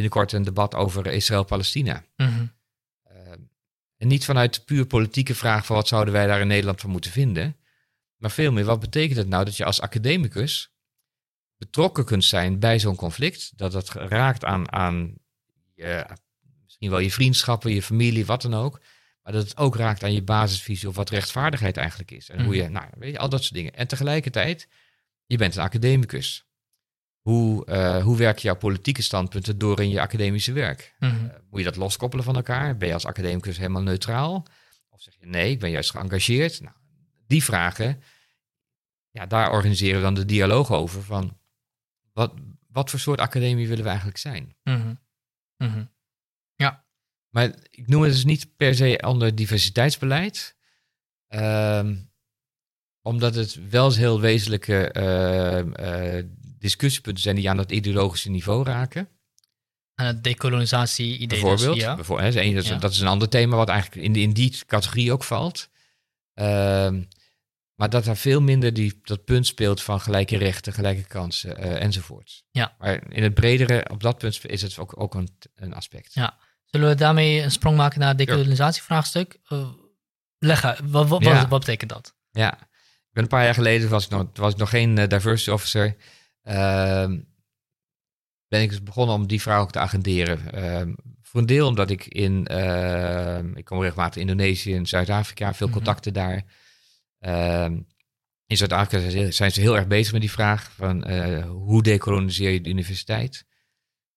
Binnenkort 0.00 0.32
een 0.32 0.42
debat 0.42 0.74
over 0.74 1.06
Israël-Palestina. 1.06 2.04
Mhm. 2.16 2.46
Eh, 3.02 3.32
en 3.96 4.08
niet 4.08 4.24
vanuit 4.24 4.54
de 4.54 4.60
puur 4.60 4.86
politieke 4.86 5.34
vraag 5.34 5.66
van 5.66 5.76
wat 5.76 5.88
zouden 5.88 6.12
wij 6.12 6.26
daar 6.26 6.40
in 6.40 6.46
Nederland 6.46 6.80
van 6.80 6.90
moeten 6.90 7.10
vinden. 7.10 7.56
Maar 8.16 8.30
veel 8.30 8.52
meer, 8.52 8.64
wat 8.64 8.80
betekent 8.80 9.18
het 9.18 9.28
nou 9.28 9.44
dat 9.44 9.56
je 9.56 9.64
als 9.64 9.80
academicus 9.80 10.72
betrokken 11.56 12.04
kunt 12.04 12.24
zijn 12.24 12.58
bij 12.58 12.78
zo'n 12.78 12.96
conflict? 12.96 13.58
Dat 13.58 13.72
dat 13.72 13.88
raakt 13.88 14.44
aan, 14.44 14.72
aan 14.72 15.14
je, 15.74 16.06
misschien 16.64 16.90
wel 16.90 16.98
je 16.98 17.10
vriendschappen, 17.10 17.72
je 17.72 17.82
familie, 17.82 18.26
wat 18.26 18.42
dan 18.42 18.54
ook. 18.54 18.80
Maar 19.22 19.32
dat 19.32 19.42
het 19.42 19.56
ook 19.56 19.76
raakt 19.76 20.02
aan 20.02 20.12
je 20.12 20.22
basisvisie 20.22 20.88
of 20.88 20.96
wat 20.96 21.10
rechtvaardigheid 21.10 21.76
eigenlijk 21.76 22.10
is. 22.10 22.28
En 22.28 22.44
hoe 22.44 22.56
je, 22.56 22.68
nou, 22.68 22.86
weet 22.98 23.12
je, 23.12 23.18
al 23.18 23.28
dat 23.28 23.42
soort 23.42 23.54
dingen. 23.54 23.74
En 23.74 23.88
tegelijkertijd, 23.88 24.68
je 25.26 25.36
bent 25.36 25.56
een 25.56 25.62
academicus. 25.62 26.49
Hoe, 27.30 27.64
eh, 27.64 28.02
hoe 28.02 28.16
werken 28.16 28.42
jouw 28.42 28.56
politieke 28.56 29.02
standpunten 29.02 29.58
door 29.58 29.80
in 29.80 29.88
je 29.88 30.00
academische 30.00 30.52
werk? 30.52 30.94
Mhm. 30.98 31.24
Uh, 31.24 31.30
moet 31.50 31.58
je 31.58 31.64
dat 31.64 31.76
loskoppelen 31.76 32.24
van 32.24 32.36
elkaar? 32.36 32.76
Ben 32.76 32.88
je 32.88 32.94
als 32.94 33.06
academicus 33.06 33.56
helemaal 33.56 33.82
neutraal? 33.82 34.46
Of 34.88 35.02
zeg 35.02 35.14
je 35.20 35.26
nee, 35.26 35.50
ik 35.50 35.60
ben 35.60 35.70
juist 35.70 35.90
geëngageerd? 35.90 36.60
Nou, 36.60 36.74
die 37.26 37.44
vragen, 37.44 38.02
ja, 39.10 39.26
daar 39.26 39.52
organiseren 39.52 39.96
we 39.96 40.02
dan 40.02 40.14
de 40.14 40.24
dialoog 40.24 40.72
over 40.72 41.02
van 41.02 41.38
wat, 42.12 42.32
wat 42.68 42.90
voor 42.90 43.00
soort 43.00 43.20
academie 43.20 43.68
willen 43.68 43.82
we 43.82 43.88
eigenlijk 43.88 44.18
zijn? 44.18 44.56
Mhm. 44.62 44.94
Mhm. 45.56 45.84
Maar 47.30 47.54
ik 47.70 47.86
noem 47.86 48.02
het 48.02 48.12
dus 48.12 48.24
niet 48.24 48.56
per 48.56 48.74
se 48.74 49.00
ander 49.00 49.34
diversiteitsbeleid, 49.34 50.56
ehm, 51.28 51.96
omdat 53.02 53.34
het 53.34 53.68
wel 53.68 53.84
eens 53.84 53.96
heel 53.96 54.20
wezenlijke 54.20 54.90
eh, 54.90 56.24
discussiepunten 56.60 57.22
zijn 57.22 57.36
die 57.36 57.50
aan 57.50 57.56
dat 57.56 57.70
ideologische 57.72 58.30
niveau 58.30 58.64
raken. 58.64 59.08
En 59.94 60.06
het 60.06 60.24
decolonisatie-idee. 60.24 61.26
dus, 61.28 61.40
Bijvoorbeeld. 61.40 61.76
ja. 61.80 61.94
Bijvoorbeeld, 61.94 62.34
hè, 62.34 62.34
dat, 62.34 62.42
is 62.44 62.48
een, 62.48 62.54
dat, 62.54 62.64
is, 62.64 62.70
Ja. 62.70 62.78
dat 62.78 62.90
is 62.90 63.00
een 63.00 63.06
ander 63.06 63.28
thema 63.28 63.56
wat 63.56 63.68
eigenlijk 63.68 64.02
in, 64.02 64.12
die- 64.12 64.22
in 64.22 64.32
die 64.32 64.58
categorie 64.66 65.12
ook 65.12 65.24
valt. 65.24 65.68
Ehm, 66.34 67.02
maar 67.74 67.90
dat 67.90 68.04
daar 68.04 68.16
veel 68.16 68.40
minder 68.40 68.72
die, 68.72 69.00
dat 69.02 69.24
punt 69.24 69.46
speelt 69.46 69.82
van 69.82 70.00
gelijke 70.00 70.36
rechten, 70.36 70.72
gelijke 70.72 71.02
kansen 71.06 71.56
eh, 71.56 71.82
enzovoort. 71.82 72.42
Ja. 72.50 72.74
Maar 72.78 73.12
in 73.12 73.22
het 73.22 73.34
bredere, 73.34 73.86
op 73.90 74.02
dat 74.02 74.18
punt 74.18 74.46
is 74.46 74.62
het 74.62 74.78
ook, 74.78 75.00
ook 75.00 75.14
een, 75.14 75.28
een 75.54 75.74
aspect. 75.74 76.14
Ja. 76.14 76.38
Zullen 76.64 76.88
we 76.88 76.94
daarmee 76.94 77.42
een 77.42 77.50
sprong 77.50 77.76
maken 77.76 78.00
naar 78.00 78.08
het 78.08 78.18
decolonisatievraagstuk? 78.18 79.38
Uh, 79.48 79.68
leg 80.38 80.64
uit, 80.64 80.80
wat, 80.84 81.08
wat, 81.08 81.24
Ja. 81.24 81.34
wat, 81.40 81.48
wat 81.48 81.60
betekent 81.60 81.90
dat? 81.90 82.14
Ja, 82.30 82.52
ik 82.62 83.12
ben 83.12 83.22
een 83.22 83.28
paar 83.28 83.44
jaar 83.44 83.54
geleden, 83.54 83.88
was 83.88 84.04
ik 84.04 84.10
nog, 84.10 84.26
was 84.34 84.52
ik 84.52 84.58
nog 84.58 84.70
geen 84.70 84.98
eh, 84.98 85.08
diversity 85.08 85.50
officer, 85.50 85.96
ben 88.48 88.62
ik 88.62 88.68
dus 88.68 88.82
begonnen 88.82 89.14
om 89.14 89.26
die 89.26 89.40
vraag 89.40 89.60
ook 89.60 89.70
te 89.72 89.78
agenderen. 89.78 90.52
Ehm, 90.52 90.94
voor 91.22 91.40
een 91.40 91.46
deel 91.46 91.66
omdat 91.66 91.90
ik 91.90 92.06
in, 92.06 92.46
ehm, 92.46 93.56
ik 93.56 93.64
kom 93.64 93.80
regelmatig 93.80 94.22
in 94.22 94.28
Indonesië 94.28 94.74
en 94.74 94.86
Zuid-Afrika, 94.86 95.54
veel 95.54 95.66
Mhm. 95.66 95.76
contacten 95.76 96.12
daar. 96.12 96.44
Ehm, 97.18 97.80
in 98.46 98.56
Zuid-Afrika 98.56 99.30
zijn 99.30 99.52
ze- 99.52 99.60
heel 99.60 99.76
erg 99.76 99.86
bezig 99.86 100.12
met 100.12 100.20
die 100.20 100.30
vraag 100.30 100.70
van 100.72 101.04
eh, 101.04 101.44
hoe 101.48 101.82
decoloniseer 101.82 102.50
je 102.50 102.60
de 102.60 102.68
universiteit. 102.70 103.44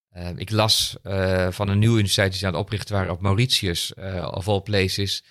Ehm, 0.10 0.38
ik 0.38 0.50
las 0.50 0.98
eh, 1.04 1.52
van 1.52 1.68
een 1.70 1.80
nieuwe 1.80 1.94
universiteit 1.94 2.30
die 2.30 2.40
ze 2.40 2.46
aan 2.46 2.52
het 2.54 2.62
oprichten 2.62 2.96
waren 2.96 3.12
op 3.12 3.22
Mauritius, 3.22 3.94
eh 3.94 4.28
of 4.32 4.48
all 4.48 4.62
places, 4.62 5.24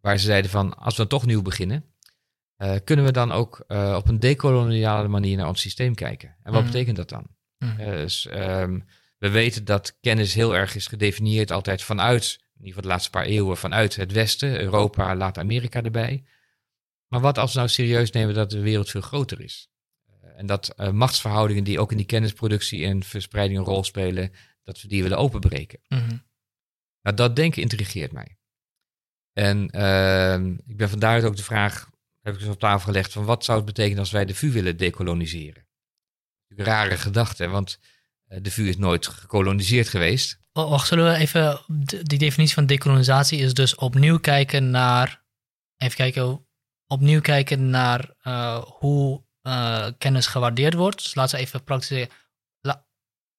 waar 0.00 0.18
ze 0.18 0.24
zeiden 0.26 0.50
van 0.50 0.76
als 0.76 0.92
we 0.96 0.98
dan 1.00 1.08
toch 1.08 1.26
nieuw 1.26 1.42
beginnen, 1.42 1.91
eh, 2.62 2.76
kunnen 2.84 3.04
we 3.04 3.12
dan 3.12 3.32
ook 3.32 3.64
eh, 3.66 3.94
op 3.98 4.08
een 4.08 4.20
decoloniale 4.20 5.08
manier 5.08 5.36
naar 5.36 5.48
ons 5.48 5.60
systeem 5.60 5.94
kijken. 5.94 6.36
En 6.42 6.52
wat 6.52 6.62
Mhm. 6.62 6.72
betekent 6.72 6.96
dat 6.96 7.08
dan? 7.08 7.26
Mhm. 7.58 7.80
Eh, 7.80 7.90
dus, 7.90 8.26
ehm, 8.26 8.80
we 9.18 9.30
weten 9.30 9.64
dat 9.64 9.98
kennis 10.00 10.34
heel 10.34 10.56
erg 10.56 10.74
is 10.74 10.86
gedefinieerd 10.86 11.50
altijd 11.50 11.82
vanuit, 11.82 12.24
in 12.24 12.48
ieder 12.52 12.66
geval 12.66 12.82
de 12.82 12.88
laatste 12.88 13.10
paar 13.10 13.24
eeuwen, 13.24 13.56
vanuit 13.56 13.96
het 13.96 14.12
Westen, 14.12 14.60
Europa, 14.60 15.16
laat 15.16 15.38
Amerika 15.38 15.82
erbij. 15.82 16.24
Maar 17.08 17.20
wat 17.20 17.38
als 17.38 17.52
we 17.52 17.58
nou 17.58 17.70
serieus 17.70 18.10
nemen 18.10 18.34
dat 18.34 18.50
de 18.50 18.60
wereld 18.60 18.90
veel 18.90 19.00
groter 19.00 19.40
is? 19.40 19.70
En 20.36 20.46
dat 20.46 20.74
machtsverhoudingen 20.92 21.64
die 21.64 21.80
ook 21.80 21.90
in 21.90 21.96
die 21.96 22.06
kennisproductie 22.06 22.84
en 22.84 23.02
verspreiding 23.02 23.58
een 23.58 23.64
rol 23.64 23.84
spelen, 23.84 24.32
dat 24.62 24.80
we 24.80 24.88
die 24.88 25.02
willen 25.02 25.18
openbreken. 25.18 25.80
Mhm. 25.88 26.16
Nou, 27.02 27.16
dat 27.16 27.36
denken 27.36 27.62
intrigeert 27.62 28.12
mij. 28.12 28.36
En 29.32 29.70
ehm, 29.70 30.52
ik 30.66 30.76
ben 30.76 30.88
vandaar 30.88 31.24
ook 31.24 31.36
de 31.36 31.42
vraag, 31.42 31.90
heb 32.22 32.34
ik 32.34 32.40
dus 32.40 32.48
op 32.48 32.58
tafel 32.58 32.86
gelegd, 32.86 33.12
van 33.12 33.24
wat 33.24 33.44
zou 33.44 33.56
het 33.56 33.66
betekenen 33.66 33.98
als 33.98 34.10
wij 34.10 34.24
de 34.24 34.34
VU 34.34 34.50
willen 34.52 34.76
decoloniseren? 34.76 35.66
Een 36.48 36.64
rare 36.64 36.96
gedachte, 36.96 37.46
want 37.48 37.78
eh, 38.26 38.38
de 38.42 38.50
VU 38.50 38.68
is 38.68 38.76
nooit 38.76 39.06
gekoloniseerd 39.06 39.88
geweest. 39.88 40.40
W- 40.52 40.68
Wacht, 40.68 40.86
zullen 40.88 41.12
we 41.12 41.18
even. 41.18 41.60
Die 42.02 42.18
definitie 42.18 42.54
van 42.54 42.66
decolonisatie 42.66 43.38
is 43.38 43.54
dus 43.54 43.74
opnieuw 43.74 44.18
kijken 44.18 44.70
naar. 44.70 45.24
Even 45.76 45.96
kijken. 45.96 46.46
Opnieuw 46.86 47.20
kijken 47.20 47.70
naar 47.70 48.14
eh, 48.22 48.62
hoe 48.64 49.24
eh, 49.42 49.88
kennis 49.98 50.26
gewaardeerd 50.26 50.74
wordt. 50.74 51.02
Dus 51.02 51.14
laten 51.14 51.36
we 51.36 51.42
even 51.44 51.64
praktisch. 51.64 52.06
la- 52.60 52.86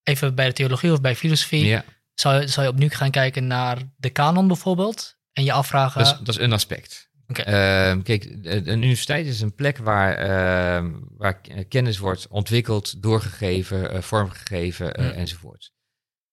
even 0.03 0.35
bij 0.35 0.47
de 0.47 0.53
theologie 0.53 0.91
of 0.91 1.01
bij 1.01 1.15
filosofie. 1.15 1.65
Ja, 1.65 1.83
Zou, 2.13 2.41
je- 2.41 2.47
zou 2.47 2.65
je 2.65 2.71
opnieuw 2.71 2.89
gaan 2.89 3.11
kijken 3.11 3.47
naar 3.47 3.77
de 3.97 4.09
kanon 4.09 4.47
bijvoorbeeld? 4.47 5.17
En 5.33 5.43
je 5.43 5.51
afvragen. 5.51 6.03
dat, 6.03 6.13
is, 6.13 6.19
dat 6.25 6.35
is 6.35 6.41
een 6.41 6.53
aspect. 6.53 7.09
Ehm, 7.27 8.01
kijk, 8.01 8.23
een 8.43 8.67
universiteit 8.67 9.25
is 9.25 9.41
een 9.41 9.55
plek 9.55 9.77
waar, 9.77 10.13
ehm, 10.15 10.91
waar 11.17 11.41
k- 11.41 11.69
kennis 11.69 11.97
wordt 11.97 12.27
ontwikkeld, 12.27 13.01
doorgegeven, 13.01 13.91
eh, 13.91 14.01
vormgegeven 14.01 14.93
eh, 14.95 15.05
Hmm. 15.05 15.13
enzovoort. 15.17 15.71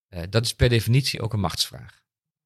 Eh, 0.08 0.22
dat 0.30 0.44
is 0.44 0.54
per 0.54 0.68
definitie 0.68 1.20
ook 1.20 1.32
een 1.32 1.40
machtsvraag. 1.40 1.98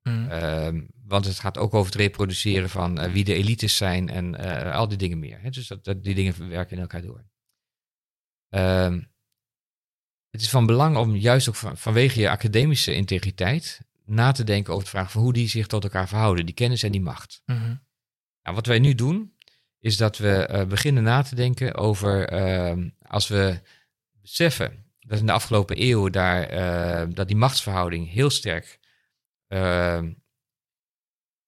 Mhm. 0.03 0.29
Ehm, 0.31 0.83
want 1.05 1.25
het 1.25 1.39
gaat 1.39 1.59
ook 1.59 1.75
over 1.75 1.93
het 1.93 2.01
reproduceren 2.01 2.71
van 2.71 2.99
eh, 2.99 3.13
wie 3.13 3.25
de 3.25 3.35
elites 3.35 3.77
zijn 3.77 4.09
en 4.09 4.35
eh, 4.35 4.75
al 4.75 4.89
die 4.89 4.99
dingen 4.99 5.19
meer. 5.19 5.41
Hè? 5.41 5.51
Dus 5.51 5.67
dat, 5.67 5.85
dat, 5.85 6.03
die 6.05 6.15
dingen 6.15 6.49
werken 6.49 6.77
in 6.77 6.83
elkaar 6.83 7.03
door. 7.03 7.25
Het 10.31 10.41
is 10.43 10.51
van 10.51 10.67
belang 10.67 10.97
om 10.97 11.17
juist 11.17 11.49
ook 11.49 11.55
van, 11.55 11.77
vanwege 11.79 12.21
je 12.21 12.31
academische 12.31 12.95
integriteit 12.95 13.81
na 14.05 14.33
te 14.33 14.45
denken 14.45 14.73
over 14.73 14.85
de 14.85 14.91
vraag 14.91 15.11
van 15.11 15.23
hoe 15.23 15.33
die 15.33 15.49
zich 15.49 15.67
tot 15.67 15.85
elkaar 15.85 16.09
verhouden, 16.09 16.47
die 16.47 16.55
kennis 16.55 16.83
en 16.83 16.93
die 16.93 17.01
macht. 17.01 17.43
Mhm. 17.47 17.77
Nou, 18.45 18.57
wat 18.57 18.67
wij 18.67 18.79
nu 18.79 18.95
doen, 18.95 19.35
is 19.79 19.97
dat 19.97 20.19
we 20.19 20.47
eh, 20.47 20.67
beginnen 20.67 21.03
na 21.03 21.23
te 21.23 21.35
denken 21.35 21.75
over 21.75 22.29
ehm, 22.29 22.89
als 23.03 23.29
we 23.29 23.61
beseffen 24.21 24.85
dat 25.01 25.19
in 25.19 25.27
de 25.27 25.33
afgelopen 25.33 25.77
eeuwen 25.77 26.13
daar, 26.13 26.43
eh, 26.43 27.07
dat 27.15 27.27
die 27.27 27.37
machtsverhouding 27.37 28.11
heel 28.11 28.31
sterk, 28.31 28.79
ehm, 29.47 30.13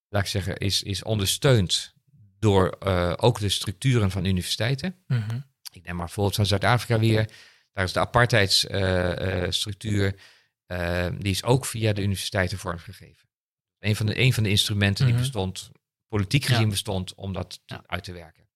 laat 0.09 0.23
ik 0.23 0.29
zeggen, 0.29 0.57
is, 0.57 0.83
is 0.83 1.03
ondersteund 1.03 1.95
door 2.39 2.69
eh, 2.69 3.13
ook 3.17 3.41
de 3.41 3.49
structuren 3.49 4.11
van 4.11 4.25
universiteiten. 4.25 4.97
Mhm. 5.07 5.41
Ik 5.73 5.85
neem 5.85 5.97
maar 5.97 6.05
bijvoorbeeld 6.05 6.37
van 6.37 6.47
Zuid-Afrika 6.47 6.99
weer. 6.99 7.31
Daar 7.73 7.85
is 7.85 7.93
de 7.93 8.01
apartheidsstructuur. 8.01 10.15
die 11.19 11.33
is 11.33 11.45
ook 11.45 11.67
via 11.67 11.93
de 11.93 12.03
universiteiten 12.03 12.59
vormgegeven. 12.59 13.29
Een 13.79 13.97
van 13.97 14.07
de, 14.07 14.21
een 14.21 14.33
van 14.33 14.43
de 14.43 14.49
instrumenten 14.49 15.05
Mhm. 15.05 15.13
die 15.15 15.23
bestond, 15.23 15.71
politiek 16.09 16.45
gezien 16.45 16.63
Ja. 16.63 16.69
bestond, 16.69 17.15
om 17.15 17.33
dat 17.33 17.61
Ja. 17.67 17.83
uit 17.87 18.05
te 18.05 18.13
werken. 18.13 18.49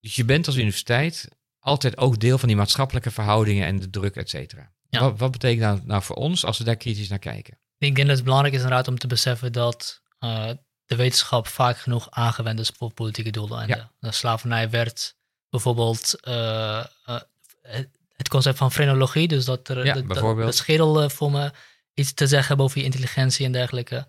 Dus 0.00 0.16
je 0.16 0.24
bent 0.24 0.46
als 0.46 0.56
universiteit 0.56 1.28
altijd 1.58 1.96
ook 1.96 2.18
deel 2.20 2.38
van 2.38 2.48
die 2.48 2.56
maatschappelijke 2.56 3.10
verhoudingen 3.10 3.66
en 3.66 3.78
de 3.78 3.90
druk, 3.90 4.16
et 4.16 4.30
cetera. 4.30 4.72
Ja. 4.88 5.00
Wat, 5.00 5.18
wat 5.18 5.30
betekent 5.30 5.76
dat 5.76 5.86
nou 5.86 6.02
voor 6.02 6.16
ons 6.16 6.44
als 6.44 6.58
we 6.58 6.64
daar 6.64 6.76
kritisch 6.76 7.08
naar 7.08 7.18
kijken? 7.18 7.58
Ik 7.78 7.94
denk 7.94 8.06
dat 8.06 8.16
het 8.16 8.24
belangrijk 8.24 8.54
is 8.54 8.60
inderdaad 8.62 8.88
om 8.88 8.98
te 8.98 9.06
beseffen 9.06 9.52
dat 9.52 10.02
eh, 10.18 10.50
de 10.84 10.96
wetenschap 10.96 11.46
vaak 11.46 11.78
genoeg 11.78 12.10
aangewend 12.10 12.58
is 12.60 12.68
voor 12.76 12.92
politieke 12.92 13.30
doeleinden. 13.30 13.92
De 13.98 14.12
slavernij 14.12 14.70
werd 14.70 15.16
bijvoorbeeld 15.48 16.20
eh, 16.20 16.78
eh, 16.78 17.20
het- 17.62 18.28
concept 18.28 18.58
van 18.58 18.72
frenologie, 18.72 19.28
dus 19.28 19.44
dat 19.44 19.68
er 19.68 20.04
de 20.06 20.52
schedel 20.52 21.02
eh, 21.02 21.08
voor 21.08 21.30
me 21.30 21.52
iets 21.94 22.12
te 22.14 22.26
zeggen 22.26 22.48
hebben 22.48 22.66
over 22.66 22.78
je 22.78 22.84
intelligentie 22.84 23.46
en 23.46 23.52
dergelijke. 23.52 24.06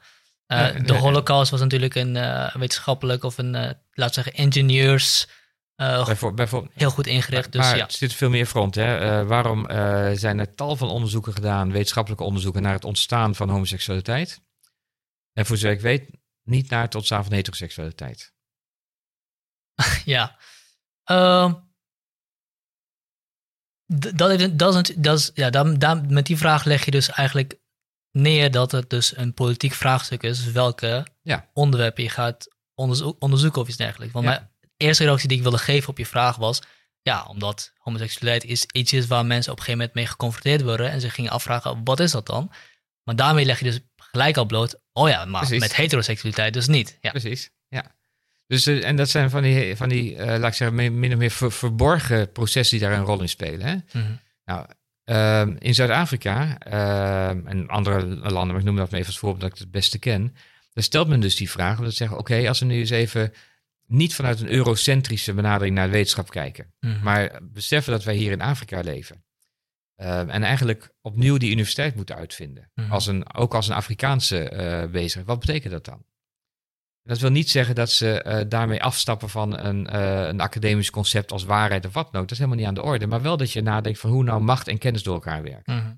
Eh, 0.51 0.85
de 0.85 0.93
holocaust 0.93 1.51
was 1.51 1.59
natuurlijk 1.59 1.95
een 1.95 2.15
eh, 2.15 2.55
wetenschappelijk 2.55 3.23
of 3.23 3.37
een, 3.37 3.55
eh 3.55 3.61
laten 3.91 4.23
we 4.23 4.31
zeggen, 4.31 4.33
Bijvoor- 5.75 6.33
bijvoorbeeld, 6.33 6.73
heel 6.75 6.89
goed 6.89 7.07
ingericht. 7.07 7.51
Dus 7.51 7.61
maar 7.61 7.77
ja, 7.77 7.83
het 7.83 7.93
zit 7.93 8.13
veel 8.13 8.29
meer 8.29 8.45
front. 8.45 8.75
Hè? 8.75 9.25
Waarom 9.25 9.65
zijn 10.13 10.39
er 10.39 10.55
tal 10.55 10.75
van 10.75 10.89
onderzoeken 10.89 11.33
gedaan, 11.33 11.71
wetenschappelijke 11.71 12.23
onderzoeken, 12.23 12.61
naar 12.61 12.73
het 12.73 12.85
ontstaan 12.85 13.35
van 13.35 13.49
homoseksualiteit? 13.49 14.41
En 15.33 15.45
voor 15.45 15.57
zover 15.57 15.75
ik 15.75 15.81
weet, 15.81 16.09
niet 16.43 16.69
naar 16.69 16.81
het 16.81 16.95
ontstaan 16.95 17.23
van 17.23 17.33
heteroseksualiteit. 17.33 18.33
Ja. 20.05 20.37
Ehm, 21.03 21.53
dat, 23.85 24.29
heeft, 24.29 24.59
dat 24.59 24.75
is, 24.75 24.95
dat 24.95 25.19
is, 25.19 25.31
ja, 25.33 25.49
dan, 25.49 25.79
dan, 25.79 26.13
met 26.13 26.25
die 26.25 26.37
vraag 26.37 26.63
leg 26.63 26.85
je 26.85 26.91
dus 26.91 27.09
eigenlijk 27.09 27.60
neer 28.11 28.51
dat 28.51 28.71
het 28.71 28.89
dus 28.89 29.17
een 29.17 29.33
politiek 29.33 29.73
vraagstuk 29.73 30.23
is 30.23 30.51
welke 30.51 31.05
Ja. 31.21 31.49
onderwerpen 31.53 32.03
je 32.03 32.09
gaat 32.09 32.47
onderzo- 32.75 33.15
onderzoeken 33.19 33.61
of 33.61 33.67
iets 33.67 33.77
dergelijks. 33.77 34.13
Want 34.13 34.25
Ja. 34.25 34.31
mijn 34.31 34.49
eerste 34.77 35.03
reactie 35.03 35.27
die 35.27 35.37
ik 35.37 35.43
wilde 35.43 35.57
geven 35.57 35.89
op 35.89 35.97
je 35.97 36.05
vraag 36.05 36.35
was, 36.35 36.61
ja, 37.01 37.25
omdat 37.25 37.73
homoseksualiteit 37.77 38.51
is 38.51 38.65
iets 38.71 38.93
is 38.93 39.07
waar 39.07 39.25
mensen 39.25 39.51
op 39.51 39.57
een 39.57 39.63
gegeven 39.63 39.79
moment 39.79 39.95
mee 39.95 40.07
geconfronteerd 40.07 40.61
worden 40.61 40.91
en 40.91 41.01
ze 41.01 41.09
gingen 41.09 41.31
afvragen, 41.31 41.81
wat 41.83 41.99
is 41.99 42.11
dat 42.11 42.25
dan? 42.25 42.51
Maar 43.03 43.15
daarmee 43.15 43.45
leg 43.45 43.59
je 43.59 43.65
dus 43.65 43.79
gelijk 43.95 44.37
al 44.37 44.45
bloot, 44.45 44.79
oh 44.93 45.09
ja, 45.09 45.25
maar 45.25 45.41
Precies. 45.41 45.59
met 45.59 45.75
heteroseksualiteit 45.75 46.53
dus 46.53 46.67
niet. 46.67 46.97
Ja. 47.01 47.09
Precies, 47.11 47.49
ja. 47.67 47.95
Dus, 48.47 48.65
eh, 48.65 48.87
en 48.87 48.95
dat 48.95 49.09
zijn 49.09 49.29
van 49.29 49.41
die, 49.41 49.75
van 49.75 49.89
die 49.89 50.15
eh, 50.15 50.39
laat 50.39 50.51
ik 50.51 50.57
zeggen, 50.57 50.99
min 50.99 51.11
of 51.11 51.17
meer 51.17 51.31
ver- 51.31 51.51
verborgen 51.51 52.31
processen 52.31 52.77
die 52.79 52.87
daar 52.87 52.97
een 52.97 53.05
rol 53.05 53.21
in 53.21 53.29
spelen. 53.29 53.67
Hè? 53.67 53.99
Mhm. 53.99 54.11
Nou, 54.45 54.65
ehm, 55.11 55.55
in 55.59 55.73
Zuid-Afrika 55.75 56.57
ehm, 56.57 57.47
en 57.47 57.67
andere 57.67 58.05
landen, 58.05 58.47
maar 58.47 58.59
ik 58.59 58.63
noem 58.63 58.75
dat 58.75 58.89
maar 58.91 58.99
even 58.99 59.11
als 59.11 59.19
voorbeeld 59.19 59.41
dat 59.41 59.51
ik 59.51 59.57
het 59.57 59.71
beste 59.71 59.99
ken, 59.99 60.35
daar 60.73 60.83
stelt 60.83 61.07
men 61.07 61.19
dus 61.19 61.35
die 61.35 61.49
vraag 61.49 61.79
om 61.79 61.85
te 61.85 61.91
zeggen, 61.91 62.17
oké, 62.17 62.47
als 62.47 62.59
we 62.59 62.65
nu 62.65 62.79
eens 62.79 62.89
even 62.89 63.33
niet 63.87 64.15
vanuit 64.15 64.39
een 64.39 64.49
eurocentrische 64.51 65.33
benadering 65.33 65.75
naar 65.75 65.85
de 65.85 65.91
wetenschap 65.93 66.29
kijken, 66.29 66.73
Mhm. 66.79 67.03
maar 67.03 67.39
beseffen 67.43 67.91
dat 67.93 68.03
wij 68.03 68.15
hier 68.15 68.31
in 68.31 68.41
Afrika 68.41 68.79
leven. 68.81 69.23
ehm, 69.95 70.29
en 70.29 70.43
eigenlijk 70.43 70.89
opnieuw 71.01 71.37
die 71.37 71.51
universiteit 71.51 71.95
moeten 71.95 72.15
uitvinden. 72.15 72.71
Mhm. 72.75 72.91
Als 72.91 73.07
een, 73.07 73.33
ook 73.35 73.53
als 73.53 73.67
een 73.67 73.75
Afrikaanse 73.75 74.49
eh 74.49 74.89
bezigheid. 74.91 75.25
Wat 75.25 75.39
betekent 75.39 75.73
dat 75.73 75.85
dan? 75.85 76.05
Dat 77.03 77.19
wil 77.19 77.31
niet 77.31 77.49
zeggen 77.49 77.75
dat 77.75 77.91
ze 77.91 78.21
eh, 78.21 78.49
daarmee 78.49 78.83
afstappen 78.83 79.29
van 79.29 79.59
een, 79.59 79.87
eh, 79.87 80.27
een 80.27 80.41
academisch 80.41 80.89
concept 80.89 81.31
als 81.31 81.43
waarheid 81.43 81.85
of 81.85 81.93
wat 81.93 82.11
dan 82.11 82.21
ook. 82.21 82.27
Dat 82.27 82.31
is 82.31 82.37
helemaal 82.37 82.57
niet 82.59 82.67
aan 82.67 82.73
de 82.73 82.81
orde. 82.81 83.07
Maar 83.07 83.21
wel 83.21 83.37
dat 83.37 83.51
je 83.51 83.61
nadenkt 83.61 83.99
van 83.99 84.09
hoe 84.09 84.23
nou 84.23 84.41
macht 84.41 84.67
en 84.67 84.77
kennis 84.77 85.03
door 85.03 85.13
elkaar 85.13 85.43
werken. 85.43 85.75
Mhm. 85.75 85.93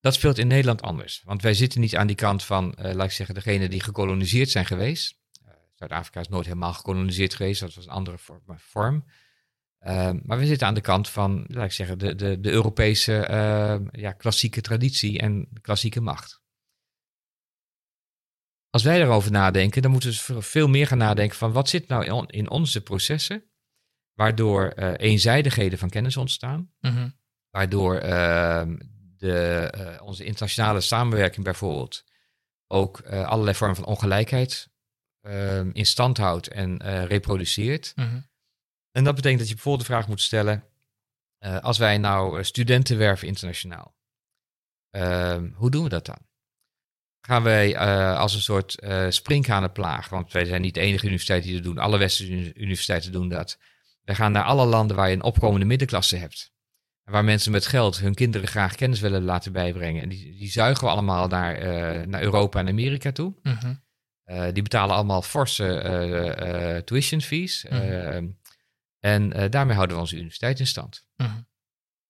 Dat 0.00 0.14
speelt 0.14 0.38
in 0.38 0.46
Nederland 0.46 0.82
anders. 0.82 1.22
Want 1.24 1.42
wij 1.42 1.54
zitten 1.54 1.80
niet 1.80 1.96
aan 1.96 2.06
die 2.06 2.16
kant 2.16 2.44
van, 2.44 2.74
eh, 2.74 2.94
laat 2.94 3.06
ik 3.06 3.12
zeggen, 3.12 3.34
degene 3.34 3.68
die 3.68 3.80
gekoloniseerd 3.82 4.50
zijn 4.50 4.66
geweest. 4.66 5.18
Zuid-Afrika 5.74 6.20
is 6.20 6.28
nooit 6.28 6.46
helemaal 6.46 6.72
gekoloniseerd 6.72 7.34
geweest. 7.34 7.60
Dat 7.60 7.74
was 7.74 7.84
een 7.84 7.92
andere 7.92 8.18
vorm. 8.18 8.42
vorm. 8.56 9.04
Eh, 9.78 10.10
maar 10.22 10.38
we 10.38 10.46
zitten 10.46 10.66
aan 10.66 10.74
de 10.74 10.80
kant 10.80 11.08
van, 11.08 11.44
laat 11.48 11.64
ik 11.64 11.72
zeggen, 11.72 11.98
de, 11.98 12.14
de, 12.14 12.40
de 12.40 12.50
Europese 12.50 13.12
ja, 13.90 14.12
klassieke 14.12 14.60
traditie 14.60 15.18
en 15.18 15.48
klassieke 15.60 16.00
macht. 16.00 16.40
Als 18.76 18.84
wij 18.84 18.98
daarover 18.98 19.30
nadenken, 19.30 19.82
dan 19.82 19.90
moeten 19.90 20.10
we 20.34 20.42
veel- 20.42 20.68
meer 20.68 20.86
gaan 20.86 20.98
nadenken 20.98 21.36
van 21.38 21.52
wat 21.52 21.68
zit 21.68 21.88
nou 21.88 22.04
in, 22.04 22.10
on- 22.12 22.28
in 22.28 22.50
onze 22.50 22.80
processen, 22.82 23.44
waardoor 24.12 24.68
eh, 24.68 24.92
eenzijdigheden 24.96 25.78
van 25.78 25.88
kennis 25.90 26.16
ontstaan, 26.16 26.72
Mhm. 26.80 27.08
waardoor 27.50 27.96
ehm, 27.98 28.76
de, 29.16 29.38
eh, 29.74 30.02
onze 30.02 30.24
internationale 30.24 30.80
samenwerking 30.80 31.44
bijvoorbeeld 31.44 32.04
ook 32.66 32.98
eh, 32.98 33.24
allerlei 33.28 33.56
vormen 33.56 33.76
van 33.76 33.84
ongelijkheid 33.86 34.68
ehm, 35.20 35.70
in 35.72 35.86
stand 35.86 36.16
houdt 36.16 36.48
en 36.48 36.82
reproduceert. 37.06 37.92
Mhm. 37.94 38.20
En 38.90 39.04
dat 39.04 39.14
betekent 39.14 39.38
dat 39.38 39.48
je 39.48 39.54
bijvoorbeeld 39.54 39.86
de 39.86 39.92
vraag 39.92 40.08
moet 40.08 40.20
stellen, 40.20 40.64
als 41.60 41.78
wij 41.78 41.98
nou 41.98 42.44
studenten 42.44 42.98
werven 42.98 43.28
internationaal, 43.28 43.96
ehm, 44.90 45.50
hoe 45.54 45.70
doen 45.70 45.82
we 45.82 45.88
dat 45.88 46.06
dan? 46.06 46.18
Gaan 47.26 47.42
wij 47.42 47.74
eh, 47.74 48.18
als 48.18 48.34
een 48.34 48.40
soort 48.40 48.78
eh 48.80 49.06
sprinkhanenplaag, 49.08 50.08
want 50.08 50.32
wij 50.32 50.44
zijn 50.44 50.60
niet 50.62 50.74
de 50.74 50.80
enige 50.80 51.04
universiteit 51.04 51.42
die 51.42 51.54
dat 51.54 51.62
doen, 51.62 51.78
alle 51.78 51.98
westerse 51.98 52.32
uni- 52.32 52.52
universiteiten 52.54 53.12
doen 53.12 53.28
dat. 53.28 53.58
Wij 54.04 54.14
gaan 54.14 54.32
naar 54.32 54.42
alle 54.44 54.66
landen 54.66 54.96
waar 54.96 55.08
je 55.08 55.14
een 55.14 55.22
opkomende 55.22 55.66
middenklasse 55.66 56.16
hebt. 56.16 56.52
En 57.04 57.12
waar 57.12 57.24
mensen 57.24 57.52
met 57.52 57.66
geld 57.66 57.98
hun 57.98 58.14
kinderen 58.14 58.48
graag 58.48 58.74
kennis 58.74 59.00
willen 59.00 59.22
laten 59.22 59.52
bijbrengen. 59.52 60.02
En 60.02 60.08
die, 60.08 60.36
die 60.38 60.50
zuigen 60.50 60.84
we 60.84 60.90
allemaal 60.90 61.28
naar, 61.28 61.54
eh, 61.54 62.06
naar 62.06 62.22
Europa 62.22 62.58
en 62.58 62.68
Amerika 62.68 63.12
toe. 63.12 63.34
Mhm. 63.42 63.74
Die 64.52 64.62
betalen 64.62 64.94
allemaal 64.94 65.22
forse 65.22 66.82
tuition 66.84 67.20
fees. 67.20 67.64
Mhm. 67.68 67.74
Eh, 67.74 68.22
en 69.00 69.50
daarmee 69.50 69.74
houden 69.74 69.96
we 69.96 70.02
onze 70.02 70.16
universiteit 70.16 70.58
in 70.60 70.66
stand. 70.66 71.06
Mhm. 71.16 71.30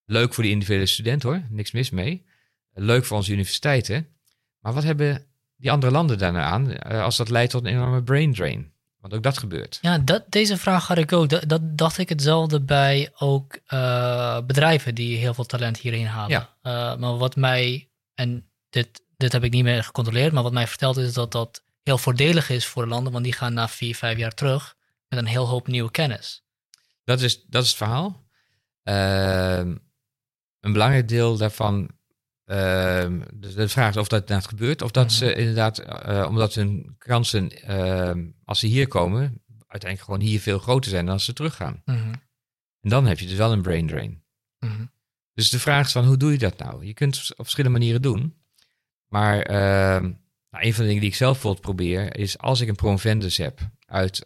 Leuk 0.05 0.35
voor 0.35 0.45
de 0.45 0.51
individuele 0.51 0.87
student 0.87 1.23
hoor, 1.23 1.43
niks 1.51 1.73
mis 1.73 1.91
mee. 1.91 2.27
Leuk 2.73 3.05
voor 3.05 3.17
onze 3.17 3.33
universiteiten. 3.33 4.16
Maar 4.67 4.75
wat 4.75 4.85
hebben 4.85 5.27
die 5.57 5.71
andere 5.71 5.93
landen 5.93 6.19
daarna 6.19 6.43
aan 6.43 6.73
eh, 6.73 7.03
als 7.03 7.17
dat 7.17 7.29
leidt 7.29 7.51
tot 7.51 7.65
een 7.65 7.71
enorme 7.71 8.03
brain 8.03 8.35
drain? 8.35 8.73
Want 9.01 9.15
ook 9.15 9.23
dat 9.23 9.39
gebeurt. 9.39 9.79
Ja, 9.83 9.99
dat, 9.99 10.25
deze 10.29 10.57
vraag 10.57 10.87
had 10.87 10.99
ik 10.99 11.13
ook. 11.13 11.29
Dat, 11.29 11.49
dat 11.49 11.79
dacht 11.79 11.99
ik 11.99 12.09
hetzelfde 12.09 12.61
bij 12.61 13.13
ook 13.19 13.59
eh, 13.67 14.41
bedrijven 14.47 14.95
die 14.95 15.17
heel 15.17 15.35
veel 15.35 15.45
talent 15.45 15.79
hierheen 15.79 16.07
halen. 16.07 16.31
Ja. 16.31 16.57
Eh, 16.63 16.99
maar 16.99 17.17
wat 17.17 17.37
mij, 17.37 17.89
en 18.15 18.49
dit, 18.71 19.03
dit 19.17 19.33
heb 19.33 19.45
ik 19.45 19.53
niet 19.53 19.65
meer 19.65 19.85
gecontroleerd, 19.85 20.33
maar 20.33 20.43
wat 20.43 20.53
mij 20.53 20.67
verteld 20.67 20.97
is 20.97 21.13
dat 21.13 21.33
dat 21.33 21.63
heel 21.83 21.99
voordelig 21.99 22.51
is 22.51 22.67
voor 22.67 22.83
de 22.83 22.89
landen, 22.89 23.13
want 23.13 23.25
die 23.25 23.33
gaan 23.33 23.55
na 23.55 23.69
vier, 23.69 23.95
vijf 23.95 24.19
jaar 24.19 24.35
terug 24.35 24.77
met 25.09 25.19
een 25.19 25.27
heel 25.27 25.47
hoop 25.47 25.67
nieuwe 25.67 25.91
kennis. 25.91 26.45
Dat 27.05 27.21
is, 27.21 27.45
dat 27.45 27.63
is 27.63 27.69
het 27.69 27.79
verhaal. 27.79 28.25
Ehm, 28.83 29.77
een 30.61 30.73
belangrijk 30.73 31.09
deel 31.09 31.37
daarvan. 31.37 31.91
Ehm, 32.47 33.21
dus 33.35 33.55
de 33.55 33.69
vraag 33.69 33.91
is 33.91 33.97
of 33.97 34.09
dat 34.09 34.21
inderdaad 34.21 34.49
gebeurt. 34.49 34.83
Of 34.83 34.91
dat 34.91 35.05
Mhm. 35.07 35.15
ze 35.15 35.35
inderdaad, 35.35 35.79
eh, 35.79 36.27
omdat 36.29 36.55
hun 36.55 36.95
kansen, 36.99 37.51
ehm, 37.63 38.25
als 38.45 38.59
ze 38.59 38.67
hier 38.67 38.89
komen, 38.89 39.43
uiteindelijk 39.67 40.11
gewoon 40.11 40.29
hier 40.29 40.41
veel 40.41 40.59
groter 40.59 40.91
zijn 40.91 41.05
dan 41.05 41.15
als 41.15 41.25
ze 41.25 41.33
teruggaan. 41.33 41.83
Mhm. 41.85 42.13
En 42.81 42.91
dan 42.91 43.07
heb 43.07 43.19
je 43.19 43.27
dus 43.27 43.37
wel 43.37 43.53
een 43.53 43.63
brain 43.63 43.87
drain. 43.87 44.23
Mhm. 44.59 44.85
Dus 45.35 45.51
de 45.51 45.59
vraag 45.59 45.87
is 45.87 45.93
van, 45.93 46.05
hoe 46.05 46.17
doe 46.17 46.33
je 46.33 46.39
dat 46.39 46.59
nou? 46.59 46.85
Je 46.87 46.95
kunt 46.95 47.17
het 47.19 47.31
op 47.31 47.37
verschillende 47.45 47.79
manieren 47.79 48.03
doen. 48.03 48.35
Maar 49.09 49.41
ehm, 49.41 50.03
nou, 50.51 50.65
een 50.65 50.73
van 50.75 50.83
de 50.83 50.87
dingen 50.87 51.01
die 51.01 51.11
ik 51.11 51.17
zelf 51.17 51.33
bijvoorbeeld 51.33 51.65
probeer, 51.65 52.17
is 52.17 52.39
als 52.39 52.61
ik 52.61 52.69
een 52.69 52.75
promovendus 52.75 53.37
heb 53.37 53.61
uit, 53.87 54.23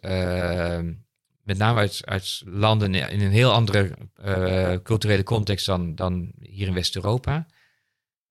met 1.43 1.57
name 1.57 1.79
uit, 1.79 2.01
uit 2.05 2.41
landen 2.45 2.93
in 2.93 3.21
een 3.21 3.31
heel 3.31 3.51
andere 3.51 3.97
eh, 4.15 4.73
culturele 4.83 5.23
context 5.23 5.65
dan, 5.65 5.95
dan 5.95 6.31
hier 6.39 6.67
in 6.67 6.73
West-Europa, 6.73 7.45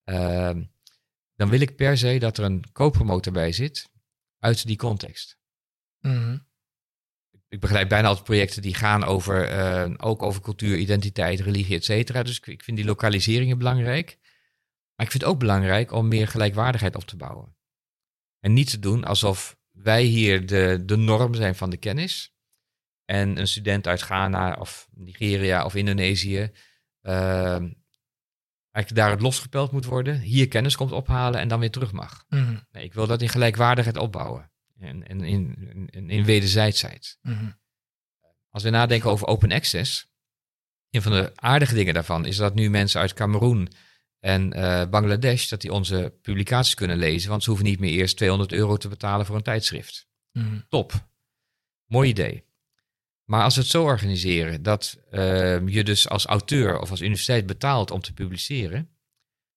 ehm, 0.04 0.64
dan 1.34 1.48
wil 1.48 1.60
ik 1.60 1.76
per 1.76 1.98
se 1.98 2.18
dat 2.18 2.38
er 2.38 2.44
een 2.44 2.72
co-promotor 2.72 3.32
bij 3.32 3.52
zit 3.52 3.90
uit 4.38 4.66
die 4.66 4.76
context. 4.76 5.38
Mhm. 6.00 6.38
Ik 7.48 7.60
begeleid 7.60 7.88
bijna 7.88 8.06
altijd 8.08 8.24
projecten 8.24 8.62
die 8.62 8.74
gaan 8.74 9.04
over, 9.04 9.48
eh, 9.48 9.90
ook 9.96 10.22
over 10.22 10.40
cultuur, 10.40 10.76
identiteit, 10.76 11.40
religie, 11.40 11.76
et 11.76 11.84
cetera. 11.84 12.22
Dus 12.22 12.36
ik, 12.36 12.46
ik 12.46 12.62
vind 12.62 12.76
die 12.76 12.86
lokaliseringen 12.86 13.58
belangrijk. 13.58 14.18
Maar 14.94 15.06
ik 15.06 15.10
vind 15.12 15.22
het 15.22 15.32
ook 15.32 15.38
belangrijk 15.38 15.92
om 15.92 16.08
meer 16.08 16.28
gelijkwaardigheid 16.28 16.96
op 16.96 17.04
te 17.04 17.16
bouwen. 17.16 17.56
En 18.40 18.52
niet 18.52 18.70
te 18.70 18.78
doen 18.78 19.04
alsof 19.04 19.58
wij 19.70 20.02
hier 20.02 20.46
de, 20.46 20.82
de 20.84 20.96
norm 20.96 21.34
zijn 21.34 21.54
van 21.54 21.70
de 21.70 21.76
kennis. 21.76 22.34
En 23.04 23.38
een 23.38 23.48
student 23.48 23.86
uit 23.86 24.02
Ghana 24.02 24.56
of 24.58 24.88
Nigeria 24.90 25.64
of 25.64 25.74
Indonesië 25.74 26.52
ehm, 27.00 27.70
eigenlijk 28.72 29.04
daar 29.04 29.10
het 29.10 29.20
losgepeld 29.20 29.72
moet 29.72 29.84
worden. 29.84 30.20
Hier 30.20 30.48
kennis 30.48 30.76
komt 30.76 30.92
ophalen 30.92 31.40
en 31.40 31.48
dan 31.48 31.60
weer 31.60 31.70
terug 31.70 31.92
mag. 31.92 32.24
Mhm. 32.28 32.56
Nee, 32.72 32.84
ik 32.84 32.94
wil 32.94 33.06
dat 33.06 33.22
in 33.22 33.28
gelijkwaardigheid 33.28 33.96
opbouwen. 33.96 34.50
En, 34.78 35.08
en 35.08 35.20
in, 35.20 35.56
in, 35.90 36.10
in 36.10 36.24
wederzijdsheid. 36.24 37.18
Mhm. 37.22 37.50
Als 38.50 38.62
we 38.62 38.70
nadenken 38.70 39.10
over 39.10 39.26
open 39.26 39.52
access, 39.52 40.10
een 40.90 41.02
van 41.02 41.12
de 41.12 41.32
aardige 41.34 41.74
dingen 41.74 41.94
daarvan 41.94 42.26
is 42.26 42.36
dat 42.36 42.54
nu 42.54 42.70
mensen 42.70 43.00
uit 43.00 43.12
Cameroen 43.12 43.68
En 44.20 44.58
uh, 44.58 44.86
Bangladesh, 44.86 45.48
dat 45.48 45.60
die 45.60 45.72
onze 45.72 46.18
publicaties 46.22 46.74
kunnen 46.74 46.96
lezen, 46.96 47.30
want 47.30 47.42
ze 47.42 47.48
hoeven 47.48 47.68
niet 47.68 47.80
meer 47.80 47.90
eerst 47.90 48.16
200 48.16 48.52
euro 48.52 48.76
te 48.76 48.88
betalen 48.88 49.26
voor 49.26 49.36
een 49.36 49.42
tijdschrift. 49.42 50.08
Mhm. 50.32 50.60
Top. 50.68 51.08
Mooi 51.86 52.08
idee. 52.08 52.44
Maar 53.30 53.42
als 53.42 53.54
we 53.54 53.60
het 53.60 53.70
zo 53.70 53.84
organiseren 53.84 54.62
dat 54.62 54.98
uh, 55.10 55.68
je 55.68 55.84
dus 55.84 56.08
als 56.08 56.26
auteur 56.26 56.80
of 56.80 56.90
als 56.90 57.00
universiteit 57.00 57.46
betaalt 57.46 57.90
om 57.90 58.00
te 58.00 58.12
publiceren, 58.12 58.88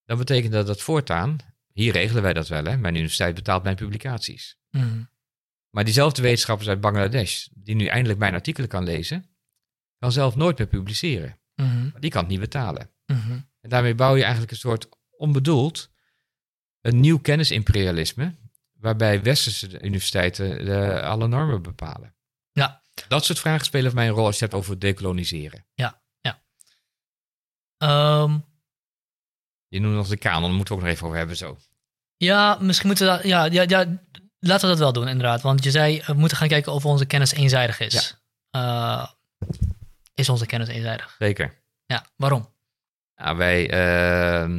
dan 0.06 0.18
betekent 0.18 0.54
dat 0.54 0.68
dat 0.68 0.82
voortaan, 0.82 1.38
hier 1.72 1.92
regelen 1.92 2.24
wij 2.24 2.34
dat 2.34 2.48
wel, 2.48 2.64
hè? 2.64 2.78
mijn 2.78 2.96
universiteit 2.96 3.36
betaalt 3.36 3.64
mijn 3.64 3.76
publicaties. 3.76 4.58
Mhm. 4.70 5.04
Maar 5.70 5.84
diezelfde 5.84 6.22
wetenschappers 6.22 6.70
uit 6.70 6.82
Bangladesh, 6.82 7.48
die 7.54 7.76
nu 7.76 7.86
eindelijk 7.86 8.20
mijn 8.20 8.34
artikelen 8.34 8.70
kan 8.70 8.84
lezen, 8.84 9.26
kan 10.00 10.12
zelf 10.12 10.36
nooit 10.36 10.58
meer 10.58 10.68
publiceren. 10.68 11.40
Mhm. 11.56 11.90
Die 12.00 12.10
kan 12.10 12.22
het 12.22 12.32
niet 12.32 12.40
betalen. 12.40 12.90
Mhm. 13.06 13.32
En 13.62 13.70
daarmee 13.70 13.96
bouw 13.96 14.16
je 14.16 14.22
eigenlijk 14.22 14.52
een 14.52 14.58
soort 14.58 14.90
onbedoeld 15.18 15.92
een 16.82 17.00
nieuw 17.00 17.20
kennisimperialisme, 17.20 18.36
waarbij 18.74 19.24
westerse 19.24 19.82
universiteiten 19.82 20.66
de, 20.66 21.02
alle 21.02 21.28
normen 21.28 21.62
bepalen. 21.62 22.16
Ja. 23.04 23.08
Dat 23.08 23.26
soort 23.26 23.40
vragen 23.40 23.66
spelen 23.66 23.86
voor 23.92 24.00
mij 24.00 24.08
een 24.08 24.14
rol 24.14 24.26
als 24.26 24.38
je 24.40 24.44
het 24.44 24.54
hebt 24.54 24.64
over 24.64 24.80
dekoloniseren. 24.80 25.66
Ehm, 27.78 28.38
Je 29.68 29.80
noemt 29.80 29.96
nog 29.96 30.08
de 30.08 30.18
kanon, 30.18 30.42
daar 30.42 30.52
moeten 30.52 30.74
we 30.76 30.80
ook 30.80 30.86
nog 30.86 30.94
even 30.96 31.06
over 31.06 31.18
hebben 31.18 31.38
zo. 31.38 31.58
ja, 32.18 32.58
misschien 32.62 32.88
moeten 32.88 33.06
we 33.08 33.12
dat, 33.14 33.24
ja, 33.24 33.46
ja, 33.46 33.64
ja, 33.68 33.78
laten 34.40 34.62
we 34.62 34.68
dat 34.74 34.78
wel 34.80 34.94
doen 34.94 35.08
inderdaad. 35.08 35.42
Want 35.42 35.64
je 35.64 35.72
zei, 35.72 36.02
we 36.06 36.14
moeten 36.14 36.38
gaan 36.38 36.48
kijken 36.48 36.72
of 36.74 36.86
onze 36.86 37.06
kennis 37.06 37.32
eenzijdig 37.34 37.80
is. 37.80 38.18
Eh, 38.50 39.08
is 40.14 40.30
onze 40.30 40.46
kennis 40.46 40.68
eenzijdig? 40.68 41.16
Zeker. 41.20 41.62
Ja, 41.86 42.06
waarom? 42.16 42.54
Nou, 43.16 43.38
wij, 43.38 43.70
ehm 43.70 44.52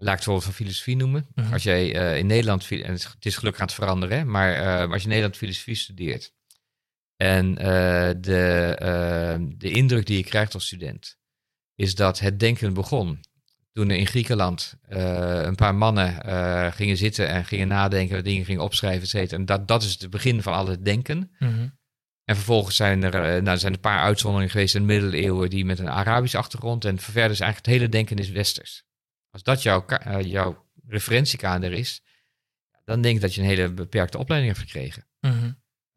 laat 0.00 0.18
ik 0.18 0.24
het 0.24 0.26
bijvoorbeeld 0.26 0.44
van 0.44 0.52
filosofie 0.52 0.96
noemen. 0.96 1.26
Mhm. 1.34 1.52
Als 1.52 1.62
jij 1.62 1.94
eh, 1.96 2.16
in 2.18 2.26
Nederland, 2.26 2.70
en 2.70 2.78
het 2.84 2.98
is- 2.98 3.04
het 3.04 3.26
is 3.26 3.36
gelukkig 3.36 3.60
aan 3.60 3.66
het 3.66 3.76
veranderen, 3.76 4.18
hè, 4.18 4.24
maar 4.24 4.52
eh, 4.54 4.80
als 4.90 4.96
je 4.96 5.02
in 5.02 5.08
Nederland 5.08 5.36
filosofie 5.36 5.74
studeert 5.74 6.32
en 7.18 7.58
eh, 7.58 8.10
de, 8.20 8.74
eh, 8.78 9.38
de 9.56 9.70
indruk 9.70 10.06
die 10.06 10.16
je 10.16 10.24
krijgt 10.24 10.54
als 10.54 10.66
student 10.66 11.18
is 11.74 11.94
dat 11.94 12.18
het 12.18 12.40
denken 12.40 12.74
begon 12.74 13.20
toen 13.72 13.90
er 13.90 13.96
in 13.96 14.06
Griekenland 14.06 14.78
eh, 14.88 15.42
een 15.42 15.54
paar 15.54 15.74
mannen 15.74 16.22
eh, 16.22 16.72
gingen 16.72 16.96
zitten 16.96 17.28
en 17.28 17.44
gingen 17.44 17.68
nadenken, 17.68 18.24
dingen 18.24 18.44
gingen 18.44 18.62
opschrijven, 18.62 19.02
et 19.02 19.08
cetera. 19.08 19.36
En 19.36 19.44
dat, 19.44 19.68
dat 19.68 19.82
is 19.82 19.96
het 19.98 20.10
begin 20.10 20.42
van 20.42 20.52
al 20.52 20.66
het 20.66 20.84
denken. 20.84 21.30
Mhm. 21.38 21.68
En 22.24 22.36
vervolgens 22.36 22.76
zijn 22.76 23.02
er, 23.02 23.12
nou, 23.12 23.46
er 23.46 23.58
zijn 23.58 23.72
een 23.72 23.80
paar 23.80 24.00
uitzonderingen 24.00 24.50
geweest 24.50 24.74
in 24.74 24.80
de 24.80 24.86
middeleeuwen 24.86 25.50
die 25.50 25.64
met 25.64 25.78
een 25.78 25.90
Arabische 25.90 26.38
achtergrond. 26.38 26.84
En 26.84 26.98
verder 26.98 27.30
is 27.30 27.40
eigenlijk 27.40 27.66
het 27.66 27.74
hele 27.74 27.88
denken 27.88 28.16
is 28.16 28.30
westers. 28.30 28.84
Als 29.30 29.42
dat 29.42 29.62
jouw, 29.62 29.84
jouw 30.20 30.66
referentiekader 30.86 31.72
is, 31.72 32.02
dan 32.84 33.00
denk 33.00 33.14
ik 33.14 33.20
dat 33.20 33.34
je 33.34 33.40
een 33.40 33.46
hele 33.46 33.72
beperkte 33.72 34.18
opleiding 34.18 34.54
hebt 34.54 34.70
gekregen. 34.70 35.06
Mhm. 35.20 35.44
Eh, 35.44 35.50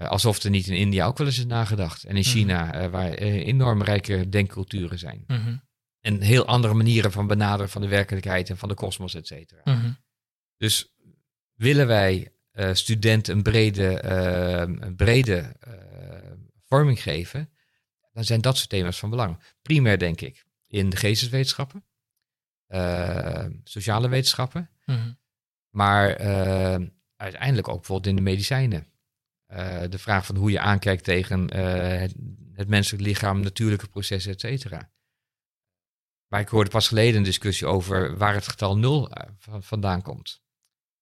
alsof 0.07 0.43
er 0.43 0.49
niet 0.49 0.67
in 0.67 0.75
India 0.75 1.05
ook 1.05 1.17
wel 1.17 1.27
eens 1.27 1.37
is 1.37 1.45
nagedacht. 1.45 2.03
En 2.03 2.15
in 2.15 2.21
Mhm. 2.21 2.29
China, 2.29 2.73
eh, 2.73 2.89
waar 2.89 3.11
eh, 3.13 3.47
enorm 3.47 3.83
rijke 3.83 4.29
denkculturen 4.29 4.99
zijn. 4.99 5.23
Mhm. 5.27 5.55
En 5.99 6.21
heel 6.21 6.45
andere 6.45 6.73
manieren 6.73 7.11
van 7.11 7.27
benaderen 7.27 7.69
van 7.71 7.81
de 7.81 7.87
werkelijkheid 7.87 8.49
en 8.49 8.57
van 8.57 8.69
de 8.69 8.75
kosmos, 8.75 9.15
et 9.15 9.27
cetera. 9.27 9.61
Mhm. 9.63 9.91
Dus 10.57 10.95
willen 11.53 11.87
wij 11.87 12.31
eh, 12.51 12.73
studenten 12.73 13.35
een 13.35 13.43
brede, 13.43 13.99
eh, 13.99 14.59
een 14.59 14.95
brede 14.95 15.37
eh, 15.59 15.73
vorming 16.65 17.01
geven, 17.01 17.49
dan 18.13 18.23
zijn 18.23 18.41
dat 18.41 18.57
soort 18.57 18.69
thema's 18.69 18.99
van 18.99 19.09
belang. 19.09 19.39
Primair 19.61 19.97
denk 19.99 20.21
ik 20.21 20.45
in 20.67 20.89
de 20.89 20.95
geesteswetenschappen, 20.97 21.85
eh, 22.67 23.45
sociale 23.63 24.09
wetenschappen, 24.09 24.69
maar 25.69 26.09
eh, 26.09 26.79
uiteindelijk 27.15 27.67
ook 27.67 27.75
bijvoorbeeld 27.77 28.07
in 28.07 28.15
de 28.15 28.21
medicijnen. 28.31 28.90
Eh, 29.51 29.81
de 29.89 29.97
vraag 29.99 30.25
van 30.25 30.35
hoe 30.35 30.51
je 30.51 30.59
aankijkt 30.59 31.03
tegen 31.03 31.49
eh, 31.49 31.99
het, 31.99 32.13
het 32.53 32.67
menselijk 32.67 33.03
lichaam, 33.03 33.39
natuurlijke 33.39 33.87
processen, 33.87 34.31
et 34.31 34.39
cetera. 34.39 34.91
Maar 36.27 36.39
ik 36.39 36.47
hoorde 36.47 36.69
pas 36.69 36.87
geleden 36.87 37.15
een 37.17 37.23
discussie 37.23 37.67
over 37.67 38.17
waar 38.17 38.33
het 38.33 38.47
getal 38.47 38.77
nul 38.77 39.09
eh, 39.09 39.29
van- 39.37 39.63
vandaan 39.63 40.01
komt. 40.01 40.41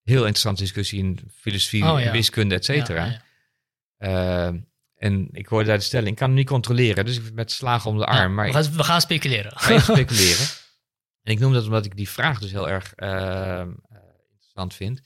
Heel 0.04 0.20
interessante 0.20 0.62
discussie 0.62 1.00
in 1.00 1.20
filosofie, 1.34 1.86
Oh, 1.86 2.00
ja. 2.00 2.12
wiskunde, 2.12 2.56
et 2.56 2.66
cetera. 2.66 3.06
Ja, 3.06 3.22
ja. 3.98 4.54
En 4.96 5.28
ik 5.32 5.48
hoorde 5.48 5.68
daar 5.68 5.78
de 5.78 5.84
stelling, 5.84 6.10
ik 6.10 6.16
kan 6.16 6.28
hem 6.28 6.38
niet 6.38 6.48
controleren, 6.48 7.06
dus 7.06 7.18
ik 7.20 7.34
met 7.34 7.52
slagen 7.52 7.90
om 7.92 7.98
de 7.98 8.06
arm. 8.06 8.18
Ja, 8.20 8.28
maar 8.28 8.46
we, 8.46 8.54
gaan, 8.54 8.74
we 8.76 8.84
gaan 8.84 9.02
speculeren. 9.02 9.52
even 9.52 9.82
speculeren. 9.96 10.46
En 11.22 11.32
ik 11.34 11.40
noem 11.40 11.54
dat 11.54 11.64
omdat 11.66 11.86
ik 11.86 11.96
die 11.96 12.10
vraag 12.10 12.40
dus 12.40 12.52
heel 12.52 12.70
erg 12.70 12.94
interessant 14.32 14.74
vind. 14.74 15.02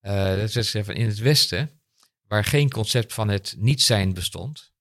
Eh, 0.00 0.36
dat 0.36 0.54
is 0.56 0.70
van 0.70 0.94
in 0.94 1.06
het 1.06 1.18
Westen, 1.18 1.70
waar 2.28 2.44
geen 2.44 2.70
concept 2.70 3.12
van 3.12 3.28
het 3.28 3.54
niet 3.58 3.82
zijn 3.82 4.14
bestond, 4.14 4.72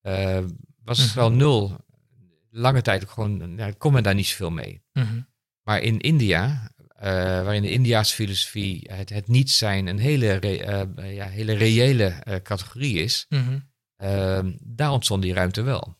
eh, 0.00 0.44
was 0.84 0.98
het 0.98 1.08
Mhm. 1.08 1.16
wel 1.18 1.30
nul. 1.32 1.76
Lange 2.50 2.82
tijd 2.82 3.02
ook 3.02 3.10
gewoon, 3.10 3.56
ja, 3.56 3.70
kon 3.78 3.92
men 3.92 4.02
daar 4.02 4.14
niet 4.14 4.26
zoveel 4.26 4.50
mee. 4.50 4.82
Mhm. 4.92 5.20
Maar 5.62 5.80
in 5.80 6.00
India, 6.00 6.72
eh, 6.88 7.10
waarin 7.42 7.62
de 7.62 7.70
Indiaanse 7.70 8.14
filosofie 8.14 8.90
het, 8.92 9.08
het 9.10 9.28
niet 9.28 9.50
zijn 9.50 9.86
een 9.86 9.98
hele, 9.98 10.32
re- 10.32 10.56
eh, 10.56 11.14
ja, 11.14 11.26
hele 11.28 11.52
reële 11.52 12.40
categorie 12.42 12.98
is, 12.98 13.26
Mhm. 13.28 13.58
eh, 13.96 14.40
daar 14.60 14.90
ontstond 14.90 15.22
die 15.22 15.32
ruimte 15.34 15.62
wel. 15.62 15.96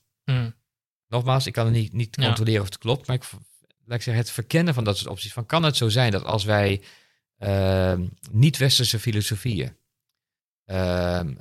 Nogmaals, 1.08 1.46
ik 1.46 1.52
kan 1.52 1.64
het 1.64 1.74
niet, 1.74 1.92
niet 1.92 2.16
Ja. 2.16 2.24
controleren 2.26 2.60
of 2.60 2.66
het 2.66 2.78
klopt, 2.78 3.06
maar 3.06 3.16
ik, 3.16 3.22
laat 3.84 3.96
ik 3.96 4.02
zeggen, 4.02 4.16
het 4.24 4.30
verkennen 4.32 4.74
van 4.74 4.84
dat 4.84 4.96
soort 4.98 5.10
opties. 5.10 5.32
Van, 5.32 5.46
kan 5.46 5.62
het 5.62 5.76
zo 5.76 5.88
zijn 5.88 6.12
dat 6.12 6.24
als 6.24 6.44
wij 6.44 6.82
eh, 7.36 7.98
niet-westerse 8.30 8.98
filosofieën 8.98 9.76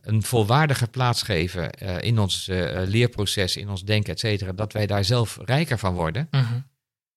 een 0.01 0.23
volwaardige 0.23 0.88
plaats 0.88 1.21
geven 1.21 1.71
eh, 1.71 2.01
in 2.01 2.19
ons 2.19 2.47
eh, 2.47 2.82
leerproces, 2.86 3.57
in 3.57 3.69
ons 3.69 3.84
denken, 3.84 4.13
et 4.13 4.19
cetera, 4.19 4.51
dat 4.51 4.73
wij 4.73 4.88
daar 4.88 5.03
zelf 5.05 5.38
rijker 5.45 5.78
van 5.80 5.93
worden 5.93 6.28
Mhm. 6.32 6.59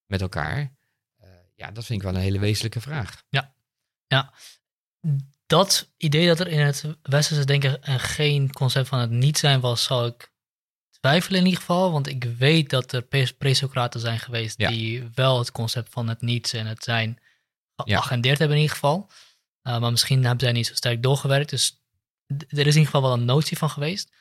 met 0.06 0.20
elkaar? 0.20 0.58
Eh, 1.16 1.28
ja, 1.54 1.70
dat 1.70 1.84
vind 1.84 1.98
ik 1.98 2.04
wel 2.06 2.14
een 2.14 2.20
hele 2.20 2.38
wezenlijke 2.38 2.80
vraag. 2.80 3.22
Dat 5.46 5.90
idee 5.96 6.26
dat 6.26 6.40
er 6.40 6.48
in 6.48 6.60
het 6.60 6.84
westerse 7.02 7.44
denken 7.44 7.78
geen 8.00 8.52
concept 8.52 8.88
van 8.88 8.98
het 8.98 9.10
niet 9.10 9.38
zijn 9.38 9.60
was, 9.60 9.84
zou 9.84 10.06
ik 10.08 10.32
twijfelen 11.00 11.38
in 11.40 11.44
ieder 11.44 11.60
geval. 11.60 11.92
Want 11.92 12.06
ik 12.06 12.24
weet 12.24 12.70
dat 12.70 12.92
er 12.92 13.02
pre- 13.02 13.32
pre-Socraten 13.38 14.00
zijn 14.00 14.18
geweest 14.18 14.58
Ja. 14.60 14.68
die 14.68 15.08
wel 15.14 15.38
het 15.38 15.52
concept 15.52 15.92
van 15.92 16.08
het 16.08 16.20
niets 16.20 16.52
en 16.52 16.66
het 16.66 16.84
zijn 16.84 17.18
Ja. 17.74 17.84
geagendeerd 17.84 18.38
hebben 18.38 18.56
in 18.56 18.62
ieder 18.62 18.76
geval. 18.76 19.10
Uh, 19.62 19.78
maar 19.80 19.90
misschien 19.90 20.22
hebben 20.24 20.40
zij 20.40 20.52
niet 20.52 20.66
zo 20.66 20.74
sterk 20.74 21.02
doorgewerkt. 21.02 21.50
Dus 21.50 21.79
er 22.38 22.46
is 22.48 22.50
in 22.58 22.66
ieder 22.66 22.84
geval 22.84 23.02
wel 23.02 23.12
een 23.12 23.24
notie 23.24 23.58
van 23.58 23.70
geweest. 23.70 24.12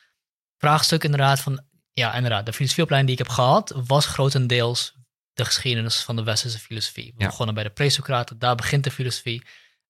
Vraagstuk 0.58 1.04
inderdaad 1.04 1.40
van, 1.40 1.64
ja 1.92 2.14
inderdaad, 2.14 2.46
de 2.46 2.52
filosofieopleiding 2.52 3.16
die 3.16 3.20
ik 3.26 3.26
heb 3.32 3.36
gehad 3.36 3.72
was 3.86 4.06
grotendeels 4.06 4.94
de 5.32 5.44
geschiedenis 5.44 6.02
van 6.02 6.16
de 6.16 6.22
westerse 6.22 6.58
filosofie. 6.58 7.12
We 7.16 7.22
Ja. 7.22 7.26
begonnen 7.26 7.54
bij 7.54 7.64
de 7.64 7.70
pre-Socraten, 7.70 8.38
daar 8.38 8.54
begint 8.56 8.84
de 8.84 8.90
filosofie. 8.90 9.42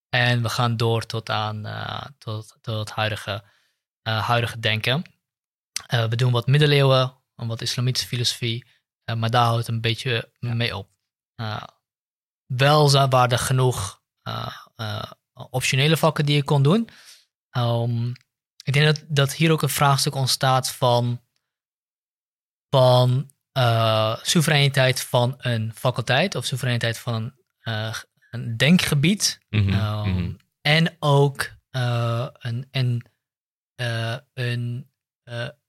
En 0.08 0.42
we 0.42 0.48
gaan 0.48 0.76
door 0.76 1.06
tot 1.06 1.30
aan 1.30 1.66
eh, 1.66 2.06
tot, 2.18 2.56
tot 2.60 2.78
het 2.78 2.90
huidige, 2.90 3.44
eh, 4.02 4.26
huidige 4.26 4.58
denken. 4.58 5.02
Eh, 5.86 6.04
we 6.04 6.16
doen 6.16 6.32
wat 6.32 6.46
middeleeuwen, 6.46 7.14
en 7.36 7.46
wat 7.46 7.60
islamitische 7.60 8.08
filosofie, 8.08 8.66
maar 9.16 9.30
daar 9.30 9.44
houdt 9.44 9.58
het 9.66 9.68
een 9.68 9.80
beetje 9.80 10.32
mee 10.40 10.76
op. 10.76 10.88
Wel 12.46 12.90
waren 12.92 13.30
er 13.30 13.38
genoeg 13.38 14.00
optionele 15.50 15.96
vakken 15.96 16.26
die 16.26 16.34
je 16.36 16.44
kon 16.44 16.62
doen. 16.62 16.88
Ehm, 17.50 18.08
ik 18.64 18.72
denk 18.72 18.86
dat, 18.86 19.04
dat 19.08 19.34
hier 19.34 19.52
ook 19.52 19.62
een 19.62 19.68
vraagstuk 19.68 20.14
ontstaat 20.14 20.70
van, 20.70 21.20
van 22.70 23.30
eh, 23.52 24.16
soevereiniteit 24.22 25.00
van 25.00 25.34
een 25.38 25.72
faculteit 25.74 26.34
of 26.34 26.44
soevereiniteit 26.44 26.98
van 26.98 27.14
een, 27.14 27.34
eh, 27.60 27.96
een 28.30 28.56
denkgebied. 28.56 29.38
Mhm, 29.48 29.72
Ehm, 29.72 30.08
mhm. 30.08 30.32
En 30.60 30.96
ook 30.98 31.50
eh, 31.70 32.26
een, 32.32 32.68
een, 32.70 33.06
een, 34.34 34.90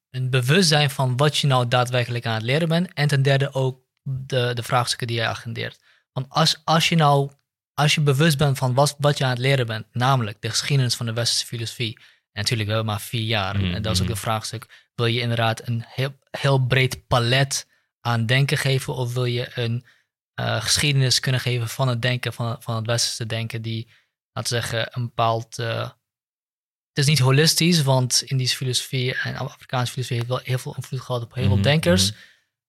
een 0.09 0.29
bewustzijn 0.29 0.89
van 0.89 1.17
wat 1.17 1.37
je 1.37 1.47
nou 1.47 1.67
daadwerkelijk 1.67 2.25
aan 2.25 2.33
het 2.33 2.43
leren 2.43 2.67
bent. 2.67 2.93
En 2.93 3.07
ten 3.07 3.21
derde 3.21 3.53
ook 3.53 3.81
de, 4.01 4.51
de 4.53 4.63
vraagstukken 4.63 5.07
die 5.07 5.15
jij 5.15 5.27
agendeert. 5.27 5.79
Want 6.13 6.29
als, 6.29 6.61
als 6.63 6.89
je 6.89 6.95
nou, 6.95 7.31
als 7.73 7.95
je 7.95 8.01
bewust 8.01 8.37
bent 8.37 8.57
van 8.57 8.73
wat, 8.73 8.95
wat 8.99 9.17
je 9.17 9.23
aan 9.23 9.29
het 9.29 9.39
leren 9.39 9.65
bent, 9.65 9.85
namelijk 9.91 10.41
de 10.41 10.49
geschiedenis 10.49 10.95
van 10.95 11.05
de 11.05 11.13
westerse 11.13 11.45
filosofie. 11.45 11.97
En 11.97 12.41
natuurlijk, 12.41 12.69
we 12.69 12.75
hebben 12.75 12.91
maar 12.93 13.01
vier 13.01 13.23
jaar. 13.23 13.55
Mhm, 13.57 13.73
En 13.73 13.81
dat 13.81 13.93
is 13.95 14.01
ook 14.01 14.07
de 14.07 14.15
vraagstuk. 14.15 14.89
Wil 14.95 15.05
je 15.05 15.19
inderdaad 15.19 15.67
een 15.67 15.83
heel, 15.87 16.17
heel 16.31 16.65
breed 16.65 17.07
palet 17.07 17.67
aan 18.01 18.25
denken 18.25 18.57
geven? 18.57 18.93
Of 18.95 19.13
wil 19.13 19.25
je 19.25 19.49
een 19.55 19.85
eh, 20.33 20.61
geschiedenis 20.61 21.19
kunnen 21.19 21.41
geven 21.41 21.67
van 21.67 21.87
het 21.87 22.01
denken, 22.01 22.33
van, 22.33 22.55
van 22.59 22.75
het 22.75 22.85
westerse 22.85 23.25
denken, 23.25 23.61
die, 23.61 23.89
laten 24.33 24.53
we 24.53 24.59
zeggen, 24.61 24.87
een 24.91 25.05
bepaald. 25.05 25.59
eh, 25.59 25.89
het 26.93 26.99
is 27.03 27.05
niet 27.05 27.19
holistisch, 27.19 27.81
want 27.81 28.21
Indische 28.21 28.55
filosofie 28.57 29.15
en 29.15 29.35
Afrikaanse 29.35 29.91
filosofie 29.91 30.17
heeft 30.17 30.29
wel 30.29 30.39
heel 30.43 30.57
veel 30.57 30.75
invloed 30.75 31.01
gehad 31.01 31.21
op 31.23 31.33
heel 31.33 31.45
veel 31.45 31.53
Mhm, 31.53 31.63
denkers. 31.63 32.11
mhm. 32.11 32.19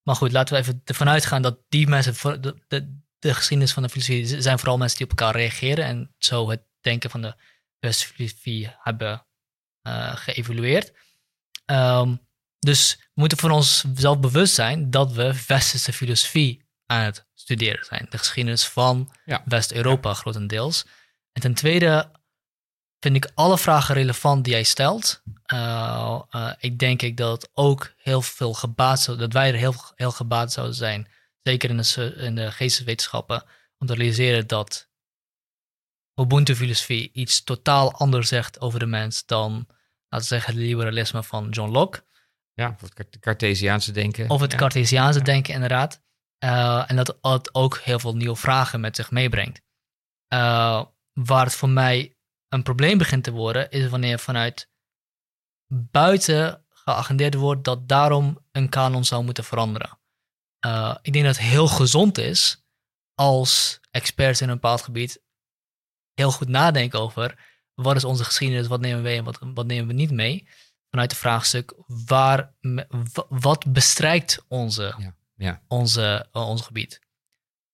Maar 0.03 0.17
goed, 0.17 0.33
laten 0.33 0.55
we 0.55 0.61
even 0.61 0.81
ervan 0.85 1.09
uitgaan 1.09 1.43
dat 1.43 1.59
die 1.69 1.89
mensen, 1.89 2.41
de- 2.69 3.01
de 3.23 3.35
geschiedenis 3.35 3.73
van 3.73 3.83
de 3.83 3.89
filosofie 3.89 4.41
zijn 4.43 4.59
vooral 4.59 4.79
mensen 4.79 4.99
die 4.99 5.07
op 5.07 5.19
elkaar 5.19 5.37
reageren 5.37 5.85
en 5.85 6.15
zo 6.19 6.51
het 6.51 6.63
denken 6.81 7.11
van 7.11 7.23
de 7.23 7.35
westerse 7.79 8.15
filosofie 8.15 8.75
hebben 8.79 9.27
uh, 9.89 10.17
geëvolueerd. 10.17 10.93
Um, 11.67 12.27
dus 12.59 12.97
we 12.99 13.11
moeten 13.15 13.39
voor 13.39 13.51
onszelf 13.51 14.21
bewust 14.21 14.55
zijn 14.55 14.91
dat 14.91 15.13
we 15.13 15.45
westerse 15.47 15.93
filosofie 15.93 16.69
aan 16.87 17.05
het 17.05 17.27
studeren 17.35 17.85
zijn. 17.85 18.07
De 18.11 18.19
geschiedenis 18.19 18.65
van 18.65 19.15
West-Europa 19.45 20.15
grotendeels. 20.15 20.85
En 21.33 21.41
ten 21.41 21.55
tweede 21.55 22.11
vind 23.01 23.17
ik 23.17 23.31
alle 23.35 23.59
vragen 23.59 23.95
relevant 23.95 24.45
die 24.45 24.53
jij 24.53 24.63
stelt. 24.63 25.23
Uh, 25.53 26.21
uh, 26.31 26.53
ik 26.59 26.79
denk 26.79 27.03
ik 27.03 27.17
dat 27.17 27.51
ook 27.53 27.93
heel 27.97 28.23
veel 28.23 28.55
gebaat 28.55 29.01
zou, 29.01 29.19
dat 29.19 29.33
wij 29.33 29.49
er 29.49 29.59
heel, 29.59 29.75
heel 29.95 30.11
gebaat 30.11 30.53
zouden 30.53 30.77
zijn, 30.77 31.09
zeker 31.43 31.71
in 31.71 31.77
de, 31.77 32.15
in 32.17 32.35
de 32.35 32.53
geesteswetenschappen, 32.53 33.45
om 33.79 33.87
te 33.87 33.95
realiseren 33.95 34.47
dat 34.47 34.91
Ubuntu-filosofie 36.15 37.11
iets 37.13 37.43
totaal 37.43 37.93
anders 37.93 38.29
zegt 38.29 38.61
over 38.61 38.79
de 38.79 38.87
mens 38.87 39.27
dan, 39.27 39.53
laten 40.09 40.29
we 40.29 40.35
zeggen, 40.35 40.53
het 40.53 40.63
liberalisme 40.63 41.23
van 41.23 41.49
John 41.49 41.71
Locke. 41.71 42.05
Ja, 42.55 42.77
of 42.83 42.95
het 42.95 43.19
Cartesiaanse 43.19 43.93
denken. 43.93 44.31
Of 44.31 44.41
het 44.41 44.55
Cartesiaanse 44.55 45.23
denken, 45.23 45.55
inderdaad. 45.55 46.03
Uh, 46.45 46.91
en 46.91 46.97
dat 46.97 47.19
het 47.21 47.55
ook 47.55 47.79
heel 47.79 47.99
veel 47.99 48.17
nieuwe 48.17 48.37
vragen 48.37 48.81
met 48.81 48.97
zich 48.97 49.11
meebrengt. 49.11 49.63
Uh, 50.35 50.85
waar 51.13 51.45
het 51.45 51.55
voor 51.55 51.69
mij 51.69 52.17
een 52.49 52.63
probleem 52.63 52.99
begint 52.99 53.25
te 53.25 53.31
worden, 53.31 53.71
is 53.71 53.89
wanneer 53.89 54.19
vanuit 54.19 54.71
buiten 55.91 56.65
geagendeerd 56.69 57.35
wordt 57.35 57.65
dat 57.65 57.89
daarom 57.89 58.47
een 58.53 58.69
kanon 58.69 59.05
zou 59.05 59.25
moeten 59.25 59.45
veranderen. 59.45 59.99
Uh, 60.67 60.97
ik 61.03 61.13
denk 61.13 61.25
dat 61.25 61.37
het 61.37 61.45
heel 61.45 61.69
gezond 61.69 62.19
is 62.19 62.65
als 63.15 63.81
experts 63.91 64.41
in 64.41 64.49
een 64.49 64.55
bepaald 64.55 64.83
gebied 64.83 65.23
heel 66.15 66.33
goed 66.33 66.49
nadenken 66.49 67.01
over 67.01 67.51
wat 67.75 67.97
is 67.97 68.05
onze 68.05 68.25
geschiedenis, 68.25 68.67
wat 68.67 68.81
nemen 68.81 68.97
we 68.97 69.03
mee 69.03 69.19
en 69.19 69.25
wat, 69.25 69.39
wat 69.55 69.67
nemen 69.67 69.87
we 69.87 69.93
niet 69.93 70.11
mee. 70.11 70.49
Vanuit 70.91 71.11
het 71.11 71.21
vraagstuk, 71.21 71.75
waar, 71.87 72.55
wat 73.29 73.73
bestrijkt 73.73 74.45
onze, 74.49 74.95
ja, 74.99 75.17
ja. 75.37 75.63
Onze, 75.69 76.27
uh, 76.33 76.49
ons 76.49 76.63
gebied? 76.63 77.01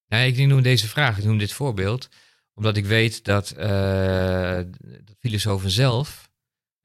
Ja, 0.07 0.19
ik 0.19 0.37
noem 0.37 0.63
deze 0.63 0.89
vraag, 0.89 1.19
ik 1.19 1.25
noem 1.25 1.39
dit 1.39 1.53
voorbeeld, 1.53 2.09
omdat 2.55 2.77
ik 2.77 2.87
weet 2.87 3.25
dat, 3.25 3.55
uh, 3.59 4.61
filosofen 5.19 5.71
zelf 5.71 6.28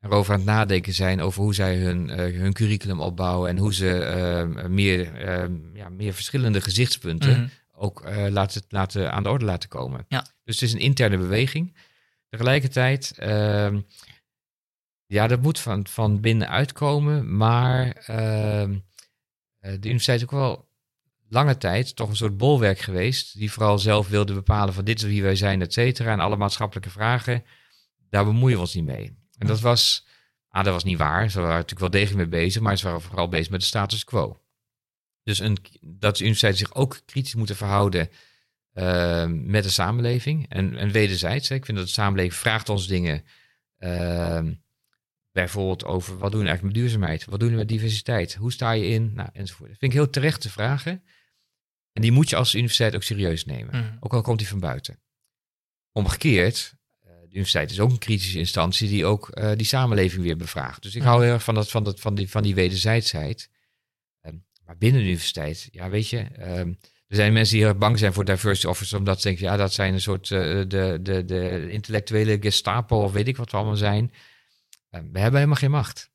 erover 0.03 0.33
aan 0.33 0.39
het 0.39 0.49
nadenken 0.49 0.93
zijn 0.93 1.21
over 1.21 1.41
hoe 1.41 1.53
zij 1.53 1.77
hun, 1.77 2.09
uh, 2.09 2.15
hun 2.15 2.53
curriculum 2.53 2.99
opbouwen 2.99 3.49
en 3.49 3.57
hoe 3.57 3.73
ze 3.73 4.65
meer, 4.69 5.29
ja, 5.73 5.89
meer 5.89 6.13
verschillende 6.13 6.61
gezichtspunten 6.61 7.39
mhm. 7.39 7.47
ook 7.71 8.09
laten, 8.29 8.61
laten 8.69 9.11
aan 9.11 9.23
de 9.23 9.29
orde 9.29 9.45
laten 9.45 9.69
komen. 9.69 10.05
Ja. 10.07 10.25
Dus 10.43 10.59
het 10.59 10.69
is 10.69 10.73
een 10.73 10.79
interne 10.79 11.17
beweging. 11.17 11.75
Tegelijkertijd, 12.29 13.15
uh, 13.19 13.73
ja, 15.05 15.27
dat 15.27 15.41
moet 15.41 15.59
van, 15.59 15.87
van 15.87 16.19
binnen 16.21 16.49
uitkomen, 16.49 17.37
maar 17.37 17.87
uh, 17.87 18.65
de 19.59 19.87
universiteit 19.87 20.17
is 20.17 20.23
ook 20.23 20.31
wel 20.31 20.69
lange 21.29 21.57
tijd 21.57 21.95
toch 21.95 22.09
een 22.09 22.15
soort 22.15 22.37
bolwerk 22.37 22.79
geweest, 22.79 23.37
die 23.37 23.51
vooral 23.51 23.79
zelf 23.79 24.07
wilde 24.07 24.33
bepalen 24.33 24.73
van 24.73 24.83
dit 24.83 24.97
is 24.97 25.03
wie 25.03 25.23
wij 25.23 25.35
zijn, 25.35 25.61
et 25.61 25.73
cetera, 25.73 26.11
en 26.11 26.19
alle 26.19 26.37
maatschappelijke 26.37 26.89
vragen, 26.89 27.43
daar 28.09 28.25
bemoeien 28.25 28.55
we 28.55 28.61
ons 28.61 28.73
niet 28.73 28.85
mee. 28.85 29.17
En 29.43 29.49
dat 29.49 29.59
was, 29.59 30.05
ah, 30.47 30.63
dat 30.63 30.73
was 30.73 30.83
niet 30.83 30.97
waar, 30.97 31.29
ze 31.29 31.39
waren 31.39 31.53
natuurlijk 31.53 31.79
wel 31.79 31.89
degelijk 31.89 32.29
mee 32.29 32.41
bezig, 32.41 32.61
maar 32.61 32.77
ze 32.77 32.85
waren 32.85 33.01
vooral 33.01 33.27
bezig 33.27 33.49
met 33.49 33.59
de 33.59 33.65
status 33.65 34.03
quo. 34.03 34.41
Dus 35.23 35.39
een, 35.39 35.57
dat 35.81 36.17
de 36.17 36.23
universiteit 36.23 36.57
zich 36.57 36.75
ook 36.75 37.01
kritisch 37.05 37.35
moeten 37.35 37.55
verhouden 37.55 38.09
uh, 38.73 39.25
met 39.27 39.63
de 39.63 39.69
samenleving. 39.69 40.49
En, 40.49 40.77
en 40.77 40.91
wederzijds, 40.91 41.49
ik 41.49 41.65
vind 41.65 41.77
dat 41.77 41.87
de 41.87 41.93
samenleving 41.93 42.33
vraagt 42.33 42.69
ons 42.69 42.87
dingen. 42.87 43.23
Uh, 43.79 44.41
bijvoorbeeld 45.31 45.85
over 45.85 46.17
wat 46.17 46.31
doen 46.31 46.41
we 46.41 46.47
eigenlijk 46.47 46.75
met 46.75 46.83
duurzaamheid? 46.83 47.25
Wat 47.25 47.39
doen 47.39 47.49
we 47.49 47.55
met 47.55 47.67
diversiteit? 47.67 48.33
Hoe 48.33 48.51
sta 48.51 48.71
je 48.71 48.87
in? 48.87 49.11
Nou, 49.13 49.29
enzovoort. 49.33 49.69
Dat 49.69 49.79
vind 49.79 49.91
ik 49.91 49.97
heel 49.97 50.09
terechte 50.09 50.49
vragen. 50.49 51.03
En 51.93 52.01
die 52.01 52.11
moet 52.11 52.29
je 52.29 52.35
als 52.35 52.55
universiteit 52.55 52.95
ook 52.95 53.03
serieus 53.03 53.45
nemen. 53.45 53.79
Mhm. 53.79 53.97
Ook 53.99 54.13
al 54.13 54.21
komt 54.21 54.37
die 54.37 54.47
van 54.47 54.59
buiten. 54.59 54.99
Omgekeerd, 55.91 56.75
universiteit 57.33 57.71
is 57.71 57.79
ook 57.79 57.91
een 57.91 57.97
kritische 57.97 58.39
instantie 58.39 58.89
die 58.89 59.05
ook 59.05 59.37
uh, 59.37 59.51
die 59.55 59.65
samenleving 59.65 60.23
weer 60.23 60.37
bevraagt. 60.37 60.81
Dus 60.81 60.95
ik 60.95 61.01
hou 61.01 61.23
heel 61.23 61.33
erg 61.33 61.43
van, 61.43 61.55
dat, 61.55 61.71
van, 61.71 61.83
dat, 61.83 61.99
van, 61.99 62.15
die, 62.15 62.29
van 62.29 62.43
die 62.43 62.55
wederzijdsheid. 62.55 63.49
Uh, 64.21 64.31
maar 64.65 64.77
binnen 64.77 65.01
de 65.01 65.07
universiteit, 65.07 65.67
ja, 65.71 65.89
weet 65.89 66.09
je, 66.09 66.19
ehm, 66.19 66.73
er 67.07 67.15
zijn 67.15 67.33
mensen 67.33 67.55
die 67.55 67.65
heel 67.65 67.75
bang 67.75 67.99
zijn 67.99 68.13
voor 68.13 68.25
diversity 68.25 68.67
officers, 68.67 68.93
omdat 68.93 69.21
ze 69.21 69.27
denken, 69.27 69.45
ja, 69.45 69.57
dat 69.57 69.73
zijn 69.73 69.93
een 69.93 70.01
soort 70.01 70.29
uh, 70.29 70.39
de, 70.67 70.99
de, 71.01 71.25
de 71.25 71.69
intellectuele 71.69 72.37
Gestapo 72.39 73.03
of 73.03 73.11
weet 73.11 73.27
ik 73.27 73.37
wat 73.37 73.51
we 73.51 73.57
allemaal 73.57 73.75
zijn. 73.75 74.03
Uh, 74.03 75.01
we 75.11 75.19
hebben 75.19 75.39
helemaal 75.39 75.55
geen 75.55 75.71
macht. 75.71 76.11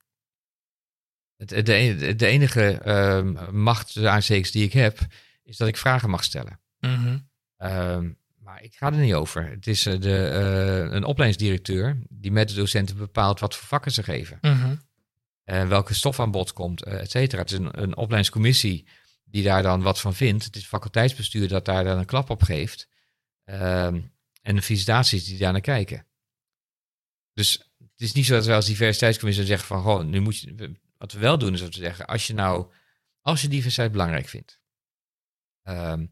Het, 1.37 1.67
de, 1.67 2.15
de 2.17 2.27
enige 2.27 2.83
uh, 2.87 3.51
macht, 3.51 3.95
de 3.95 4.49
die 4.53 4.65
ik 4.65 4.73
heb, 4.73 4.99
is 5.43 5.57
dat 5.57 5.69
ik 5.69 5.77
vragen 5.77 6.11
mag 6.11 6.25
stellen. 6.25 6.61
Mm 6.79 7.27
ik 8.61 8.75
ga 8.75 8.87
er 8.87 8.99
niet 8.99 9.15
over. 9.15 9.51
Het 9.51 9.67
is 9.67 9.87
uh, 9.87 10.01
de, 10.01 10.31
uh, 10.89 10.95
een 10.95 11.05
opleidingsdirecteur 11.05 11.99
die 12.09 12.33
met 12.33 12.49
de 12.49 12.55
docenten 12.55 12.97
bepaalt 12.97 13.41
wat 13.41 13.57
voor 13.57 13.67
vakken 13.67 13.93
ze 13.93 14.03
geven. 14.03 14.39
Mm 14.41 14.87
welke 15.69 15.95
stof 15.95 16.21
aan 16.21 16.31
bod 16.31 16.53
komt, 16.53 16.83
et 16.83 17.11
cetera. 17.11 17.43
Het 17.43 17.51
is 17.51 17.59
een, 17.59 17.83
een 17.83 17.97
opleidingscommissie 17.97 18.89
die 19.25 19.43
daar 19.43 19.63
dan 19.63 19.83
wat 19.83 20.01
van 20.01 20.15
vindt. 20.15 20.45
Het 20.45 20.57
is 20.57 20.67
faculteitsbestuur 20.67 21.49
dat 21.49 21.65
daar 21.65 21.85
dan 21.85 21.99
een 21.99 22.05
klap 22.05 22.31
op 22.31 22.43
geeft. 22.43 22.89
Ehm, 23.45 24.01
en 24.43 24.55
de 24.55 24.63
visitaties 24.63 25.25
die 25.25 25.39
daar 25.39 25.53
naar 25.53 25.61
kijken. 25.61 26.07
Dus 27.33 27.71
het 27.79 28.01
is 28.01 28.13
niet 28.13 28.27
zo 28.27 28.35
dat 28.35 28.47
we 28.47 28.55
als 28.55 28.67
diversiteitscommissie 28.67 29.47
zeggen 29.47 29.67
van, 29.67 29.83
goh, 29.83 30.05
nu 30.05 30.21
moet 30.21 30.39
je, 30.39 30.75
wat 30.99 31.13
we 31.13 31.19
wel 31.19 31.39
doen 31.39 31.55
is 31.55 31.63
om 31.63 31.71
te 31.71 31.79
zeggen, 31.79 32.07
als 32.07 32.27
je 32.27 32.35
nou, 32.35 32.73
als 33.21 33.43
je 33.43 33.49
diversiteit 33.49 33.93
belangrijk 33.93 34.29
vindt, 34.29 34.61
ehm, 35.63 36.07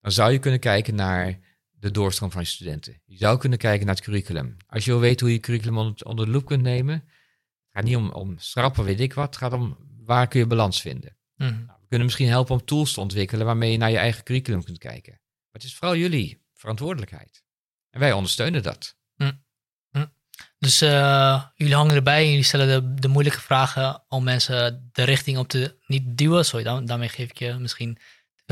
dan 0.00 0.12
zou 0.12 0.32
je 0.32 0.38
kunnen 0.38 0.60
kijken 0.60 0.94
naar 0.94 1.38
de 1.82 1.90
doorstroom 1.90 2.30
van 2.30 2.40
je 2.42 2.46
studenten. 2.46 3.00
Je 3.04 3.16
zou 3.16 3.38
kunnen 3.38 3.58
kijken 3.58 3.86
naar 3.86 3.94
het 3.94 4.04
curriculum. 4.04 4.56
Als 4.66 4.84
je 4.84 4.90
wil 4.90 5.00
weten 5.00 5.26
hoe 5.26 5.34
je 5.34 5.40
curriculum 5.40 5.78
onder, 5.78 6.06
onder 6.06 6.24
de 6.24 6.30
loep 6.30 6.46
kunt 6.46 6.62
nemen, 6.62 6.94
het 6.94 7.72
gaat 7.72 7.84
niet 7.84 7.96
om, 7.96 8.10
om 8.10 8.38
schrappen, 8.38 8.84
weet 8.84 9.00
ik 9.00 9.14
wat, 9.14 9.26
het 9.26 9.36
gaat 9.36 9.52
om 9.52 9.76
waar 10.04 10.28
kun 10.28 10.40
je 10.40 10.46
balans 10.46 10.80
vinden. 10.80 11.16
Mm 11.36 11.80
kunnen 11.92 12.10
misschien 12.10 12.28
helpen 12.28 12.54
om 12.54 12.64
tools 12.64 12.92
te 12.92 13.00
ontwikkelen 13.00 13.46
waarmee 13.46 13.70
je 13.72 13.78
naar 13.78 13.90
je 13.90 13.98
eigen 13.98 14.24
curriculum 14.24 14.64
kunt 14.64 14.78
kijken. 14.78 15.12
Maar 15.12 15.52
het 15.52 15.64
is 15.64 15.74
vooral 15.74 15.96
jullie 15.96 16.44
verantwoordelijkheid. 16.54 17.44
En 17.90 18.00
wij 18.00 18.12
ondersteunen 18.12 18.62
dat. 18.62 18.96
Mm. 19.16 19.44
Mm. 19.90 20.12
Dus 20.58 20.82
uh, 20.82 21.44
jullie 21.54 21.74
hangen 21.74 21.94
erbij 21.94 22.22
en 22.22 22.28
jullie 22.28 22.44
stellen 22.44 22.68
de, 22.68 23.00
de, 23.00 23.08
moeilijke 23.08 23.40
vragen 23.40 24.04
om 24.08 24.24
mensen 24.24 24.88
de 24.92 25.02
richting 25.02 25.38
op 25.38 25.48
te 25.48 25.76
niet 25.86 26.16
duwen. 26.18 26.44
Sorry, 26.44 26.64
dan, 26.64 26.84
daarmee 26.84 27.08
geef 27.08 27.30
ik 27.30 27.38
je 27.38 27.54
misschien 27.54 27.98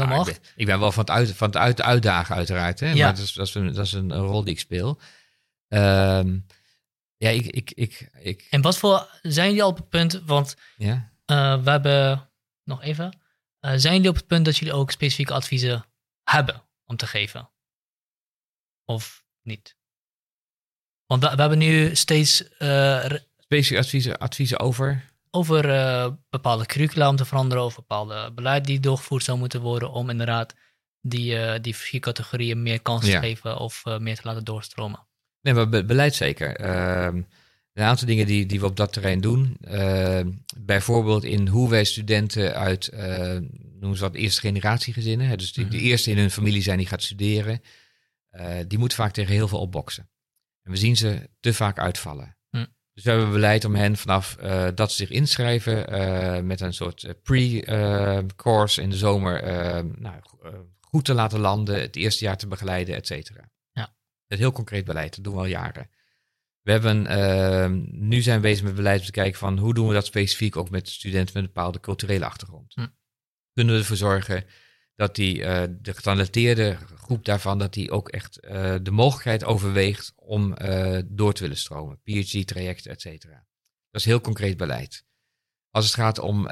veel 0.06 0.16
macht. 0.16 0.28
ik, 0.28 0.40
ben, 0.40 0.52
ik, 0.56 0.66
ben, 0.66 0.80
wel 0.80 0.92
van 0.92 1.04
het, 1.04 1.10
uit, 1.10 1.36
van 1.36 1.46
het 1.46 1.56
uit, 1.56 1.82
uitdagen 1.82 2.34
uiteraard. 2.34 2.80
Hè? 2.80 2.90
Ja. 2.90 3.04
Maar 3.04 3.14
dat 3.14 3.24
is, 3.24 3.32
dat, 3.32 3.46
is 3.46 3.54
een, 3.54 3.72
dat 3.72 3.86
is 3.86 3.92
een, 3.92 4.12
rol 4.12 4.44
die 4.44 4.52
ik 4.52 4.60
speel. 4.60 5.00
Um, 5.68 6.46
ja, 7.16 7.28
ik, 7.28 7.46
ik, 7.46 7.70
ik, 7.70 8.10
ik... 8.18 8.46
En 8.50 8.60
wat 8.60 8.78
voor 8.78 9.08
zijn 9.22 9.46
jullie 9.46 9.62
al 9.62 9.68
op 9.68 9.76
het 9.76 9.88
punt? 9.88 10.22
Want 10.24 10.56
ja? 10.76 11.12
Uh, 11.26 11.62
we 11.62 11.70
hebben 11.70 12.30
nog 12.64 12.82
even. 12.82 13.18
Uh, 13.60 13.72
zijn 13.76 13.94
jullie 13.94 14.08
op 14.08 14.14
het 14.14 14.26
punt 14.26 14.44
dat 14.44 14.56
jullie 14.56 14.74
ook 14.74 14.90
specifieke 14.90 15.32
adviezen 15.32 15.84
hebben 16.22 16.62
om 16.84 16.96
te 16.96 17.06
geven? 17.06 17.50
Of 18.84 19.24
niet? 19.42 19.76
Want 21.06 21.22
we, 21.22 21.30
we 21.30 21.40
hebben 21.40 21.58
nu 21.58 21.96
steeds. 21.96 22.44
Uh, 22.58 23.04
specifieke 23.38 23.82
adviezen, 23.82 24.18
adviezen 24.18 24.58
over? 24.58 25.09
Over 25.30 25.64
uh, 25.64 26.06
bepaalde 26.30 26.66
curricula 26.66 27.08
om 27.08 27.16
te 27.16 27.24
veranderen, 27.24 27.64
of 27.64 27.74
bepaalde 27.74 28.32
beleid 28.34 28.64
die 28.64 28.80
doorgevoerd 28.80 29.24
zou 29.24 29.38
moeten 29.38 29.60
worden 29.60 29.90
om 29.90 30.10
inderdaad 30.10 30.54
die, 31.00 31.60
die 31.60 31.76
vier 31.76 32.00
categorieën 32.00 32.62
meer 32.62 32.82
kans 32.82 33.04
te 33.04 33.18
geven 33.18 33.58
of 33.58 33.84
meer 33.98 34.16
te 34.16 34.22
laten 34.24 34.44
doorstromen. 34.44 35.06
Nee, 35.40 35.54
maar 35.54 35.68
beleid 35.68 36.14
zeker. 36.14 36.56
Ehm, 36.56 37.22
een 37.72 37.84
aantal 37.84 38.06
dingen 38.06 38.26
die, 38.26 38.46
die 38.46 38.60
we 38.60 38.66
op 38.66 38.76
dat 38.76 38.92
terrein 38.92 39.20
doen. 39.20 39.56
Uh, 39.60 40.20
bijvoorbeeld 40.56 41.24
in 41.24 41.48
hoe 41.48 41.70
wij 41.70 41.84
studenten 41.84 42.54
uit, 42.54 42.90
uh, 42.94 43.38
noemen 43.78 43.96
ze 43.96 44.02
wat, 44.02 44.14
eerste 44.14 44.40
generatie 44.40 44.92
gezinnen. 44.92 45.26
Hè, 45.26 45.36
dus 45.36 45.52
die, 45.52 45.68
de 45.68 45.76
mhm. 45.76 45.86
eerste 45.86 46.10
in 46.10 46.18
hun 46.18 46.30
familie 46.30 46.62
zijn 46.62 46.78
die 46.78 46.86
gaat 46.86 47.02
studeren. 47.02 47.62
Uh, 48.32 48.56
die 48.66 48.78
moeten 48.78 48.98
vaak 48.98 49.12
tegen 49.12 49.34
heel 49.34 49.48
veel 49.48 49.60
opboksen. 49.60 50.10
En 50.62 50.70
we 50.70 50.76
zien 50.76 50.96
ze 50.96 51.30
te 51.40 51.54
vaak 51.54 51.78
uitvallen. 51.78 52.36
Dus 53.00 53.08
we 53.12 53.14
hebben 53.18 53.34
beleid 53.34 53.64
om 53.64 53.74
hen 53.74 53.96
vanaf 53.96 54.36
dat 54.74 54.90
ze 54.90 54.96
zich 54.96 55.10
inschrijven 55.10 56.46
met 56.46 56.60
een 56.60 56.74
soort 56.74 57.22
pre-course 57.22 58.82
in 58.82 58.90
de 58.90 58.96
zomer 58.96 59.42
nou, 59.98 60.20
goed 60.80 61.04
te 61.04 61.14
laten 61.14 61.40
landen, 61.40 61.80
het 61.80 61.96
eerste 61.96 62.24
jaar 62.24 62.36
te 62.36 62.46
begeleiden, 62.46 62.94
et 62.94 63.06
cetera. 63.06 63.50
Ja. 63.72 63.94
Het 64.26 64.38
heel 64.38 64.52
concreet 64.52 64.84
beleid, 64.84 65.14
dat 65.14 65.24
doen 65.24 65.32
we 65.32 65.38
al 65.38 65.46
jaren. 65.46 65.90
We 66.60 66.70
hebben, 66.70 67.06
uh, 67.18 67.66
nu 67.90 68.20
zijn 68.22 68.36
we 68.36 68.42
bezig 68.42 68.64
met 68.64 68.74
beleid 68.74 69.00
om 69.00 69.06
te 69.06 69.12
kijken 69.12 69.38
van 69.38 69.58
hoe 69.58 69.74
doen 69.74 69.88
we 69.88 69.94
dat 69.94 70.06
specifiek 70.06 70.56
ook 70.56 70.70
met 70.70 70.88
studenten 70.88 71.34
met 71.34 71.42
een 71.42 71.52
bepaalde 71.54 71.80
culturele 71.80 72.24
achtergrond. 72.24 72.74
Hm. 72.74 72.86
Kunnen 73.52 73.74
we 73.74 73.80
ervoor 73.80 73.96
zorgen 73.96 74.44
dat 75.00 75.14
die, 75.14 75.38
uh, 75.38 75.62
de 75.80 75.94
getalenteerde 75.94 76.78
groep 76.96 77.24
daarvan, 77.24 77.58
dat 77.58 77.72
die 77.72 77.90
ook 77.90 78.08
echt 78.08 78.38
uh, 78.44 78.74
de 78.82 78.90
mogelijkheid 78.90 79.44
overweegt 79.44 80.12
om 80.16 80.54
uh, 80.62 80.98
door 81.04 81.32
te 81.32 81.42
willen 81.42 81.56
stromen. 81.56 82.00
PhD-trajecten, 82.04 82.90
et 82.90 83.00
cetera. 83.00 83.46
Dat 83.90 84.00
is 84.00 84.04
heel 84.04 84.20
concreet 84.20 84.56
beleid. 84.56 85.04
Als 85.70 85.84
het 85.84 85.94
gaat 85.94 86.18
om, 86.18 86.48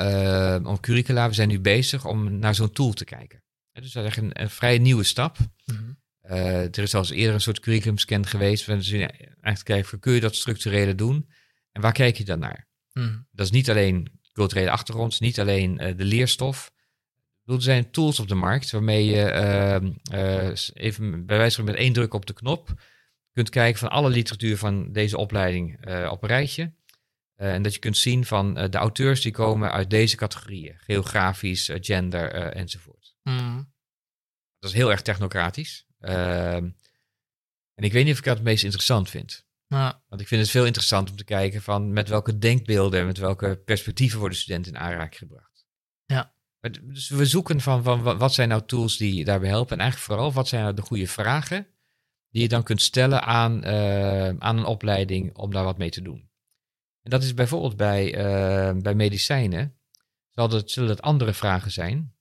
om 0.67 0.81
curricula, 0.81 1.29
we 1.29 1.35
zijn 1.35 1.49
nu 1.49 1.61
bezig 1.61 2.05
om 2.05 2.39
naar 2.39 2.55
zo'n 2.55 2.73
tool 2.73 2.93
te 2.93 3.05
kijken. 3.05 3.43
dus 3.73 3.93
dat 3.93 4.05
is 4.05 4.09
echt 4.09 4.19
een, 4.19 4.41
een 4.43 4.51
vrij 4.51 4.79
nieuwe 4.79 5.05
stap. 5.05 5.37
Mm 5.65 5.97
er 6.21 6.79
is 6.79 6.91
zelfs 6.91 7.11
eerder 7.11 7.35
een 7.35 7.41
soort 7.41 7.61
curriculumscan 7.61 8.27
geweest. 8.27 8.67
We 8.67 8.83
zijn 8.83 9.11
eigenlijk 9.11 9.65
kijken, 9.65 10.01
kun 10.01 10.13
je 10.13 10.21
dat 10.21 10.35
structurele 10.35 10.95
doen? 10.95 11.31
En 11.73 11.81
waar 11.81 11.93
kijk 11.93 12.17
je 12.17 12.25
dan 12.25 12.39
naar? 12.39 12.69
Mm. 12.93 13.27
Dat 13.31 13.47
is 13.47 13.53
niet 13.53 13.71
alleen 13.71 14.21
culturele 14.33 14.71
achtergrond, 14.71 15.21
niet 15.21 15.41
alleen 15.41 15.77
de 15.77 16.05
leerstof, 16.05 16.71
er 17.57 17.63
zijn 17.63 17.91
tools 17.91 18.21
op 18.21 18.29
de 18.29 18.35
markt 18.35 18.71
waarmee 18.71 19.05
je 19.05 19.23
ehm, 19.23 19.93
eh, 20.11 20.53
even 20.75 21.27
bij 21.27 21.37
wijze 21.37 21.57
van 21.57 21.65
met 21.65 21.75
één 21.75 21.93
druk 21.93 22.15
op 22.15 22.27
de 22.27 22.33
knop 22.33 22.81
kunt 23.33 23.51
kijken 23.51 23.79
van 23.79 23.91
alle 23.91 24.11
literatuur 24.11 24.59
van 24.59 24.93
deze 24.93 25.17
opleiding 25.17 25.89
uh, 25.89 26.09
op 26.11 26.23
een 26.23 26.29
rijtje. 26.29 26.73
Uh, 27.37 27.55
en 27.55 27.63
dat 27.63 27.75
je 27.75 27.81
kunt 27.81 27.97
zien 27.97 28.25
van 28.25 28.55
de 28.55 28.79
auteurs 28.79 29.21
die 29.21 29.33
komen 29.33 29.73
uit 29.73 29.91
deze 29.91 30.17
categorieën. 30.17 30.75
Geografisch, 30.79 31.71
gender 31.73 32.33
enzovoort. 32.33 33.17
Mm. 33.23 33.73
Dat 34.59 34.71
is 34.71 34.77
heel 34.77 34.91
erg 34.91 35.03
technocratisch. 35.03 35.87
Ehm, 35.99 36.71
en 37.75 37.85
ik 37.85 37.93
weet 37.93 38.05
niet 38.05 38.13
of 38.13 38.19
ik 38.19 38.25
dat 38.25 38.35
het 38.35 38.45
meest 38.45 38.65
interessant 38.65 39.11
vind. 39.11 39.47
Want 39.69 40.21
ik 40.21 40.29
vind 40.29 40.41
het 40.41 40.51
veel 40.51 40.67
interessant 40.67 41.11
om 41.11 41.17
te 41.17 41.25
kijken 41.25 41.63
van 41.63 41.93
met 41.93 42.09
welke 42.09 42.39
denkbeelden 42.39 43.01
en 43.01 43.07
met 43.07 43.19
welke 43.19 43.63
perspectieven 43.65 44.19
worden 44.19 44.39
studenten 44.39 44.73
in 44.73 44.79
aanraking 44.79 45.19
gebracht. 45.19 45.48
Dus 46.61 47.09
we 47.09 47.27
zoeken 47.27 47.61
van, 47.61 47.83
van 47.83 48.19
wat 48.19 48.35
zijn 48.35 48.49
nou 48.49 48.63
tools 48.67 48.97
die 48.97 49.25
daarbij 49.25 49.49
helpen. 49.49 49.77
En 49.77 49.83
eigenlijk 49.83 50.13
vooral 50.13 50.33
wat 50.33 50.49
zijn 50.49 50.63
nou 50.63 50.75
de 50.75 50.83
goede 50.83 51.07
vragen 51.07 51.67
die 52.31 52.43
je 52.43 52.49
dan 52.49 52.63
kunt 52.63 52.83
stellen 52.83 53.23
aan, 53.23 53.67
uh, 53.67 54.29
aan 54.29 54.59
een 54.59 54.65
opleiding 54.65 55.37
om 55.37 55.53
daar 55.53 55.65
wat 55.65 55.79
mee 55.79 55.91
te 55.91 56.03
doen. 56.03 56.31
En 57.03 57.11
dat 57.11 57.23
is 57.23 57.35
bijvoorbeeld 57.35 57.77
bij, 57.77 58.17
uh, 58.17 58.81
bij 58.83 58.95
medicijnen. 58.95 59.77
Zal 60.31 60.51
het, 60.51 60.71
zullen 60.71 60.89
het 60.89 61.03
andere 61.03 61.33
vragen 61.33 61.71
zijn 61.71 62.15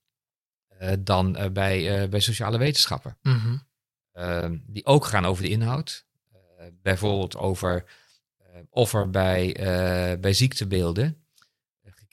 uh, 0.81 0.91
dan 0.99 1.49
bij, 1.53 2.09
bij 2.09 2.19
sociale 2.19 2.57
wetenschappen. 2.57 3.17
Mm 3.21 3.61
-hmm. 4.13 4.63
die 4.67 4.85
ook 4.85 5.05
gaan 5.05 5.25
over 5.25 5.43
de 5.43 5.49
inhoud. 5.49 6.05
bijvoorbeeld 6.81 7.37
over 7.37 7.85
of 8.69 8.93
er 8.93 9.09
bij, 9.09 9.55
bij 10.19 10.33
ziektebeelden 10.33 11.26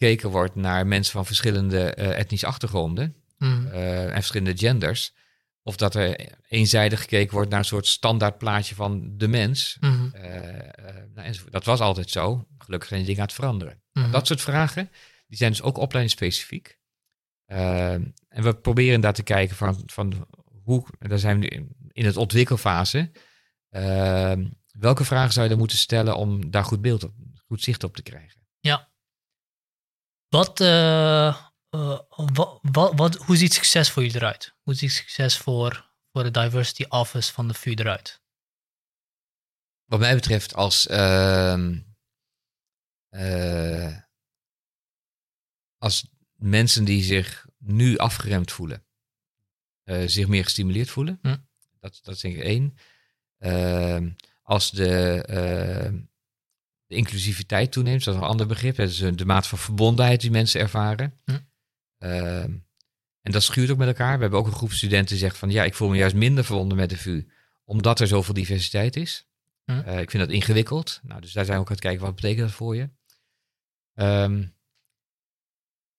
gekeken 0.05 0.30
wordt 0.30 0.55
naar 0.55 0.86
mensen 0.86 1.12
van 1.12 1.26
verschillende 1.26 1.96
uh, 1.98 2.18
etnische 2.18 2.46
achtergronden 2.46 3.16
mm. 3.38 3.66
uh, 3.66 4.05
en 4.05 4.12
verschillende 4.12 4.57
genders. 4.57 5.14
Of 5.62 5.76
dat 5.76 5.94
er 5.94 6.28
eenzijdig 6.48 7.00
gekeken 7.00 7.34
wordt 7.34 7.50
naar 7.50 7.59
een 7.59 7.64
soort 7.64 7.86
standaard 7.86 8.38
plaatje 8.38 8.74
van 8.74 9.16
de 9.16 9.28
mens. 9.28 9.76
Mm. 9.80 10.12
Uh, 10.14 10.22
nou, 11.14 11.36
dat 11.50 11.64
was 11.64 11.80
altijd 11.80 12.11
zo. 12.11 12.46
Gelukkig 12.59 12.88
zijn 12.88 13.00
die 13.00 13.09
dingen 13.09 13.22
aan 13.22 13.28
het 13.28 13.36
veranderen. 13.36 13.82
Mm. 13.92 14.11
Dat 14.11 14.26
soort 14.26 14.40
vragen, 14.40 14.90
die 15.26 15.38
zijn 15.38 15.50
dus 15.50 15.62
ook 15.62 15.76
opleidingsspecifiek. 15.76 16.78
en 17.46 18.14
we 18.28 18.55
proberen 18.55 19.00
daar 19.00 19.12
te 19.12 19.22
kijken 19.22 19.57
van, 19.57 19.82
van 19.86 20.26
hoe, 20.62 20.86
daar 20.98 21.18
zijn 21.18 21.40
we 21.40 21.46
nu 21.46 21.68
in 21.92 22.05
het 22.05 22.16
ontwikkelfase. 22.16 23.11
welke 24.72 25.05
vragen 25.05 25.32
zou 25.32 25.46
je 25.46 25.52
er 25.52 25.59
moeten 25.59 25.78
stellen 25.78 26.16
om 26.16 26.50
daar 26.50 26.64
goed 26.64 26.80
beeld 26.80 27.05
op, 27.05 27.12
goed 27.46 27.62
zicht 27.62 27.84
op 27.84 27.96
te 27.96 28.02
krijgen? 28.02 28.40
Ja, 28.61 28.93
wat, 30.35 30.61
uh, 30.61 31.37
wat, 32.61 32.93
wat, 32.95 33.14
hoe 33.16 33.37
ziet 33.37 33.53
succes 33.53 33.91
voor 33.91 34.03
jullie 34.03 34.16
eruit? 34.16 34.55
Hoe 34.62 34.74
ziet 34.74 34.93
succes 34.93 35.37
voor, 35.37 35.91
voor 36.12 36.22
de 36.22 36.30
Diversity 36.30 36.85
Office 36.89 37.32
van 37.32 37.49
de 37.49 37.55
VU 37.55 37.70
eruit? 37.70 38.22
Wat 39.85 40.01
mij 40.01 40.14
betreft 40.14 40.55
als, 40.55 40.87
uh, 40.87 41.68
als 45.78 46.07
mensen 46.32 46.85
die 46.85 47.03
zich 47.03 47.47
nu 47.59 47.97
afgeremd 47.97 48.53
voelen, 48.53 48.87
zich 50.07 50.26
meer 50.26 50.45
gestimuleerd 50.45 50.91
voelen. 50.91 51.18
Hm. 51.22 51.37
Dat, 51.80 52.01
dat 52.03 52.14
is 52.14 52.20
denk 52.20 52.37
ik 52.37 52.43
één. 52.43 52.76
Ehm, 53.39 54.11
als 54.43 54.70
de 54.70 56.07
inclusiviteit 56.95 57.72
toeneemt. 57.72 58.05
Dat 58.05 58.14
is 58.14 58.20
een 58.20 58.26
ander 58.26 58.47
begrip. 58.47 58.76
Het 58.76 58.90
is 58.90 58.99
de 58.99 59.24
maat 59.24 59.47
van 59.47 59.59
verbondenheid 59.59 60.20
die 60.20 60.30
mensen 60.30 60.61
ervaren. 60.61 61.20
Hm. 61.24 61.38
Ehm, 61.99 62.53
en 63.20 63.32
dat 63.32 63.42
schuurt 63.42 63.70
ook 63.70 63.78
met 63.78 63.88
elkaar. 63.88 64.14
We 64.14 64.22
hebben 64.22 64.38
ook 64.38 64.47
een 64.47 64.53
groep 64.53 64.72
studenten 64.72 65.09
die 65.09 65.24
zegt 65.24 65.38
van 65.38 65.51
ja, 65.51 65.64
ik 65.64 65.74
voel 65.74 65.88
me 65.88 65.97
juist 65.97 66.14
minder 66.14 66.45
verbonden 66.45 66.76
met 66.76 66.90
de 66.90 66.97
VU, 66.97 67.26
omdat 67.64 68.01
er 68.01 68.07
zoveel 68.07 68.34
diversiteit 68.34 68.97
is. 68.97 69.28
Hm. 69.64 69.78
Eh, 69.78 70.01
ik 70.01 70.11
vind 70.11 70.22
dat 70.22 70.32
ingewikkeld. 70.32 71.01
Nou, 71.03 71.20
dus 71.20 71.32
daar 71.32 71.45
zijn 71.45 71.57
we 71.57 71.62
ook 71.62 71.68
aan 71.68 71.74
het 71.74 71.84
kijken, 71.84 72.05
wat 72.05 72.14
betekent 72.14 72.40
dat 72.40 72.57
voor 72.57 72.76
je? 72.76 72.90
Um, 73.95 74.55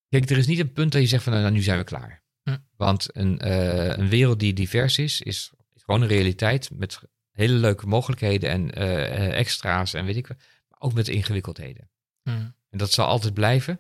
kijk, 0.10 0.30
er 0.30 0.38
is 0.38 0.48
niet 0.48 0.60
een 0.60 0.74
punt 0.74 0.92
dat 0.92 1.02
je 1.02 1.08
zegt 1.08 1.24
van 1.24 1.34
nou, 1.34 1.52
nu 1.52 1.62
zijn 1.62 1.78
we 1.78 1.84
klaar. 1.84 2.24
Hm. 2.44 2.58
Want 2.76 3.16
een, 3.16 3.48
uh, 3.48 3.98
een 3.98 4.10
wereld 4.10 4.40
die 4.40 4.54
divers 4.54 4.98
is, 4.98 5.22
is, 5.22 5.52
gewoon 5.74 6.02
een 6.02 6.08
realiteit 6.08 6.70
met 6.72 7.00
hele 7.32 7.54
leuke 7.54 7.88
mogelijkheden 7.88 8.50
en 8.50 8.82
uh, 8.82 9.38
extra's 9.38 9.94
en 9.94 10.06
weet 10.06 10.16
ik 10.16 10.28
wat 10.28 10.38
ook 10.80 10.94
met 10.94 11.08
ingewikkeldheden. 11.08 11.90
Mm. 12.24 12.56
En 12.70 12.78
dat 12.78 12.92
zal 12.92 13.08
altijd 13.08 13.34
blijven. 13.34 13.80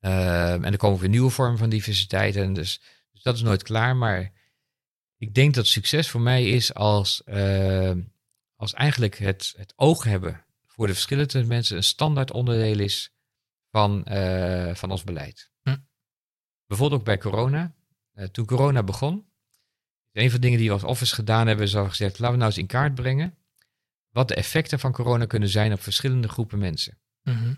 Ehm, 0.00 0.64
en 0.64 0.72
er 0.72 0.78
komen 0.78 1.00
weer 1.00 1.08
nieuwe 1.08 1.30
vormen 1.30 1.58
van 1.58 1.68
diversiteit. 1.68 2.36
En 2.36 2.52
dus, 2.52 2.80
dus 3.12 3.22
dat 3.22 3.34
is 3.34 3.42
nooit 3.42 3.62
klaar. 3.62 3.96
Maar 3.96 4.32
ik 5.18 5.34
denk 5.34 5.54
dat 5.54 5.66
succes 5.66 6.10
voor 6.10 6.20
mij 6.20 6.48
is 6.48 6.74
als, 6.74 7.24
ehm, 7.24 8.00
als 8.56 8.72
eigenlijk 8.72 9.18
het, 9.18 9.54
het 9.56 9.72
oog 9.76 10.04
hebben 10.04 10.44
voor 10.66 10.86
de 10.86 10.92
verschillende 10.92 11.44
mensen 11.44 11.76
een 11.76 11.82
standaard 11.82 12.30
onderdeel 12.30 12.78
is 12.78 13.12
van, 13.70 14.04
eh, 14.04 14.74
van 14.74 14.90
ons 14.90 15.04
beleid. 15.04 15.50
Hm. 15.62 15.76
Bijvoorbeeld 16.66 17.00
ook 17.00 17.06
bij 17.06 17.18
corona. 17.18 17.74
Uh, 18.14 18.24
toen 18.24 18.46
corona 18.46 18.82
begon, 18.82 19.30
een 20.12 20.30
van 20.30 20.40
de 20.40 20.46
dingen 20.46 20.58
die 20.58 20.68
we 20.68 20.74
als 20.74 20.84
office 20.84 21.14
gedaan 21.14 21.46
hebben, 21.46 21.66
is 21.66 21.76
al 21.76 21.88
gezegd, 21.88 22.18
laten 22.18 22.32
we 22.32 22.36
nou 22.36 22.50
eens 22.50 22.60
in 22.60 22.66
kaart 22.66 22.94
brengen 22.94 23.38
wat 24.16 24.28
de 24.28 24.34
effecten 24.34 24.78
van 24.78 24.92
corona 24.92 25.26
kunnen 25.26 25.48
zijn 25.48 25.72
op 25.72 25.82
verschillende 25.82 26.28
groepen 26.28 26.58
mensen. 26.58 26.98
Mhm. 27.22 27.54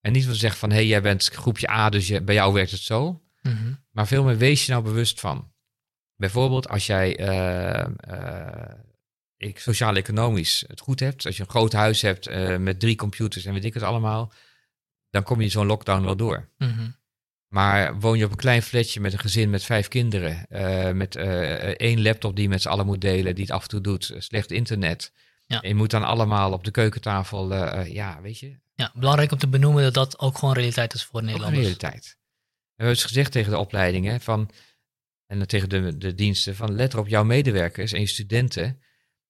En 0.00 0.12
niet 0.12 0.24
van 0.24 0.34
zeggen 0.34 0.60
van, 0.60 0.70
hé, 0.70 0.76
hey, 0.76 0.86
jij 0.86 1.02
bent 1.02 1.28
groepje 1.28 1.70
A, 1.70 1.88
dus 1.88 2.08
je, 2.08 2.22
bij 2.22 2.34
jou 2.34 2.52
werkt 2.52 2.70
het 2.70 2.80
zo. 2.80 3.22
Mhm. 3.42 3.72
Maar 3.90 4.06
veel 4.06 4.24
meer 4.24 4.36
wees 4.36 4.66
je 4.66 4.72
nou 4.72 4.84
bewust 4.84 5.20
van. 5.20 5.52
Bijvoorbeeld 6.16 6.68
als 6.68 6.86
jij 6.86 7.20
uh, 7.20 7.86
sociaal-economisch 9.54 10.64
het 10.66 10.80
goed 10.80 11.00
hebt, 11.00 11.26
als 11.26 11.36
je 11.36 11.42
een 11.42 11.50
groot 11.50 11.72
huis 11.72 12.02
hebt 12.02 12.28
uh, 12.28 12.56
met 12.56 12.80
drie 12.80 12.96
computers 12.96 13.44
en 13.44 13.52
weet 13.52 13.64
ik 13.64 13.74
het 13.74 13.82
allemaal, 13.82 14.32
dan 15.10 15.22
kom 15.22 15.40
je 15.40 15.48
zo'n 15.48 15.66
lockdown 15.66 16.04
wel 16.04 16.16
door. 16.16 16.48
Mhm. 16.58 16.88
Maar 17.48 17.98
woon 17.98 18.18
je 18.18 18.24
op 18.24 18.30
een 18.30 18.36
klein 18.36 18.62
flatje 18.62 19.00
met 19.00 19.12
een 19.12 19.18
gezin 19.18 19.50
met 19.50 19.64
vijf 19.64 19.88
kinderen, 19.88 20.46
met 20.96 21.16
één 21.76 22.02
laptop 22.02 22.36
die 22.36 22.48
met 22.48 22.62
z'n 22.62 22.68
allen 22.68 22.86
moet 22.86 23.00
delen, 23.00 23.34
die 23.34 23.44
het 23.44 23.52
af 23.52 23.62
en 23.62 23.68
toe 23.68 23.80
doet, 23.80 24.14
slecht 24.18 24.50
internet, 24.50 25.12
ja. 25.50 25.58
Je 25.62 25.74
moet 25.74 25.90
dan 25.90 26.02
allemaal 26.02 26.52
op 26.52 26.64
de 26.64 26.70
keukentafel, 26.70 27.52
uh, 27.52 27.92
ja, 27.92 28.20
weet 28.20 28.38
je. 28.38 28.58
Ja, 28.74 28.92
belangrijk 28.94 29.32
om 29.32 29.38
te 29.38 29.48
benoemen 29.48 29.82
dat 29.82 29.94
dat 29.94 30.18
ook 30.18 30.38
gewoon 30.38 30.54
realiteit 30.54 30.94
is 30.94 31.04
voor 31.04 31.22
Nederlanders. 31.22 31.62
realiteit. 31.62 32.04
We 32.04 32.76
hebben 32.76 32.94
dus 32.94 33.04
gezegd 33.04 33.32
tegen 33.32 33.50
de 33.50 33.58
opleidingen 33.58 34.20
van, 34.20 34.50
en 35.26 35.46
tegen 35.46 35.68
de, 35.68 35.98
de 35.98 36.14
diensten 36.14 36.56
van 36.56 36.72
let 36.72 36.92
erop, 36.92 37.08
jouw 37.08 37.24
medewerkers 37.24 37.92
en 37.92 38.00
je 38.00 38.06
studenten, 38.06 38.82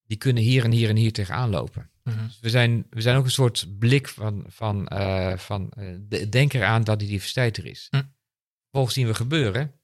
die 0.02 0.16
kunnen 0.16 0.42
hier 0.42 0.64
en 0.64 0.70
hier 0.70 0.88
en 0.88 0.96
hier 0.96 1.12
tegenaan 1.12 1.50
lopen. 1.50 1.90
Mhm. 2.02 2.26
dus 2.26 2.40
we, 2.40 2.50
zijn, 2.50 2.86
we 2.90 3.00
zijn 3.00 3.16
ook 3.16 3.24
een 3.24 3.30
soort 3.30 3.78
blik 3.78 4.08
van, 4.08 4.44
van, 4.48 4.90
uh, 4.92 5.36
van 5.36 5.72
uh, 5.78 6.24
denk 6.30 6.52
eraan 6.52 6.84
dat 6.84 6.98
die 6.98 7.08
diversiteit 7.08 7.56
er 7.56 7.66
is. 7.66 7.86
Mm. 7.90 8.14
Vervolgens 8.62 8.94
zien 8.94 9.06
we 9.06 9.14
gebeuren 9.14 9.80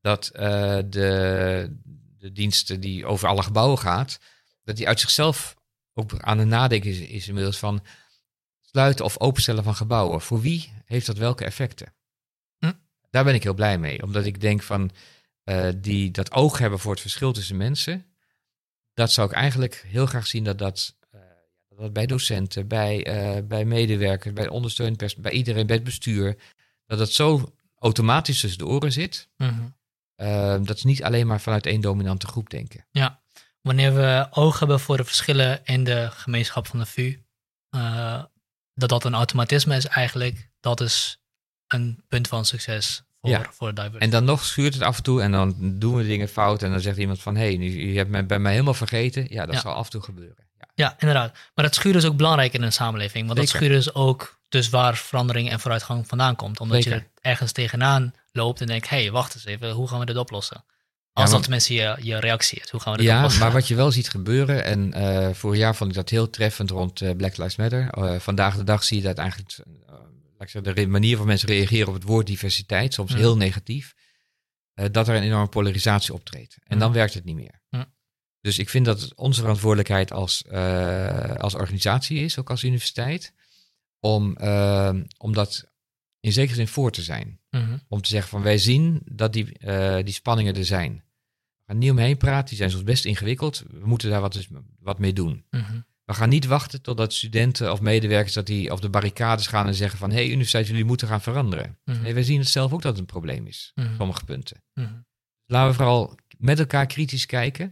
dat 0.00 0.30
de, 0.32 1.76
de 2.18 2.32
diensten 2.32 2.80
die 2.80 3.06
over 3.06 3.28
alle 3.28 3.42
gebouwen 3.42 3.78
gaat, 3.78 4.20
dat 4.64 4.76
die 4.76 4.88
uit 4.88 5.00
zichzelf 5.00 5.56
ook 5.94 6.20
aan 6.20 6.38
het 6.38 6.48
nadenken 6.48 6.90
is, 6.90 6.98
is 6.98 7.28
inmiddels 7.28 7.58
van 7.58 7.82
sluiten 8.60 9.04
of 9.04 9.20
openstellen 9.20 9.64
van 9.64 9.74
gebouwen. 9.74 10.20
Voor 10.20 10.40
wie 10.40 10.72
heeft 10.84 11.06
dat 11.06 11.16
welke 11.16 11.44
effecten? 11.44 11.94
Hm? 12.58 12.72
Daar 13.10 13.24
ben 13.24 13.34
ik 13.34 13.42
heel 13.42 13.54
blij 13.54 13.78
mee, 13.78 14.02
omdat 14.02 14.24
ik 14.24 14.40
denk 14.40 14.62
van 14.62 14.90
uh, 15.44 15.68
die 15.76 16.10
dat 16.10 16.32
oog 16.32 16.58
hebben 16.58 16.78
voor 16.78 16.92
het 16.92 17.00
verschil 17.00 17.32
tussen 17.32 17.56
mensen. 17.56 18.06
Dat 18.94 19.12
zou 19.12 19.28
ik 19.28 19.34
eigenlijk 19.34 19.84
heel 19.86 20.06
graag 20.06 20.26
zien 20.26 20.44
dat 20.44 20.58
dat, 20.58 20.96
uh, 21.14 21.20
dat 21.68 21.92
bij 21.92 22.06
docenten, 22.06 22.68
bij, 22.68 23.06
uh, 23.36 23.42
bij 23.46 23.64
medewerkers, 23.64 24.34
bij 24.34 24.48
ondersteunend 24.48 25.16
bij 25.16 25.32
iedereen, 25.32 25.66
bij 25.66 25.76
het 25.76 25.84
bestuur, 25.84 26.36
dat 26.86 26.98
dat 26.98 27.12
zo 27.12 27.54
automatisch 27.78 28.40
tussen 28.40 28.58
de 28.58 28.66
oren 28.66 28.92
zit. 28.92 29.28
Mm 29.36 29.74
dat 30.64 30.78
ze 30.78 30.86
niet 30.86 31.02
alleen 31.02 31.26
maar 31.26 31.40
vanuit 31.40 31.66
één 31.66 31.80
dominante 31.80 32.26
groep 32.26 32.50
denken. 32.50 32.86
Ja, 32.90 33.21
wanneer 33.62 33.94
we 33.94 34.26
oog 34.30 34.58
hebben 34.58 34.80
voor 34.80 34.96
de 34.96 35.04
verschillen 35.04 35.60
in 35.64 35.84
de 35.84 36.08
gemeenschap 36.12 36.66
van 36.66 36.78
de 36.78 36.86
VU, 36.86 37.18
uh, 37.76 38.22
dat 38.74 38.88
dat 38.88 39.04
een 39.04 39.14
automatisme 39.14 39.76
is 39.76 39.86
eigenlijk, 39.86 40.48
dat 40.60 40.80
is 40.80 41.20
een 41.66 42.04
punt 42.08 42.28
van 42.28 42.44
succes 42.44 43.02
voor, 43.20 43.30
Ja. 43.30 43.46
voor 43.50 43.74
diversity. 43.74 44.02
En 44.04 44.10
dan 44.10 44.24
nog 44.24 44.44
schuurt 44.44 44.74
het 44.74 44.82
af 44.82 44.96
en 44.96 45.02
toe 45.02 45.22
en 45.22 45.32
dan 45.32 45.54
doen 45.78 45.94
we 45.94 46.02
dingen 46.06 46.28
fout. 46.28 46.62
En 46.62 46.70
dan 46.70 46.80
zegt 46.80 46.96
iemand 46.98 47.20
van, 47.22 47.36
hé, 47.36 47.42
hey, 47.46 47.56
nu- 47.56 47.90
je 47.92 47.96
hebt 47.96 48.10
mij 48.10 48.26
bij 48.26 48.38
mij 48.38 48.52
helemaal 48.52 48.74
vergeten. 48.74 49.26
Ja, 49.30 49.46
dat 49.46 49.54
Ja. 49.54 49.60
zal 49.60 49.72
af 49.74 49.84
en 49.84 49.90
toe 49.90 50.02
gebeuren. 50.02 50.36
Ja. 50.58 50.68
Ja, 50.74 50.94
inderdaad. 50.98 51.32
Maar 51.54 51.64
dat 51.64 51.74
schuren 51.74 51.98
is 51.98 52.04
ook 52.06 52.16
belangrijk 52.16 52.52
in 52.52 52.62
een 52.62 52.72
samenleving. 52.72 53.26
Want 53.26 53.38
dat 53.38 53.48
schuren 53.48 53.76
is 53.76 53.94
ook 53.94 54.40
dus 54.48 54.68
waar 54.68 54.96
verandering 54.96 55.50
en 55.50 55.60
vooruitgang 55.60 56.06
vandaan 56.08 56.36
komt. 56.36 56.60
Omdat 56.60 56.84
je 56.84 56.90
er 56.94 57.06
ergens 57.20 57.52
tegenaan 57.52 58.14
loopt 58.32 58.60
en 58.60 58.66
denkt, 58.66 58.88
hé, 58.88 59.00
hey, 59.02 59.10
wacht 59.10 59.34
eens 59.34 59.44
even, 59.44 59.70
hoe 59.70 59.88
gaan 59.88 59.98
we 59.98 60.04
dit 60.06 60.16
oplossen? 60.16 60.64
Als 61.12 61.30
want- 61.30 61.30
dat 61.30 61.42
tenminste 61.42 61.74
je, 61.74 61.96
je 62.00 62.20
reactie 62.20 62.60
is, 62.60 62.70
hoe 62.70 62.80
gaan 62.80 62.92
we 62.92 62.98
dit 62.98 63.06
Ja, 63.06 63.28
maar 63.38 63.52
wat 63.52 63.68
je 63.68 63.74
wel 63.74 63.90
ziet 63.90 64.08
gebeuren, 64.08 64.64
en 64.64 64.92
eh, 64.92 65.34
vorig 65.34 65.58
jaar 65.58 65.76
vond 65.76 65.90
ik 65.90 65.96
dat 65.96 66.08
heel 66.08 66.30
treffend 66.30 66.70
rond 66.70 67.00
eh, 67.00 67.16
Black 67.16 67.36
Lives 67.36 67.56
Matter. 67.56 67.88
Eh, 67.90 68.18
vandaag 68.18 68.56
de 68.56 68.64
dag 68.64 68.84
zie 68.84 68.96
je 68.96 69.02
dat 69.02 69.18
eigenlijk, 69.18 69.58
laat 69.86 70.40
ik 70.40 70.48
zeggen, 70.48 70.74
de 70.74 70.86
manier 70.86 71.10
waarop 71.10 71.26
mensen 71.28 71.48
reageren 71.48 71.88
op 71.88 71.94
het 71.94 72.02
woord 72.02 72.26
diversiteit, 72.26 72.94
soms 72.94 73.12
Mm. 73.12 73.18
heel 73.18 73.36
negatief, 73.36 73.94
dat 74.90 75.08
er 75.08 75.14
een 75.16 75.22
enorme 75.22 75.48
polarisatie 75.48 76.14
optreedt. 76.14 76.56
En 76.64 76.78
dan 76.78 76.92
werkt 76.92 77.14
het 77.14 77.24
niet 77.24 77.36
meer. 77.36 77.60
Mm. 77.70 77.84
Dus 78.40 78.58
ik 78.58 78.68
vind 78.68 78.84
dat 78.86 79.00
het 79.00 79.14
onze 79.14 79.40
verantwoordelijkheid 79.40 80.12
als, 80.12 80.44
als 81.38 81.54
organisatie 81.54 82.18
is, 82.18 82.38
ook 82.38 82.50
als 82.50 82.62
universiteit, 82.62 83.32
om, 84.00 84.36
om 85.18 85.32
dat 85.32 85.64
in 86.22 86.32
zekere 86.32 86.54
zin 86.54 86.68
voor 86.68 86.90
te 86.90 87.02
zijn 87.02 87.40
Mhm, 87.50 87.76
om 87.88 88.00
te 88.02 88.08
zeggen 88.08 88.30
van 88.30 88.42
wij 88.42 88.58
zien 88.58 89.02
dat 89.04 89.32
die, 89.32 89.58
eh, 89.58 90.04
die 90.04 90.14
spanningen 90.14 90.54
er 90.54 90.64
zijn. 90.64 90.92
We 91.58 91.62
gaan 91.66 91.78
niet 91.78 91.90
omheen 91.90 92.16
praten, 92.16 92.48
die 92.48 92.56
zijn 92.56 92.70
soms 92.70 92.82
best 92.82 93.04
ingewikkeld. 93.04 93.64
We 93.70 93.86
moeten 93.86 94.10
daar 94.10 94.20
wat, 94.20 94.46
wat 94.78 94.98
mee 94.98 95.12
doen. 95.12 95.44
mhm, 95.50 95.80
We 96.04 96.14
gaan 96.14 96.28
niet 96.28 96.46
wachten 96.46 96.82
totdat 96.82 97.12
studenten 97.12 97.72
of 97.72 97.80
medewerkers 97.80 98.32
dat 98.34 98.46
die 98.46 98.70
op 98.72 98.80
de 98.80 98.88
barricades 98.88 99.46
gaan 99.46 99.66
en 99.66 99.74
zeggen 99.74 99.98
van 99.98 100.10
hé 100.10 100.16
hey, 100.16 100.28
universiteit, 100.30 100.66
jullie 100.66 100.84
moeten 100.84 101.08
gaan 101.08 101.20
veranderen. 101.20 101.78
mhm, 101.84 102.02
Nee, 102.02 102.14
wij 102.14 102.22
zien 102.22 102.38
het 102.38 102.48
zelf 102.48 102.72
ook 102.72 102.82
dat 102.82 102.90
het 102.90 103.00
een 103.00 103.06
probleem 103.06 103.46
is, 103.46 103.72
op 103.74 103.84
sommige 103.96 104.24
punten. 104.24 104.64
Laten 105.46 105.70
we 105.70 105.76
vooral 105.76 106.14
met 106.38 106.58
elkaar 106.58 106.86
kritisch 106.86 107.26
kijken. 107.26 107.64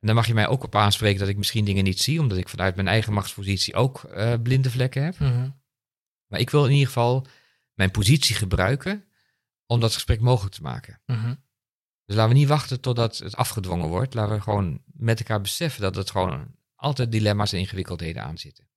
En 0.00 0.06
dan 0.06 0.14
mag 0.14 0.26
je 0.26 0.34
mij 0.34 0.46
ook 0.48 0.64
op 0.64 0.74
aanspreken 0.76 1.18
dat 1.18 1.28
ik 1.28 1.36
misschien 1.36 1.64
dingen 1.64 1.84
niet 1.84 2.00
zie, 2.00 2.20
omdat 2.20 2.38
ik 2.38 2.48
vanuit 2.48 2.74
mijn 2.74 2.88
eigen 2.88 3.12
machtspositie 3.12 3.74
ook 3.74 4.04
eh, 4.04 4.34
blinde 4.42 4.70
vlekken 4.70 5.04
heb. 5.04 5.18
Maar 6.26 6.40
ik 6.40 6.50
wil 6.50 6.64
in 6.64 6.70
ieder 6.72 6.86
geval 6.86 7.26
mijn 7.74 7.90
positie 7.90 8.36
gebruiken 8.36 9.04
om 9.66 9.80
dat 9.80 9.94
gesprek 9.94 10.20
mogelijk 10.20 10.54
te 10.54 10.62
maken. 10.62 11.00
Mhm. 11.06 11.34
Dus 12.04 12.16
laten 12.16 12.32
we 12.32 12.38
niet 12.38 12.48
wachten 12.48 12.80
totdat 12.80 13.18
het 13.18 13.36
afgedwongen 13.36 13.88
wordt. 13.88 14.14
Laten 14.14 14.34
we 14.34 14.40
gewoon 14.40 14.82
met 14.86 15.18
elkaar 15.18 15.40
beseffen 15.40 15.82
dat 15.82 15.94
het 15.94 16.10
gewoon 16.10 16.54
altijd 16.74 17.12
dilemma's 17.12 17.52
en 17.52 17.58
ingewikkeldheden 17.58 18.22
aan 18.22 18.38
zitten. 18.38 18.70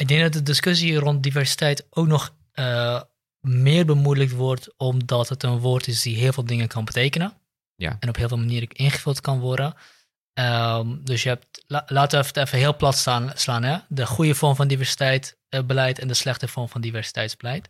Ik 0.00 0.08
denk 0.08 0.22
dat 0.22 0.32
de 0.32 0.42
discussie 0.42 0.98
rond 0.98 1.22
diversiteit 1.22 1.86
ook 1.90 2.06
nog 2.06 2.34
eh, 2.52 3.02
meer 3.40 3.86
bemoeilijkt 3.86 4.32
wordt, 4.32 4.74
omdat 4.76 5.28
het 5.28 5.42
een 5.42 5.58
woord 5.58 5.86
is 5.86 6.02
die 6.02 6.16
heel 6.16 6.32
veel 6.32 6.44
dingen 6.44 6.68
kan 6.68 6.84
betekenen. 6.84 7.32
Ja. 7.74 7.96
En 8.00 8.08
op 8.08 8.16
heel 8.16 8.28
veel 8.28 8.38
manieren 8.38 8.68
ingevuld 8.68 9.20
kan 9.20 9.40
worden. 9.40 9.74
Ehm, 10.40 10.96
dus 11.04 11.22
je 11.22 11.28
hebt, 11.28 11.64
la- 11.66 11.84
laten 11.86 12.20
we 12.20 12.26
het 12.26 12.36
even 12.36 12.58
heel 12.58 12.76
plat 12.76 12.96
staan, 12.96 13.32
slaan, 13.34 13.62
hè? 13.62 13.78
de 13.88 14.06
goede 14.06 14.34
vorm 14.34 14.56
van 14.56 14.68
diversiteitsbeleid 14.68 15.98
en 15.98 16.08
de 16.08 16.14
slechte 16.14 16.48
vorm 16.48 16.68
van 16.68 16.80
diversiteitsbeleid. 16.80 17.66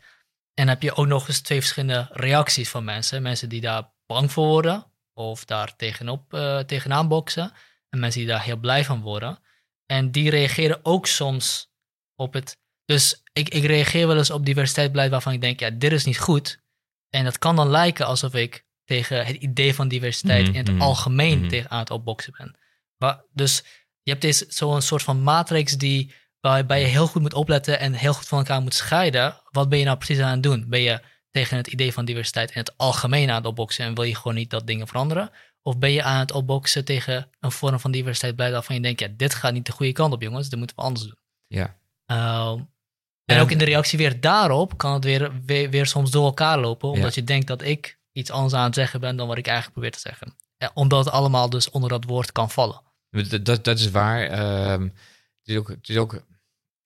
En 0.54 0.66
dan 0.66 0.68
heb 0.68 0.82
je 0.82 0.94
ook 0.94 1.06
nog 1.06 1.28
eens 1.28 1.40
twee 1.40 1.60
verschillende 1.60 2.08
reacties 2.12 2.68
van 2.70 2.84
mensen. 2.84 3.22
Mensen 3.22 3.48
die 3.48 3.60
daar 3.60 3.92
bang 4.06 4.32
voor 4.32 4.46
worden 4.46 4.86
of 5.14 5.44
daar 5.44 5.76
tegenop, 5.76 6.34
eh, 6.34 6.58
tegenaan 6.58 7.08
boksen. 7.08 7.52
En 7.88 7.98
mensen 8.00 8.20
die 8.20 8.28
daar 8.28 8.42
heel 8.42 8.56
blij 8.56 8.84
van 8.84 9.00
worden. 9.00 9.38
En 9.86 10.10
die 10.10 10.30
reageren 10.30 10.78
ook 10.82 11.06
soms 11.06 11.70
op 12.16 12.32
het. 12.32 12.58
Dus 12.84 13.22
ik, 13.32 13.48
ik 13.48 13.64
reageer 13.64 14.06
wel 14.06 14.16
eens 14.16 14.30
op 14.30 14.44
diversiteitsbeleid 14.46 15.10
waarvan 15.10 15.32
ik 15.32 15.40
denk, 15.40 15.60
ja, 15.60 15.70
dit 15.70 15.92
is 15.92 16.04
niet 16.04 16.18
goed. 16.18 16.60
En 17.08 17.24
dat 17.24 17.38
kan 17.38 17.56
dan 17.56 17.68
lijken 17.68 18.06
alsof 18.06 18.34
ik 18.34 18.64
tegen 18.84 19.26
het 19.26 19.36
idee 19.36 19.74
van 19.74 19.88
diversiteit 19.88 20.46
Mhm, 20.46 20.52
in 20.54 20.64
het 20.64 20.72
mhm, 20.72 20.82
algemeen 20.82 21.38
mhm. 21.38 21.48
tegen 21.48 21.70
aan 21.70 21.78
het 21.78 21.90
opboksen 21.90 22.34
ben. 22.38 22.58
Maar, 23.00 23.24
dus 23.32 23.64
je 24.02 24.10
hebt 24.10 24.22
deze, 24.22 24.44
zo'n 24.48 24.82
soort 24.82 25.02
van 25.02 25.22
matrix 25.22 25.76
die, 25.76 26.14
waarbij 26.40 26.80
je 26.80 26.86
heel 26.86 27.06
goed 27.06 27.22
moet 27.22 27.34
opletten 27.34 27.78
en 27.78 27.92
heel 27.92 28.14
goed 28.14 28.28
van 28.28 28.38
elkaar 28.38 28.62
moet 28.62 28.74
scheiden. 28.74 29.40
Wat 29.50 29.68
ben 29.68 29.78
je 29.78 29.84
nou 29.84 29.96
precies 29.96 30.22
aan 30.22 30.30
het 30.30 30.42
doen? 30.42 30.64
Ben 30.68 30.80
je 30.80 31.00
tegen 31.30 31.56
het 31.56 31.66
idee 31.66 31.92
van 31.92 32.04
diversiteit 32.04 32.50
in 32.50 32.58
het 32.58 32.76
algemeen 32.76 33.30
aan 33.30 33.36
het 33.36 33.46
opboksen 33.46 33.84
en 33.84 33.94
wil 33.94 34.04
je 34.04 34.14
gewoon 34.14 34.34
niet 34.34 34.50
dat 34.50 34.66
dingen 34.66 34.86
veranderen? 34.86 35.30
Of 35.62 35.78
ben 35.78 35.90
je 35.90 36.02
aan 36.02 36.18
het 36.18 36.32
opboksen 36.32 36.84
tegen 36.84 37.30
een 37.40 37.52
vorm 37.52 37.80
van 37.80 37.90
diversiteitsbeleid 37.90 38.52
waarvan 38.52 38.76
je 38.76 38.82
denkt, 38.82 39.00
ja, 39.00 39.08
dit 39.16 39.34
gaat 39.34 39.52
niet 39.52 39.66
de 39.66 39.72
goede 39.72 39.92
kant 39.92 40.12
op, 40.12 40.22
jongens, 40.22 40.48
dit 40.48 40.58
moeten 40.58 40.76
we 40.76 40.82
anders 40.82 41.04
doen. 41.04 41.18
Ja, 41.46 41.80
Ehm, 42.10 42.60
en 43.24 43.40
ook 43.40 43.50
in 43.50 43.58
de 43.58 43.64
reactie 43.64 43.98
weer 43.98 44.20
daarop 44.20 44.78
kan 44.78 44.92
het 44.92 45.04
weer, 45.04 45.44
weer, 45.44 45.70
weer 45.70 45.86
soms 45.86 46.10
door 46.10 46.24
elkaar 46.24 46.58
lopen, 46.58 46.88
omdat 46.88 47.14
je 47.14 47.24
denkt 47.24 47.46
dat 47.46 47.62
ik 47.62 47.98
iets 48.12 48.30
anders 48.30 48.54
aan 48.54 48.64
het 48.64 48.74
zeggen 48.74 49.00
ben 49.00 49.16
dan 49.16 49.28
wat 49.28 49.38
ik 49.38 49.46
eigenlijk 49.46 49.72
probeer 49.72 49.92
te 49.92 50.08
zeggen. 50.08 50.36
Ja, 50.56 50.70
omdat 50.74 51.04
het 51.04 51.14
allemaal 51.14 51.50
dus 51.50 51.70
onder 51.70 51.88
dat 51.90 52.04
woord 52.04 52.32
kan 52.32 52.50
vallen. 52.50 52.82
Dat, 53.10 53.44
dat, 53.44 53.64
dat 53.64 53.78
is 53.78 53.90
waar. 53.90 54.22
Ehm, 54.22 54.82
het 54.82 55.48
is 55.48 55.56
ook. 55.56 55.68
Het 55.68 55.88
is 55.88 55.96
ook 55.96 56.24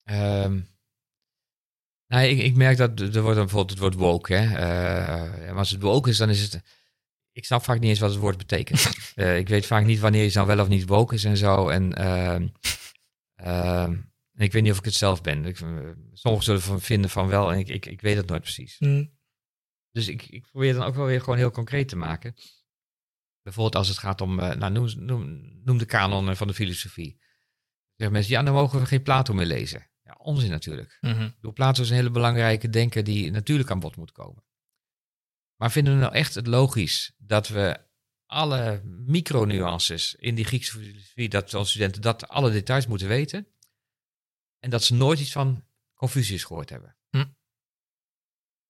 ehm, 0.03 0.61
nou, 2.07 2.27
ik, 2.27 2.39
ik 2.39 2.55
merk 2.57 2.77
dat 2.77 3.01
er 3.01 3.23
wordt 3.23 3.39
bijvoorbeeld 3.39 3.71
het 3.71 3.79
woord 3.79 3.95
woke. 3.95 4.35
Hè? 4.35 4.57
Eh, 4.57 5.57
als 5.57 5.71
het 5.71 5.83
woke 5.83 6.11
is, 6.11 6.17
dan 6.17 6.31
is 6.31 6.43
het. 6.43 6.63
Ik 7.33 7.45
snap 7.45 7.63
vaak 7.63 7.81
niet 7.81 7.89
eens 7.89 7.99
wat 7.99 8.11
het 8.11 8.21
woord 8.21 8.37
betekent. 8.39 8.91
Eh, 9.15 9.39
ik 9.39 9.49
weet 9.49 9.67
vaak 9.67 9.85
niet 9.85 9.99
wanneer 9.99 10.25
je 10.25 10.31
dan 10.31 10.47
wel 10.47 10.61
of 10.61 10.69
niet 10.69 10.87
woke 10.87 11.15
is 11.15 11.25
en 11.25 11.37
zo. 11.37 11.69
En 11.69 11.93
ehm, 13.37 13.93
ik 14.35 14.53
weet 14.53 14.63
niet 14.63 14.73
of 14.73 14.79
ik 14.79 14.85
het 14.85 14.95
zelf 14.95 15.23
ben. 15.23 15.45
Ik, 15.45 15.61
eh, 15.61 15.69
sommigen 16.13 16.45
zullen 16.45 16.63
van 16.63 16.81
vinden 16.81 17.11
van 17.11 17.29
wel 17.29 17.53
en 17.53 17.59
ik, 17.59 17.69
ik, 17.69 17.87
ik 17.87 18.01
weet 18.01 18.17
het 18.17 18.27
nooit 18.27 18.43
precies. 18.43 18.77
Hm, 18.79 19.05
Dus 19.91 20.09
ik, 20.09 20.27
ik 20.27 20.47
probeer 20.51 20.75
dan 20.75 20.83
ook 20.83 20.95
wel 20.95 21.07
weer 21.07 21.21
gewoon 21.21 21.39
heel 21.39 21.51
concreet 21.51 21.89
te 21.89 21.97
maken. 21.97 22.35
Bijvoorbeeld 23.45 23.77
als 23.77 23.89
het 23.89 23.99
gaat 23.99 24.21
om, 24.21 24.39
eh, 24.39 24.57
nou 24.57 24.73
noem, 24.73 24.89
noem, 24.97 25.51
noem 25.65 25.79
de 25.79 25.85
kanon 25.85 26.29
eh, 26.29 26.37
van 26.37 26.47
de 26.47 26.55
filosofie. 26.55 27.21
Zeggen 27.97 28.13
mensen, 28.13 28.33
ja, 28.33 28.43
dan 28.43 28.55
mogen 28.55 28.81
we 28.81 28.87
geen 28.87 29.03
Plato 29.03 29.35
meer 29.35 29.47
lezen. 29.47 29.91
Ja, 30.03 30.15
onzin 30.19 30.51
natuurlijk. 30.51 30.99
mhm, 31.01 31.31
bedoel, 31.35 31.53
Plato 31.53 31.83
is 31.83 31.89
een 31.91 31.97
hele 31.97 32.11
belangrijke 32.11 32.69
denker 32.69 33.05
die 33.05 33.31
natuurlijk 33.31 33.71
aan 33.71 33.81
bod 33.81 33.97
moet 33.97 34.13
komen. 34.13 34.45
Maar 35.57 35.71
vinden 35.73 35.95
we 35.95 36.01
nou 36.01 36.13
echt 36.13 36.35
het 36.35 36.47
logisch 36.47 37.15
dat 37.19 37.49
we 37.49 37.81
alle 38.27 38.83
micronuances 38.85 40.15
in 40.15 40.35
die 40.35 40.45
Griekse 40.45 40.79
filosofie, 40.79 41.29
dat 41.29 41.55
onze 41.55 41.71
studenten 41.71 42.03
dat 42.03 42.29
alle 42.29 42.51
details 42.51 42.87
moeten 42.87 43.09
weten 43.09 43.47
en 44.59 44.71
dat 44.71 44.85
ze 44.85 44.95
nooit 44.95 45.21
iets 45.21 45.33
van 45.33 45.65
Confucius 45.95 46.45
gehoord 46.45 46.71
hebben? 46.71 46.97
Hm. 47.11 47.25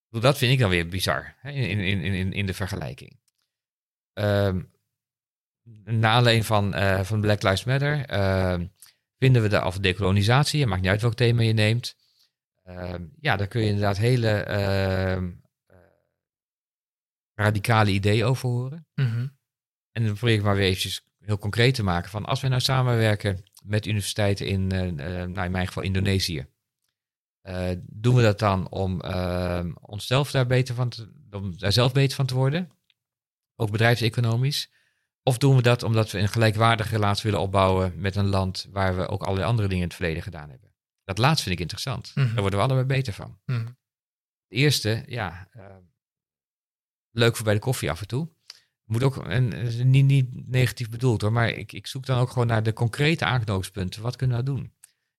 Dat 0.09 0.39
vind 0.39 0.53
ik 0.53 0.59
dan 0.59 0.71
weer 0.71 0.89
bizar 0.89 1.37
in, 1.43 1.81
in, 1.81 2.01
in, 2.01 2.33
in 2.33 2.47
de 2.47 2.55
vergelijking. 2.55 3.23
Ehm 4.15 4.61
na 5.85 6.11
aanleiding 6.11 6.47
van, 6.47 6.75
eh, 6.75 7.01
van 7.01 7.21
Black 7.21 7.43
Lives 7.43 7.65
Matter 7.65 8.05
ehm, 8.07 8.67
vinden 9.19 9.43
we 9.43 9.49
de, 9.49 9.65
of 9.65 9.79
decolonisatie, 9.79 10.61
het 10.61 10.69
maakt 10.69 10.81
niet 10.83 10.91
uit 10.91 11.01
welk 11.01 11.15
thema 11.15 11.43
je 11.43 11.53
neemt, 11.53 11.97
Ehm, 12.65 13.05
ja, 13.21 13.37
daar 13.37 13.47
kun 13.47 13.61
je 13.61 13.67
inderdaad 13.67 13.97
hele 13.97 14.29
eh, 14.29 15.23
radicale 17.35 17.91
ideeën 17.91 18.25
over 18.25 18.49
horen. 18.49 18.87
mhm, 18.95 19.27
En 19.93 20.05
dan 20.05 20.15
probeer 20.15 20.35
ik 20.35 20.43
maar 20.43 20.57
weer 20.57 20.67
eventjes 20.67 21.07
heel 21.19 21.39
concreet 21.39 21.75
te 21.75 21.83
maken 21.83 22.11
van 22.11 22.25
als 22.25 22.41
we 22.41 22.49
nou 22.49 22.61
samenwerken 22.61 23.43
met 23.65 23.87
universiteiten 23.87 24.47
in, 24.47 24.73
eh, 24.73 25.25
nou 25.25 25.45
in 25.45 25.51
mijn 25.51 25.67
geval 25.67 25.83
Indonesië. 25.83 26.47
doen 27.83 28.15
we 28.15 28.23
dat 28.23 28.39
dan 28.39 28.71
om 28.71 29.01
onszelf 29.81 30.31
daar 30.31 30.47
beter 30.47 30.75
van 30.75 30.89
te, 30.89 31.13
om 31.31 31.59
daar 31.59 31.73
zelf 31.73 31.93
beter 31.93 32.17
van 32.17 32.27
te 32.27 32.35
worden? 32.35 32.71
Ook 33.57 33.71
bedrijfseconomisch. 33.71 34.71
Of 35.23 35.39
doen 35.39 35.57
we 35.57 35.63
dat 35.63 35.83
omdat 35.83 36.11
we 36.11 36.19
een 36.19 36.29
gelijkwaardige 36.29 36.91
relatie 36.91 37.23
willen 37.31 37.41
opbouwen 37.41 37.93
met 37.97 38.17
een 38.17 38.29
land 38.29 38.69
waar 38.71 38.97
we 38.97 39.09
ook 39.09 39.23
allerlei 39.23 39.49
andere 39.49 39.69
dingen 39.69 39.83
in 39.83 39.89
het 39.89 39.97
verleden 39.97 40.23
gedaan 40.23 40.51
hebben? 40.51 40.73
Dat 41.05 41.19
laatste 41.19 41.43
vind 41.43 41.55
ik 41.55 41.61
interessant. 41.61 42.13
Mhm. 42.15 42.27
Daar 42.27 42.41
worden 42.41 42.59
we 42.59 42.65
allebei 42.65 42.87
beter 42.87 43.13
van. 43.13 43.39
mhm. 43.45 43.67
Het 44.49 44.63
eerste, 44.63 45.05
ja, 45.07 45.49
eh, 45.51 45.77
leuk 47.11 47.37
voor 47.37 47.45
bij 47.45 47.55
de 47.55 47.61
koffie 47.61 47.91
af 47.91 48.01
en 48.01 48.07
toe. 48.07 48.29
Moet 48.85 49.03
ook, 49.03 49.27
en 49.27 49.53
is 49.53 49.77
niet, 49.77 50.05
niet 50.05 50.49
negatief 50.49 50.91
bedoeld 50.91 51.21
hoor, 51.21 51.33
maar 51.33 51.49
ik, 51.49 51.73
ik 51.73 51.87
zoek 51.87 52.07
dan 52.07 52.19
ook 52.19 52.31
gewoon 52.31 52.47
naar 52.47 52.63
de 52.63 52.73
concrete 52.73 53.25
aanknopingspunten. 53.25 54.03
Wat 54.03 54.17
kunnen 54.17 54.37
we 54.37 54.43
nou 54.43 54.57
doen? 54.57 54.73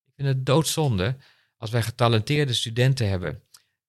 Ik 0.05 0.13
vind 0.15 0.27
het 0.27 0.45
doodzonde 0.45 1.17
als 1.57 1.69
wij 1.69 1.81
getalenteerde 1.81 2.53
studenten 2.53 3.09
hebben 3.09 3.43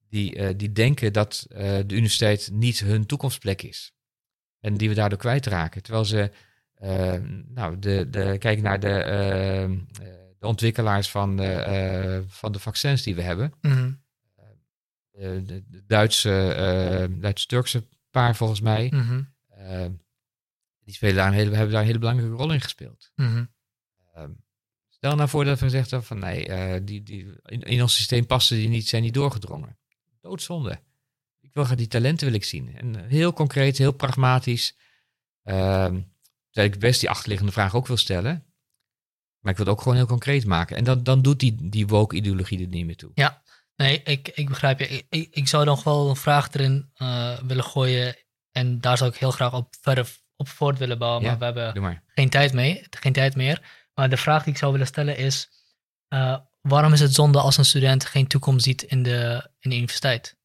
die, 0.08 0.36
eh, 0.36 0.54
die 0.56 0.72
denken 0.72 1.12
dat 1.12 1.46
eh, 1.48 1.58
de 1.58 1.94
universiteit 1.94 2.48
niet 2.52 2.80
hun 2.80 3.06
toekomstplek 3.06 3.62
is. 3.62 3.95
En 4.66 4.76
die 4.76 4.88
we 4.88 4.94
daardoor 4.94 5.18
kwijtraken. 5.18 5.82
Terwijl 5.82 6.04
ze, 6.04 6.30
eh, 6.74 7.14
nou, 7.46 7.78
de, 7.78 8.10
de, 8.10 8.36
kijk 8.38 8.62
naar 8.62 8.80
de, 8.80 8.88
eh, 8.88 9.64
eh, 9.64 9.70
de 10.38 10.46
ontwikkelaars 10.46 11.10
van, 11.10 11.36
de, 11.36 11.52
eh, 11.52 12.20
van 12.26 12.52
de 12.52 12.58
vaccins 12.58 13.02
die 13.02 13.14
we 13.14 13.22
hebben. 13.22 13.52
Mhm. 13.60 13.92
Eh, 15.12 15.28
de, 15.44 15.64
de 15.68 15.82
Duitse, 15.86 17.08
Duits-Turkse 17.20 17.82
paar 18.10 18.36
volgens 18.36 18.60
mij. 18.60 18.90
Mhm. 18.94 19.22
eh, 19.48 19.86
die 20.84 20.94
spelen 20.94 21.14
daar 21.14 21.26
een 21.26 21.32
hele, 21.32 21.54
hebben 21.54 21.72
daar 21.72 21.80
een 21.80 21.86
hele 21.86 21.98
belangrijke 21.98 22.36
rol 22.36 22.52
in 22.52 22.60
gespeeld. 22.60 23.12
Mhm. 23.14 23.44
Ehm, 24.14 24.30
stel 24.88 25.16
nou 25.16 25.28
voor 25.28 25.44
dat 25.44 25.58
we 25.58 25.64
gezegd 25.64 25.90
hebben 25.90 26.08
van 26.08 26.18
nee, 26.18 26.84
die, 26.84 27.02
die, 27.02 27.32
in, 27.44 27.60
in 27.60 27.82
ons 27.82 27.96
systeem 27.96 28.26
passen 28.26 28.56
die 28.56 28.68
niet, 28.68 28.88
zijn 28.88 29.02
niet 29.02 29.14
doorgedrongen. 29.14 29.78
Doodzonde. 30.20 30.80
Wil 31.56 31.64
graag 31.64 31.78
die 31.78 31.86
talenten 31.86 32.26
wil 32.26 32.34
ik 32.34 32.44
zien. 32.44 32.76
En 32.76 33.06
heel 33.06 33.32
concreet, 33.32 33.78
heel 33.78 33.92
pragmatisch. 33.92 34.76
Ehm 35.42 36.00
terwijl 36.56 36.74
ik 36.74 36.80
best 36.80 37.00
die 37.00 37.10
achterliggende 37.10 37.52
vraag 37.52 37.74
ook 37.74 37.86
wil 37.86 37.96
stellen. 37.96 38.44
Maar 39.40 39.52
ik 39.52 39.58
wil 39.58 39.66
het 39.66 39.74
ook 39.74 39.82
gewoon 39.82 39.96
heel 39.96 40.06
concreet 40.06 40.46
maken. 40.46 40.76
En 40.76 40.84
dan, 40.84 41.02
dan 41.02 41.22
doet 41.22 41.40
die, 41.40 41.56
die 41.68 41.86
woke-ideologie 41.86 42.60
er 42.60 42.66
niet 42.66 42.86
meer 42.86 42.96
toe. 42.96 43.10
Ja, 43.14 43.42
nee, 43.76 44.02
ik, 44.02 44.28
ik 44.28 44.48
begrijp 44.48 44.78
je. 44.78 44.88
Ik, 44.88 45.06
ik, 45.08 45.28
ik 45.30 45.48
zou 45.48 45.64
nog 45.64 45.84
wel 45.84 46.08
een 46.08 46.16
vraag 46.16 46.52
erin 46.52 46.90
eh, 46.94 47.38
willen 47.38 47.64
gooien. 47.64 48.16
En 48.52 48.80
daar 48.80 48.96
zou 48.96 49.10
ik 49.10 49.16
heel 49.16 49.30
graag 49.30 49.52
op 49.54 49.74
verder 49.80 50.16
op 50.36 50.48
voort 50.48 50.78
willen 50.78 50.98
bouwen. 50.98 51.22
Ja, 51.22 51.28
Maar 51.28 51.38
we 51.38 51.60
hebben 51.60 51.82
maar. 51.82 52.02
geen 52.06 52.30
tijd, 52.30 52.52
mee, 52.52 52.86
geen 52.90 53.12
tijd 53.12 53.36
meer. 53.36 53.62
Maar 53.94 54.10
de 54.10 54.16
vraag 54.16 54.44
die 54.44 54.52
ik 54.52 54.58
zou 54.58 54.72
willen 54.72 54.86
stellen 54.86 55.16
is: 55.16 55.48
eh, 56.08 56.38
waarom 56.60 56.92
is 56.92 57.00
het 57.00 57.14
zonde 57.14 57.40
als 57.40 57.56
een 57.56 57.64
student 57.64 58.04
geen 58.04 58.26
toekomst 58.26 58.64
ziet 58.64 58.82
in 58.82 59.02
de, 59.02 59.50
in 59.58 59.70
de 59.70 59.76
universiteit? 59.76 60.36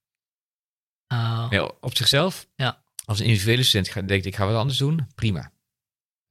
Ja, 1.49 1.71
op 1.79 1.97
zichzelf, 1.97 2.47
Ja. 2.55 2.83
als 3.05 3.19
een 3.19 3.25
individuele 3.25 3.63
student 3.63 4.07
denkt 4.07 4.25
ik 4.25 4.35
ga 4.35 4.45
wat 4.45 4.55
anders 4.55 4.77
doen, 4.77 5.07
prima. 5.15 5.51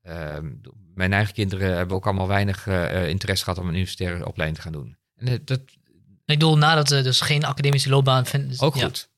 Ehm, 0.03 0.53
mijn 0.95 1.13
eigen 1.13 1.35
kinderen 1.35 1.77
hebben 1.77 1.97
ook 1.97 2.05
allemaal 2.07 2.29
weinig 2.29 2.67
eh, 2.67 3.03
eh, 3.03 3.09
interesse 3.09 3.45
gehad 3.45 3.59
om 3.59 3.67
een 3.69 3.75
universitaire 3.75 4.27
opleiding 4.27 4.59
te 4.59 4.65
gaan 4.65 4.73
doen. 4.83 4.97
En 5.17 5.27
eh, 5.29 5.39
dat 5.45 5.61
Ik 5.61 5.79
bedoel, 6.25 6.57
nadat 6.59 6.89
ze 6.89 7.03
dus 7.03 7.21
geen 7.21 7.45
academische 7.45 7.89
loopbaan 7.89 8.27
vinden. 8.27 8.61
ook 8.61 8.75
ja. 8.77 8.85
goed. 8.85 9.09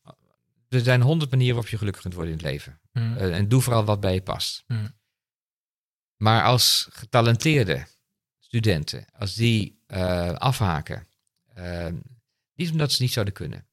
Er 0.68 0.80
zijn 0.80 1.02
honderd 1.02 1.30
manieren 1.30 1.54
waarop 1.54 1.72
je 1.72 1.78
gelukkig 1.78 2.02
kunt 2.02 2.14
worden 2.14 2.32
in 2.32 2.38
het 2.38 2.48
leven. 2.48 2.80
Mm. 2.92 3.16
Eh, 3.16 3.36
en 3.36 3.48
doe 3.48 3.60
vooral 3.62 3.84
wat 3.84 4.00
bij 4.00 4.14
je 4.14 4.22
past. 4.22 4.64
Mm. 4.66 4.94
Maar 6.16 6.42
als 6.44 6.88
getalenteerde 6.90 7.86
studenten, 8.38 9.06
als 9.18 9.34
die 9.34 9.80
afhaken, 10.34 11.06
eh, 11.54 11.86
niet 12.54 12.70
omdat 12.70 12.92
ze 12.92 13.02
niet 13.02 13.12
zouden 13.12 13.34
kunnen, 13.34 13.66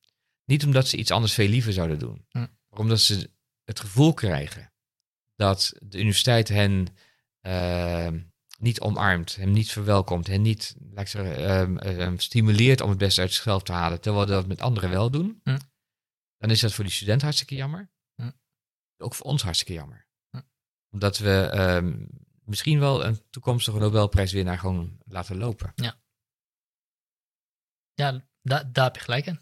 niet 0.49 0.65
omdat 0.65 0.87
ze 0.87 0.97
iets 0.97 1.11
anders 1.11 1.33
veel 1.33 1.47
liever 1.47 1.73
zouden 1.73 1.99
doen, 1.99 2.25
maar 2.69 2.79
omdat 2.79 2.99
ze 2.99 3.29
het 3.63 3.79
gevoel 3.79 4.13
krijgen 4.13 4.73
dat 5.35 5.73
de 5.81 5.97
universiteit 5.97 6.47
hen 6.47 6.87
eh, 7.39 8.13
niet 8.59 8.79
omarmt, 8.79 9.35
hem 9.35 9.51
niet 9.51 9.71
verwelkomt, 9.71 10.27
hen 10.27 10.41
niet 10.41 10.75
laat 10.79 11.01
ik 11.01 11.07
zeggen, 11.07 11.35
ehm, 11.35 11.77
ehm, 11.77 12.17
stimuleert 12.17 12.81
om 12.81 12.89
het 12.89 12.97
beste 12.97 13.21
uit 13.21 13.33
zichzelf 13.33 13.63
te 13.63 13.71
halen, 13.71 14.01
terwijl 14.01 14.25
we 14.25 14.31
dat 14.31 14.47
met 14.47 14.61
anderen 14.61 14.89
wel 14.89 15.09
doen, 15.11 15.39
dan 16.37 16.49
is 16.49 16.59
dat 16.59 16.73
voor 16.73 16.83
die 16.83 16.93
student 16.93 17.21
hartstikke 17.21 17.55
jammer. 17.55 17.91
Mm. 18.15 18.33
Ook 18.97 19.13
voor 19.15 19.25
ons 19.25 19.41
hartstikke 19.43 19.73
jammer. 19.73 20.07
Mm. 20.31 20.49
Omdat 20.89 21.17
we 21.17 21.49
ehm, 21.53 22.05
misschien 22.43 22.79
wel 22.79 23.05
een 23.05 23.29
toekomstige 23.29 23.79
Nobelprijswinnaar 23.79 24.59
gewoon 24.59 24.97
laten 25.05 25.37
lopen. 25.37 25.71
Ja, 27.93 28.27
da- 28.41 28.63
daar 28.63 28.85
heb 28.85 28.95
je 28.95 29.01
gelijk 29.01 29.25
in. 29.25 29.39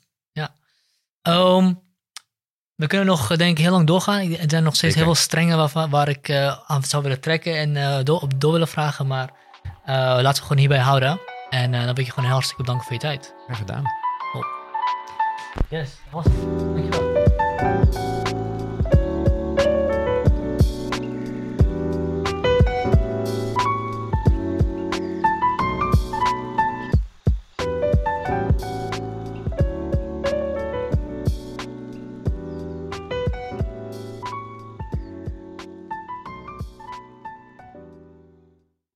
Ehm, 1.27 1.73
we 2.75 2.87
kunnen 2.87 3.07
nog, 3.07 3.31
eh, 3.31 3.37
denk 3.37 3.57
ik, 3.57 3.63
heel 3.63 3.71
lang 3.71 3.87
doorgaan. 3.87 4.19
Er 4.19 4.49
zijn 4.49 4.63
nog 4.63 4.75
steeds 4.75 4.93
Zeker. 4.93 4.95
heel 4.95 5.05
veel 5.05 5.23
strengen 5.23 5.57
waarvan, 5.57 5.89
waar 5.89 6.09
ik 6.09 6.29
eh, 6.29 6.57
aan 6.67 6.83
zou 6.83 7.03
willen 7.03 7.19
trekken 7.19 7.57
en 7.57 7.75
eh, 7.75 8.03
door, 8.03 8.19
op 8.19 8.41
door 8.41 8.51
willen 8.51 8.67
vragen. 8.67 9.07
Maar 9.07 9.29
laten 9.85 10.41
we 10.41 10.41
gewoon 10.41 10.57
hierbij 10.57 10.79
houden. 10.79 11.19
En 11.49 11.71
dan 11.71 11.81
wil 11.81 11.89
ik 11.89 11.97
je 12.05 12.09
gewoon 12.09 12.25
heel 12.25 12.33
hartstikke 12.33 12.63
bedanken 12.63 12.85
voor 12.85 12.93
je 12.93 13.01
tijd. 13.01 13.33
Graag 13.45 13.57
gedaan. 13.57 13.83
Yes, 15.69 15.89
dat 16.03 16.23
was 16.23 16.25
het. 16.25 16.76